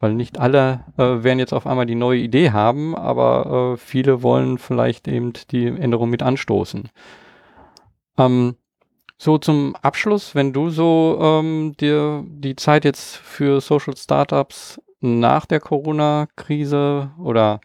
Weil 0.00 0.12
nicht 0.14 0.38
alle 0.38 0.84
äh, 0.98 1.24
werden 1.24 1.38
jetzt 1.38 1.54
auf 1.54 1.66
einmal 1.66 1.86
die 1.86 1.94
neue 1.94 2.20
Idee 2.20 2.50
haben, 2.50 2.94
aber 2.94 3.72
äh, 3.72 3.76
viele 3.78 4.22
wollen 4.22 4.58
vielleicht 4.58 5.08
eben 5.08 5.32
die 5.50 5.66
Änderung 5.66 6.10
mit 6.10 6.22
anstoßen. 6.22 6.90
Ähm, 8.20 8.56
so 9.18 9.38
zum 9.38 9.76
Abschluss, 9.82 10.34
wenn 10.34 10.52
du 10.52 10.70
so 10.70 11.18
ähm, 11.20 11.74
dir 11.78 12.24
die 12.26 12.56
Zeit 12.56 12.84
jetzt 12.84 13.16
für 13.16 13.60
Social 13.60 13.96
Startups 13.96 14.80
nach 15.00 15.46
der 15.46 15.60
Corona-Krise 15.60 17.10
oder 17.22 17.60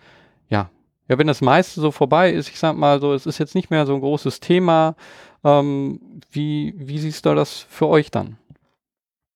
ja, 0.49 0.70
ja, 1.08 1.18
wenn 1.18 1.28
das 1.28 1.41
meiste 1.41 1.80
so 1.80 1.91
vorbei 1.91 2.32
ist, 2.32 2.49
ich 2.49 2.60
sag 2.60 2.76
mal 2.76 2.99
so, 2.99 3.14
es 3.14 3.26
ist 3.26 3.38
jetzt 3.38 3.56
nicht 3.56 3.70
mehr 3.70 3.86
so 3.86 3.93
ein 3.93 4.01
großes 4.01 4.39
Thema, 4.39 4.95
ähm, 5.43 6.22
wie, 6.32 6.74
wie 6.78 6.99
siehst 6.99 7.26
du 7.26 7.36
das 7.36 7.66
für 7.70 7.88
euch 7.88 8.12
dann? 8.12 8.38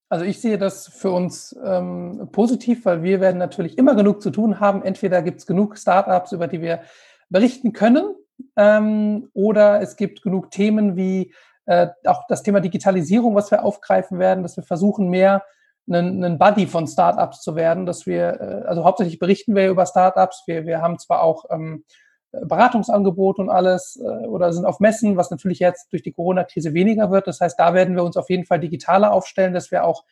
Also 0.10 0.26
ich 0.26 0.42
sehe 0.42 0.58
das 0.58 0.88
für 0.88 1.12
uns 1.12 1.56
ähm, 1.64 2.30
positiv, 2.32 2.84
weil 2.84 3.04
wir 3.04 3.22
werden 3.22 3.38
natürlich 3.38 3.78
immer 3.78 3.96
genug 3.96 4.22
zu 4.22 4.32
tun 4.32 4.60
haben. 4.60 4.82
Entweder 4.82 5.22
gibt 5.22 5.40
es 5.40 5.46
genug 5.46 5.78
Startups, 5.78 6.32
über 6.32 6.48
die 6.48 6.62
wir 6.62 6.82
berichten 7.30 7.74
können, 7.74 8.16
ähm, 8.56 9.30
oder 9.34 9.82
es 9.82 9.96
gibt 9.96 10.22
genug 10.22 10.52
Themen 10.52 10.96
wie 10.96 11.34
äh, 11.66 11.88
auch 12.06 12.24
das 12.28 12.44
Thema 12.44 12.60
Digitalisierung, 12.62 13.36
was 13.36 13.52
wir 13.52 13.64
aufgreifen 13.64 14.20
werden, 14.20 14.44
dass 14.44 14.58
wir 14.58 14.64
versuchen, 14.64 15.10
mehr 15.10 15.44
einen, 15.88 16.24
einen 16.24 16.40
Buddy 16.40 16.68
von 16.68 16.88
Startups 16.88 17.42
zu 17.42 17.56
werden, 17.56 17.86
dass 17.86 18.06
wir, 18.06 18.42
äh, 18.42 18.68
also 18.68 18.84
hauptsächlich 18.84 19.20
berichten 19.20 19.56
wir 19.56 19.70
über 19.70 19.86
Startups. 19.86 20.44
Wir, 20.46 20.66
wir 20.66 20.82
haben 20.82 21.00
zwar 21.00 21.22
auch 21.22 21.46
ähm, 21.50 21.84
Beratungsangebot 22.32 23.40
und 23.40 23.50
alles 23.50 24.00
äh, 24.02 24.28
oder 24.28 24.54
sind 24.54 24.66
auf 24.66 24.80
Messen, 24.80 25.18
was 25.18 25.32
natürlich 25.32 25.60
jetzt 25.60 25.92
durch 25.92 26.04
die 26.04 26.12
Corona-Krise 26.12 26.74
weniger 26.74 27.12
wird. 27.12 27.28
Das 27.28 27.40
heißt, 27.42 27.60
da 27.60 27.74
werden 27.74 27.96
wir 27.96 28.04
uns 28.04 28.18
auf 28.18 28.30
jeden 28.30 28.46
Fall 28.46 28.60
digitaler 28.60 29.12
aufstellen, 29.12 29.54
dass 29.54 29.72
wir 29.72 29.84
auch 29.84 30.04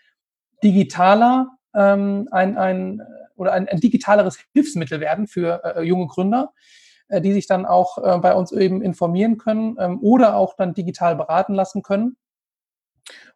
digitaler 0.64 1.50
ähm, 1.76 2.28
ein, 2.32 2.58
ein 2.58 3.02
oder 3.36 3.54
ein, 3.54 3.68
ein 3.68 3.80
digitaleres 3.80 4.40
Hilfsmittel 4.54 5.00
werden 5.00 5.28
für 5.28 5.64
äh, 5.64 5.84
junge 5.84 6.08
Gründer. 6.08 6.54
Äh, 7.10 7.22
die 7.22 7.32
sich 7.32 7.48
dann 7.48 7.66
auch 7.66 7.98
äh, 7.98 8.18
bei 8.20 8.34
uns 8.34 8.52
eben 8.52 8.82
informieren 8.82 9.38
können 9.38 9.78
ähm, 9.80 10.00
oder 10.02 10.36
auch 10.36 10.56
dann 10.56 10.74
digital 10.74 11.16
beraten 11.16 11.54
lassen 11.54 11.82
können, 11.82 12.18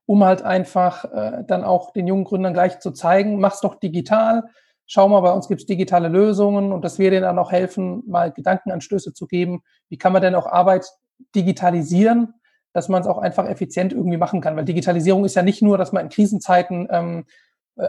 um 0.05 0.25
halt 0.25 0.41
einfach 0.41 1.05
äh, 1.05 1.43
dann 1.47 1.63
auch 1.63 1.93
den 1.93 2.05
jungen 2.05 2.25
Gründern 2.25 2.53
gleich 2.53 2.79
zu 2.79 2.91
zeigen, 2.91 3.39
mach's 3.39 3.61
doch 3.61 3.75
digital, 3.75 4.43
schau 4.87 5.07
mal, 5.07 5.21
bei 5.21 5.31
uns 5.31 5.47
gibt's 5.47 5.65
digitale 5.65 6.09
Lösungen 6.09 6.73
und 6.73 6.83
dass 6.83 6.99
wir 6.99 7.11
denen 7.11 7.23
dann 7.23 7.39
auch 7.39 7.53
helfen, 7.53 8.03
mal 8.07 8.33
Gedankenanstöße 8.33 9.13
zu 9.13 9.25
geben, 9.25 9.61
wie 9.87 9.97
kann 9.97 10.11
man 10.11 10.21
denn 10.21 10.35
auch 10.35 10.47
Arbeit 10.47 10.91
digitalisieren, 11.33 12.33
dass 12.73 12.89
man 12.89 13.03
es 13.03 13.07
auch 13.07 13.19
einfach 13.19 13.47
effizient 13.47 13.93
irgendwie 13.93 14.17
machen 14.17 14.41
kann. 14.41 14.57
Weil 14.57 14.65
Digitalisierung 14.65 15.23
ist 15.23 15.35
ja 15.35 15.43
nicht 15.43 15.61
nur, 15.61 15.77
dass 15.77 15.93
man 15.93 16.03
in 16.03 16.09
Krisenzeiten 16.09 16.89
ähm, 16.91 17.25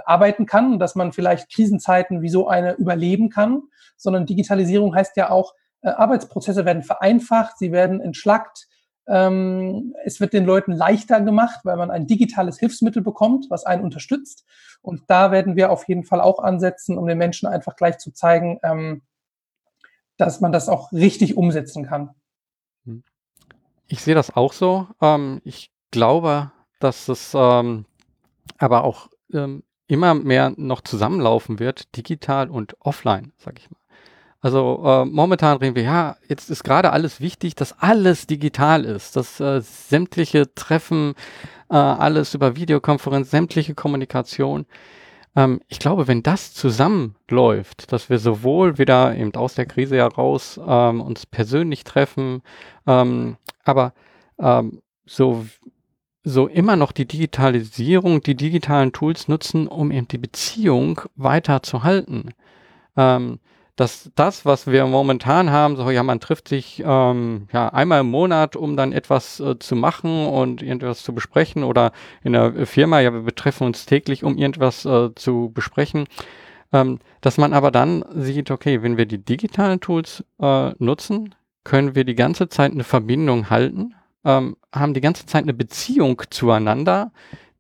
arbeiten 0.05 0.47
kann, 0.47 0.78
dass 0.78 0.95
man 0.95 1.12
vielleicht 1.12 1.53
Krisenzeiten 1.53 2.22
wie 2.22 2.28
so 2.28 2.47
eine 2.47 2.74
überleben 2.74 3.30
kann, 3.30 3.62
sondern 3.97 4.26
Digitalisierung 4.26 4.95
heißt 4.95 5.16
ja 5.16 5.30
auch, 5.30 5.55
äh, 5.55 5.57
Arbeitsprozesse 5.91 6.64
werden 6.64 6.83
vereinfacht, 6.83 7.59
sie 7.59 7.72
werden 7.72 8.01
entschlackt. 8.01 8.68
Ähm, 9.07 9.95
es 10.05 10.20
wird 10.20 10.33
den 10.33 10.45
Leuten 10.45 10.72
leichter 10.72 11.20
gemacht, 11.20 11.61
weil 11.64 11.76
man 11.76 11.91
ein 11.91 12.07
digitales 12.07 12.59
Hilfsmittel 12.59 13.03
bekommt, 13.03 13.47
was 13.51 13.64
einen 13.64 13.83
unterstützt. 13.83 14.45
Und 14.80 15.03
da 15.09 15.30
werden 15.30 15.57
wir 15.57 15.70
auf 15.70 15.89
jeden 15.89 16.05
Fall 16.05 16.20
auch 16.20 16.39
ansetzen, 16.39 16.99
um 16.99 17.07
den 17.07 17.18
Menschen 17.18 17.49
einfach 17.49 17.76
gleich 17.76 17.99
zu 17.99 18.12
zeigen, 18.12 18.59
ähm, 18.62 19.03
dass 20.16 20.41
man 20.41 20.53
das 20.53 20.68
auch 20.68 20.93
richtig 20.93 21.37
umsetzen 21.37 21.87
kann. 21.87 22.11
Hm. 22.85 23.03
Ich 23.89 24.03
sehe 24.03 24.14
das 24.14 24.35
auch 24.35 24.53
so. 24.53 24.87
Ähm, 25.01 25.41
ich 25.45 25.72
glaube, 25.91 26.53
dass 26.80 27.09
es 27.09 27.33
ähm, 27.35 27.87
aber 28.59 28.85
auch 28.85 29.09
ähm, 29.33 29.62
immer 29.87 30.14
mehr 30.14 30.53
noch 30.57 30.80
zusammenlaufen 30.80 31.59
wird, 31.59 31.97
digital 31.97 32.51
und 32.51 32.76
offline, 32.80 33.33
sag 33.37 33.59
ich 33.59 33.70
mal. 33.70 33.82
Also 34.43 34.82
äh, 34.84 35.05
momentan 35.05 35.59
reden 35.59 35.76
wir, 35.76 35.84
ja, 35.84 36.16
jetzt 36.28 36.51
ist 36.51 36.64
gerade 36.64 36.93
alles 36.93 37.20
wichtig, 37.20 37.55
dass 37.55 37.78
alles 37.78 38.26
digital 38.26 38.84
ist, 38.84 39.14
dass 39.14 39.38
äh, 39.38 39.61
sämtliche 39.62 40.53
Treffen, 40.57 41.14
äh, 41.70 41.76
alles 41.76 42.34
über 42.34 42.57
Videokonferenz, 42.57 43.30
sämtliche 43.30 43.74
Kommunikation. 43.74 44.66
ähm, 45.36 45.61
ich 45.68 45.78
glaube, 45.78 46.09
wenn 46.09 46.24
das 46.24 46.55
zusammenläuft, 46.55 47.93
dass 47.93 48.11
wir 48.11 48.18
sowohl 48.18 48.78
wieder 48.78 49.14
eben 49.16 49.32
aus 49.36 49.55
der 49.55 49.66
Krise 49.66 49.97
heraus 49.97 50.61
ähm, 50.66 51.01
uns 51.01 51.24
persönlich 51.24 51.84
treffen, 51.84 52.43
ähm, 52.86 53.36
aber 53.64 53.95
ähm, 54.40 54.82
so, 55.07 55.47
so 56.24 56.49
immer 56.49 56.74
noch 56.74 56.90
die 56.90 57.07
Digitalisierung, 57.07 58.22
die 58.22 58.34
digitalen 58.34 58.93
Tools 58.93 59.28
nutzen, 59.28 59.68
um 59.68 59.93
eben 59.93 60.09
die 60.09 60.18
Beziehung 60.18 61.01
weiter 61.14 61.62
zu 61.62 61.84
halten. 61.84 62.30
Ähm, 62.97 63.38
dass 63.77 64.11
das, 64.14 64.45
was 64.45 64.66
wir 64.66 64.87
momentan 64.87 65.51
haben, 65.51 65.77
so 65.77 65.91
ja, 65.91 66.03
man 66.03 66.20
trifft 66.20 66.49
sich 66.49 66.83
ähm, 66.85 67.49
ja 67.53 67.68
einmal 67.70 68.01
im 68.01 68.11
Monat, 68.11 68.55
um 68.55 68.77
dann 68.77 68.93
etwas 68.93 69.41
äh, 69.41 69.59
zu 69.59 69.77
machen 69.77 70.27
und 70.27 70.62
irgendwas 70.62 71.03
zu 71.03 71.14
besprechen 71.14 71.64
oder 71.64 71.93
in 72.23 72.35
der 72.35 72.66
Firma, 72.66 73.01
ja, 73.01 73.12
wir 73.12 73.23
betreffen 73.23 73.66
uns 73.66 73.87
täglich, 73.87 74.25
um 74.25 74.37
irgendwas 74.37 74.85
äh, 74.85 75.14
zu 75.14 75.51
besprechen. 75.55 76.07
Ähm, 76.73 77.01
dass 77.20 77.39
man 77.39 77.53
aber 77.53 77.70
dann 77.70 78.05
sieht, 78.14 78.51
okay, 78.51 78.83
wenn 78.83 78.97
wir 78.97 79.07
die 79.07 79.23
digitalen 79.25 79.81
Tools 79.81 80.25
äh, 80.41 80.73
nutzen, 80.79 81.35
können 81.64 81.95
wir 81.95 82.05
die 82.05 82.14
ganze 82.14 82.49
Zeit 82.49 82.73
eine 82.73 82.85
Verbindung 82.85 83.51
halten, 83.51 83.95
ähm, 84.25 84.57
haben 84.75 84.95
die 84.95 85.01
ganze 85.01 85.27
Zeit 85.27 85.43
eine 85.43 85.55
Beziehung 85.55 86.23
zueinander, 86.31 87.12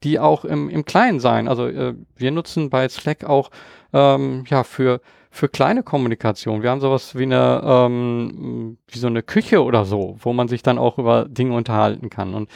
die 0.02 0.18
auch 0.18 0.44
im, 0.44 0.68
im 0.68 0.84
Kleinen 0.84 1.20
sein. 1.20 1.48
Also 1.48 1.66
äh, 1.68 1.94
wir 2.16 2.30
nutzen 2.30 2.70
bei 2.70 2.88
Slack 2.88 3.24
auch 3.24 3.50
ähm, 3.92 4.44
ja 4.48 4.64
für 4.64 5.00
für 5.34 5.48
kleine 5.48 5.82
Kommunikation. 5.82 6.62
Wir 6.62 6.70
haben 6.70 6.82
sowas 6.82 7.16
wie 7.16 7.22
eine, 7.22 7.62
ähm, 7.64 8.76
wie 8.86 8.98
so 8.98 9.06
eine 9.06 9.22
Küche 9.22 9.64
oder 9.64 9.86
so, 9.86 10.16
wo 10.20 10.34
man 10.34 10.46
sich 10.46 10.62
dann 10.62 10.76
auch 10.76 10.98
über 10.98 11.24
Dinge 11.24 11.56
unterhalten 11.56 12.10
kann. 12.10 12.34
Und 12.34 12.50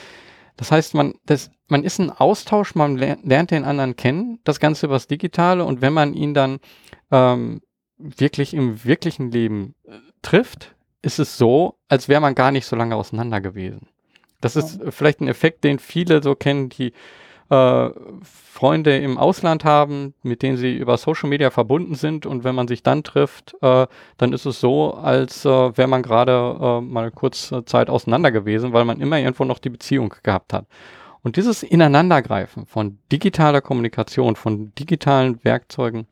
das 0.59 0.71
heißt, 0.71 0.95
man, 0.95 1.15
das, 1.25 1.51
man 1.69 1.85
ist 1.85 1.99
ein 1.99 2.11
Austausch, 2.11 2.75
man 2.75 2.99
lernt 2.99 3.51
den 3.51 3.65
anderen 3.65 3.97
kennen, 3.97 4.41
das 4.45 4.61
Ganze 4.61 4.87
übers 4.87 5.07
Digitale 5.07 5.65
und 5.65 5.81
wenn 5.81 5.95
man 5.95 6.13
ihn 6.13 6.35
dann 6.35 6.59
ähm, 7.11 7.63
wirklich 7.97 8.53
im 8.53 8.85
wirklichen 8.85 9.31
Leben 9.31 9.75
äh, 9.85 9.93
trifft, 10.21 10.75
ist 11.01 11.19
es 11.19 11.39
so, 11.39 11.79
als 11.89 12.11
wäre 12.11 12.21
man 12.21 12.35
gar 12.35 12.51
nicht 12.51 12.67
so 12.67 12.77
lange 12.77 12.95
auseinander 12.95 13.41
gewesen. 13.41 13.89
Das 14.43 14.55
ist 14.55 14.81
vielleicht 14.91 15.21
ein 15.23 15.29
Effekt, 15.29 15.65
den 15.65 15.79
viele 15.79 16.23
so 16.23 16.35
kennen, 16.35 16.69
die 16.69 16.93
äh, 17.51 17.91
Freunde 18.23 18.97
im 18.99 19.19
Ausland 19.19 19.65
haben, 19.65 20.15
mit 20.23 20.43
denen 20.43 20.57
sie 20.57 20.75
über 20.77 20.97
Social 20.97 21.29
Media 21.29 21.51
verbunden 21.51 21.95
sind 21.95 22.27
und 22.27 22.45
wenn 22.45 22.55
man 22.55 22.69
sich 22.69 22.83
dann 22.83 23.05
trifft, 23.05 23.55
äh, 23.63 23.87
dann 24.17 24.33
ist 24.33 24.47
es 24.47 24.61
so, 24.61 24.95
als 24.95 25.45
äh, 25.45 25.49
wäre 25.77 25.89
man 25.89 26.03
gerade 26.03 26.57
äh, 26.61 26.81
mal 26.81 27.11
kurz 27.11 27.53
Zeit 27.67 27.91
auseinander 27.91 28.33
gewesen, 28.33 28.73
weil 28.73 28.85
man 28.85 29.01
immer 29.01 29.19
irgendwo 29.19 29.45
noch 29.45 29.59
die 29.59 29.71
Beziehung 29.71 30.15
gehabt 30.23 30.53
hat. 30.53 30.67
Und 31.23 31.37
dieses 31.37 31.63
Ineinandergreifen 31.63 32.67
von 32.67 32.99
digitaler 33.11 33.61
Kommunikation, 33.61 34.37
von 34.37 34.73
digitalen 34.77 35.43
Werkzeugen 35.45 36.07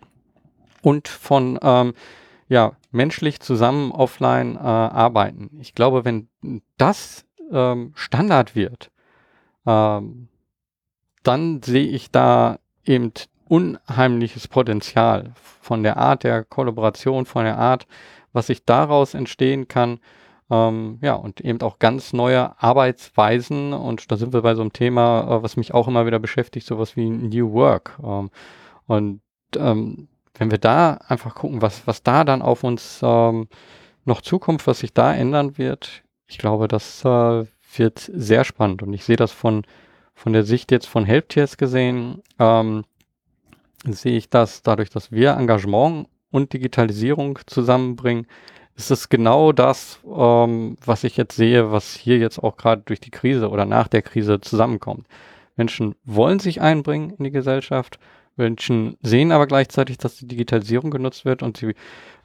und 0.82 1.09
von 1.09 1.59
ähm, 1.62 1.95
ja, 2.49 2.72
menschlich 2.91 3.41
zusammen 3.41 3.91
offline 3.91 4.57
äh, 4.57 4.59
arbeiten. 4.59 5.51
Ich 5.61 5.74
glaube, 5.74 6.05
wenn 6.05 6.28
das 6.76 7.24
ähm, 7.51 7.93
Standard 7.95 8.55
wird, 8.55 8.91
ähm, 9.66 10.28
dann 11.25 11.62
sehe 11.62 11.87
ich 11.87 12.11
da 12.11 12.59
eben 12.85 13.12
unheimliches 13.49 14.49
Potenzial 14.49 15.33
von 15.61 15.83
der 15.83 15.97
Art 15.97 16.25
der 16.25 16.45
Kollaboration, 16.45 17.27
von 17.27 17.45
der 17.45 17.59
Art, 17.59 17.87
was 18.33 18.49
sich 18.49 18.64
daraus 18.64 19.14
entstehen 19.14 19.68
kann. 19.68 20.01
Ähm, 20.51 20.99
ja, 21.01 21.14
und 21.14 21.41
eben 21.41 21.61
auch 21.62 21.79
ganz 21.79 22.12
neue 22.12 22.61
Arbeitsweisen. 22.62 23.72
Und 23.72 24.11
da 24.11 24.16
sind 24.16 24.33
wir 24.33 24.43
bei 24.43 24.55
so 24.55 24.61
einem 24.61 24.72
Thema, 24.72 25.22
äh, 25.22 25.43
was 25.43 25.57
mich 25.57 25.72
auch 25.72 25.89
immer 25.89 26.07
wieder 26.07 26.18
beschäftigt, 26.18 26.66
sowas 26.66 26.97
wie 26.97 27.09
New 27.09 27.53
Work. 27.53 27.99
Ähm, 28.03 28.31
und 28.87 29.20
ähm, 29.57 30.09
wenn 30.37 30.51
wir 30.51 30.59
da 30.59 30.99
einfach 31.09 31.35
gucken, 31.35 31.62
was, 31.62 31.87
was 31.87 32.03
da 32.03 32.25
dann 32.25 32.43
auf 32.43 32.64
uns 32.64 33.01
ähm, 33.03 33.49
noch 34.05 34.20
zukommt, 34.20 34.66
was 34.66 34.81
sich 34.81 34.93
da 34.93 35.14
ändern 35.14 35.57
wird, 35.57 36.03
ich 36.27 36.39
glaube, 36.39 36.68
das 36.68 37.05
äh, 37.05 37.45
wird 37.77 37.99
sehr 37.99 38.45
spannend. 38.45 38.83
Und 38.83 38.93
ich 38.93 39.05
sehe 39.05 39.16
das 39.16 39.33
von 39.33 39.62
von 40.15 40.33
der 40.33 40.45
Sicht 40.45 40.71
jetzt 40.71 40.87
von 40.87 41.05
Helptiers 41.05 41.57
gesehen, 41.57 42.23
ähm, 42.39 42.85
sehe 43.87 44.17
ich 44.17 44.31
das 44.31 44.62
dadurch, 44.62 44.91
dass 44.91 45.12
wir 45.12 45.37
Engagement 45.37 46.09
und 46.31 46.53
Digitalisierung 46.53 47.39
zusammenbringen, 47.47 48.27
ist 48.77 48.91
es 48.91 49.09
genau 49.09 49.53
das, 49.53 50.01
ähm, 50.05 50.77
was 50.85 51.05
ich 51.05 51.17
jetzt 51.17 51.37
sehe, 51.37 51.71
was 51.71 51.95
hier 51.95 52.19
jetzt 52.19 52.39
auch 52.39 52.57
gerade 52.57 52.83
durch 52.85 53.01
die 53.01 53.11
Krise 53.11 53.51
oder 53.51 53.67
nach 53.67 53.89
der 53.89 54.03
Krise 54.03 54.41
zusammenkommt. 54.41 55.07
Menschen 55.57 55.95
wollen 56.05 56.41
sich 56.41 56.61
einbringen 56.61 57.11
in 57.11 57.25
die 57.25 57.31
Gesellschaft, 57.31 57.99
Menschen 58.37 58.97
sehen 59.01 59.31
aber 59.31 59.47
gleichzeitig, 59.47 59.99
dass 59.99 60.17
die 60.17 60.27
Digitalisierung 60.27 60.91
genutzt 60.91 61.25
wird 61.25 61.43
und 61.43 61.57
sie 61.57 61.75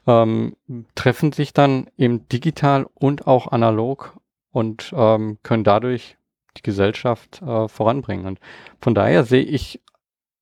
ähm, 0.06 0.56
treffen 0.96 1.30
sich 1.32 1.52
dann 1.52 1.86
eben 1.96 2.28
digital 2.28 2.86
und 2.94 3.28
auch 3.28 3.52
analog 3.52 4.16
und 4.50 4.92
ähm, 4.96 5.38
können 5.44 5.62
dadurch 5.62 6.16
die 6.56 6.62
Gesellschaft 6.62 7.42
äh, 7.42 7.68
voranbringen. 7.68 8.26
Und 8.26 8.40
von 8.80 8.94
daher 8.94 9.24
sehe 9.24 9.42
ich 9.42 9.80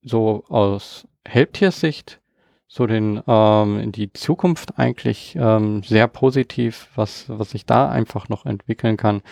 so 0.03 0.45
aus 0.49 1.07
Helptiersicht 1.27 2.21
so 2.69 2.87
den 2.87 3.23
ähm, 3.27 3.93
die 3.93 4.13
Zukunft 4.13 4.79
eigentlich 4.79 5.35
ähm, 5.41 5.83
sehr 5.83 6.07
positiv, 6.07 6.89
was 6.95 7.25
was 7.29 7.51
sich 7.51 7.65
da 7.65 7.89
einfach 7.89 8.29
noch 8.29 8.45
entwickeln 8.45 8.97
kann 8.99 9.23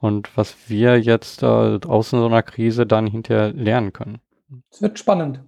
und 0.00 0.36
was 0.36 0.54
wir 0.68 1.00
jetzt 1.00 1.42
äh, 1.42 1.78
aus 1.86 2.10
so 2.10 2.26
einer 2.26 2.42
Krise 2.42 2.86
dann 2.86 3.08
hinterher 3.08 3.52
lernen 3.52 3.92
können. 3.92 4.20
Es 4.70 4.80
wird 4.80 4.98
spannend. 4.98 5.40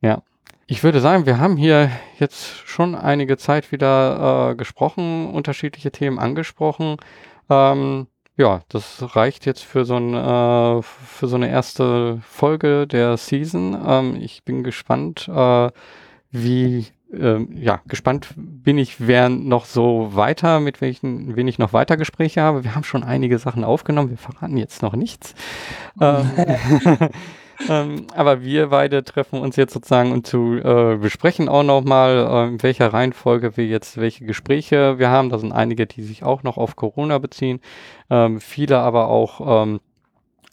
Ja. 0.00 0.22
Ich 0.66 0.82
würde 0.82 1.00
sagen, 1.00 1.26
wir 1.26 1.38
haben 1.38 1.58
hier 1.58 1.90
jetzt 2.18 2.66
schon 2.66 2.94
einige 2.94 3.36
Zeit 3.36 3.72
wieder 3.72 4.52
äh, 4.52 4.54
gesprochen, 4.54 5.28
unterschiedliche 5.30 5.90
Themen 5.90 6.18
angesprochen. 6.18 6.96
Ähm, 7.50 8.06
ja, 8.36 8.62
das 8.68 9.14
reicht 9.14 9.46
jetzt 9.46 9.62
für 9.62 9.84
so, 9.84 9.96
ein, 9.96 10.14
äh, 10.14 10.82
für 10.82 11.28
so 11.28 11.36
eine 11.36 11.48
erste 11.50 12.20
Folge 12.26 12.86
der 12.86 13.16
Season. 13.16 13.76
Ähm, 13.86 14.16
ich 14.16 14.42
bin 14.44 14.64
gespannt, 14.64 15.28
äh, 15.28 15.70
wie, 16.30 16.86
äh, 17.12 17.44
ja, 17.54 17.80
gespannt 17.86 18.28
bin 18.36 18.78
ich, 18.78 19.06
wer 19.06 19.28
noch 19.28 19.66
so 19.66 20.14
weiter, 20.14 20.60
mit 20.60 20.80
welchen, 20.80 21.36
wen 21.36 21.46
ich 21.46 21.58
noch 21.58 21.72
weiter 21.72 21.96
Gespräche 21.96 22.40
habe. 22.40 22.64
Wir 22.64 22.74
haben 22.74 22.84
schon 22.84 23.04
einige 23.04 23.38
Sachen 23.38 23.64
aufgenommen, 23.64 24.10
wir 24.10 24.18
verraten 24.18 24.56
jetzt 24.56 24.82
noch 24.82 24.94
nichts. 24.94 25.34
Ähm, 26.00 26.30
ähm, 27.68 28.06
aber 28.14 28.42
wir 28.42 28.68
beide 28.68 29.04
treffen 29.04 29.40
uns 29.40 29.56
jetzt 29.56 29.72
sozusagen 29.72 30.12
und 30.12 30.26
zu 30.26 30.54
äh, 30.56 30.96
besprechen 30.96 31.48
auch 31.48 31.62
nochmal, 31.62 32.16
äh, 32.16 32.48
in 32.48 32.62
welcher 32.62 32.92
Reihenfolge 32.92 33.56
wir 33.56 33.66
jetzt 33.66 33.96
welche 33.98 34.24
Gespräche 34.24 34.98
wir 34.98 35.10
haben. 35.10 35.30
Da 35.30 35.38
sind 35.38 35.52
einige, 35.52 35.86
die 35.86 36.02
sich 36.02 36.22
auch 36.22 36.42
noch 36.42 36.56
auf 36.56 36.76
Corona 36.76 37.18
beziehen, 37.18 37.60
ähm, 38.10 38.40
viele 38.40 38.78
aber 38.78 39.08
auch 39.08 39.64
ähm, 39.64 39.80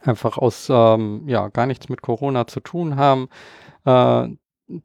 einfach 0.01 0.37
aus 0.37 0.67
ähm, 0.69 1.23
ja 1.27 1.49
gar 1.49 1.65
nichts 1.65 1.89
mit 1.89 2.01
Corona 2.01 2.47
zu 2.47 2.59
tun 2.59 2.95
haben. 2.95 3.29
Äh, 3.85 4.29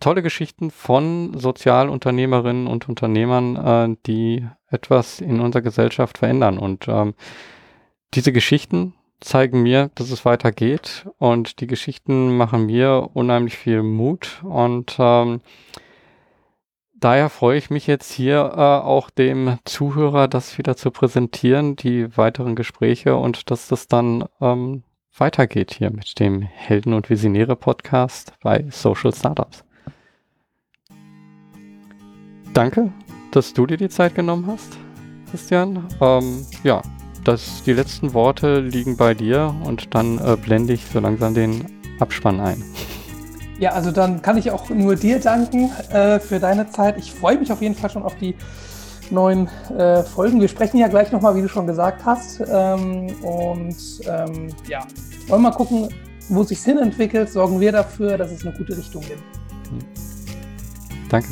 tolle 0.00 0.22
Geschichten 0.22 0.70
von 0.70 1.38
Sozialunternehmerinnen 1.38 2.66
und 2.66 2.88
Unternehmern, 2.88 3.56
äh, 3.56 3.96
die 4.06 4.46
etwas 4.68 5.20
in 5.20 5.40
unserer 5.40 5.62
Gesellschaft 5.62 6.18
verändern. 6.18 6.58
Und 6.58 6.88
ähm, 6.88 7.14
diese 8.14 8.32
Geschichten 8.32 8.94
zeigen 9.20 9.62
mir, 9.62 9.90
dass 9.94 10.10
es 10.10 10.24
weitergeht 10.24 11.06
und 11.18 11.60
die 11.60 11.66
Geschichten 11.66 12.36
machen 12.36 12.66
mir 12.66 13.10
unheimlich 13.14 13.56
viel 13.56 13.82
Mut 13.82 14.42
und 14.42 14.96
ähm, 14.98 15.40
daher 16.94 17.30
freue 17.30 17.58
ich 17.58 17.70
mich 17.70 17.86
jetzt 17.86 18.12
hier 18.12 18.52
äh, 18.54 18.60
auch 18.60 19.10
dem 19.10 19.58
Zuhörer 19.64 20.28
das 20.28 20.58
wieder 20.58 20.76
zu 20.76 20.90
präsentieren, 20.90 21.76
die 21.76 22.16
weiteren 22.16 22.54
Gespräche 22.54 23.16
und 23.16 23.50
dass 23.50 23.68
das 23.68 23.88
dann 23.88 24.24
ähm, 24.40 24.82
weitergeht 25.16 25.72
hier 25.72 25.90
mit 25.90 26.18
dem 26.18 26.42
Helden 26.42 26.92
und 26.92 27.08
Visionäre 27.08 27.56
Podcast 27.56 28.32
bei 28.42 28.66
Social 28.70 29.14
Startups. 29.14 29.64
Danke, 32.52 32.92
dass 33.32 33.52
du 33.52 33.66
dir 33.66 33.76
die 33.76 33.88
Zeit 33.88 34.14
genommen 34.14 34.46
hast, 34.46 34.78
Christian. 35.30 35.86
Ähm, 36.00 36.46
ja, 36.62 36.82
das, 37.24 37.62
die 37.64 37.72
letzten 37.72 38.14
Worte 38.14 38.60
liegen 38.60 38.96
bei 38.96 39.14
dir 39.14 39.54
und 39.64 39.94
dann 39.94 40.18
äh, 40.18 40.36
blende 40.36 40.72
ich 40.72 40.84
so 40.86 41.00
langsam 41.00 41.34
den 41.34 41.64
Abspann 41.98 42.40
ein. 42.40 42.62
Ja, 43.58 43.70
also 43.70 43.92
dann 43.92 44.20
kann 44.20 44.36
ich 44.36 44.50
auch 44.50 44.68
nur 44.70 44.96
dir 44.96 45.20
danken 45.20 45.70
äh, 45.90 46.18
für 46.18 46.40
deine 46.40 46.68
Zeit. 46.70 46.98
Ich 46.98 47.12
freue 47.12 47.38
mich 47.38 47.52
auf 47.52 47.62
jeden 47.62 47.74
Fall 47.74 47.90
schon 47.90 48.02
auf 48.02 48.16
die 48.16 48.34
neuen 49.10 49.48
äh, 49.76 50.02
Folgen. 50.02 50.40
Wir 50.40 50.48
sprechen 50.48 50.78
ja 50.78 50.88
gleich 50.88 51.12
nochmal, 51.12 51.36
wie 51.36 51.42
du 51.42 51.48
schon 51.48 51.66
gesagt 51.66 52.04
hast. 52.04 52.40
Ähm, 52.40 53.14
und 53.22 53.76
ähm, 54.06 54.48
ja, 54.68 54.80
wollen 55.28 55.42
wir 55.42 55.50
mal 55.50 55.56
gucken, 55.56 55.88
wo 56.28 56.42
es 56.42 56.48
sich 56.48 56.60
hin 56.60 56.78
entwickelt. 56.78 57.30
Sorgen 57.30 57.60
wir 57.60 57.72
dafür, 57.72 58.18
dass 58.18 58.32
es 58.32 58.44
eine 58.44 58.56
gute 58.56 58.76
Richtung 58.76 59.02
geht. 59.02 59.18
Danke. 61.08 61.28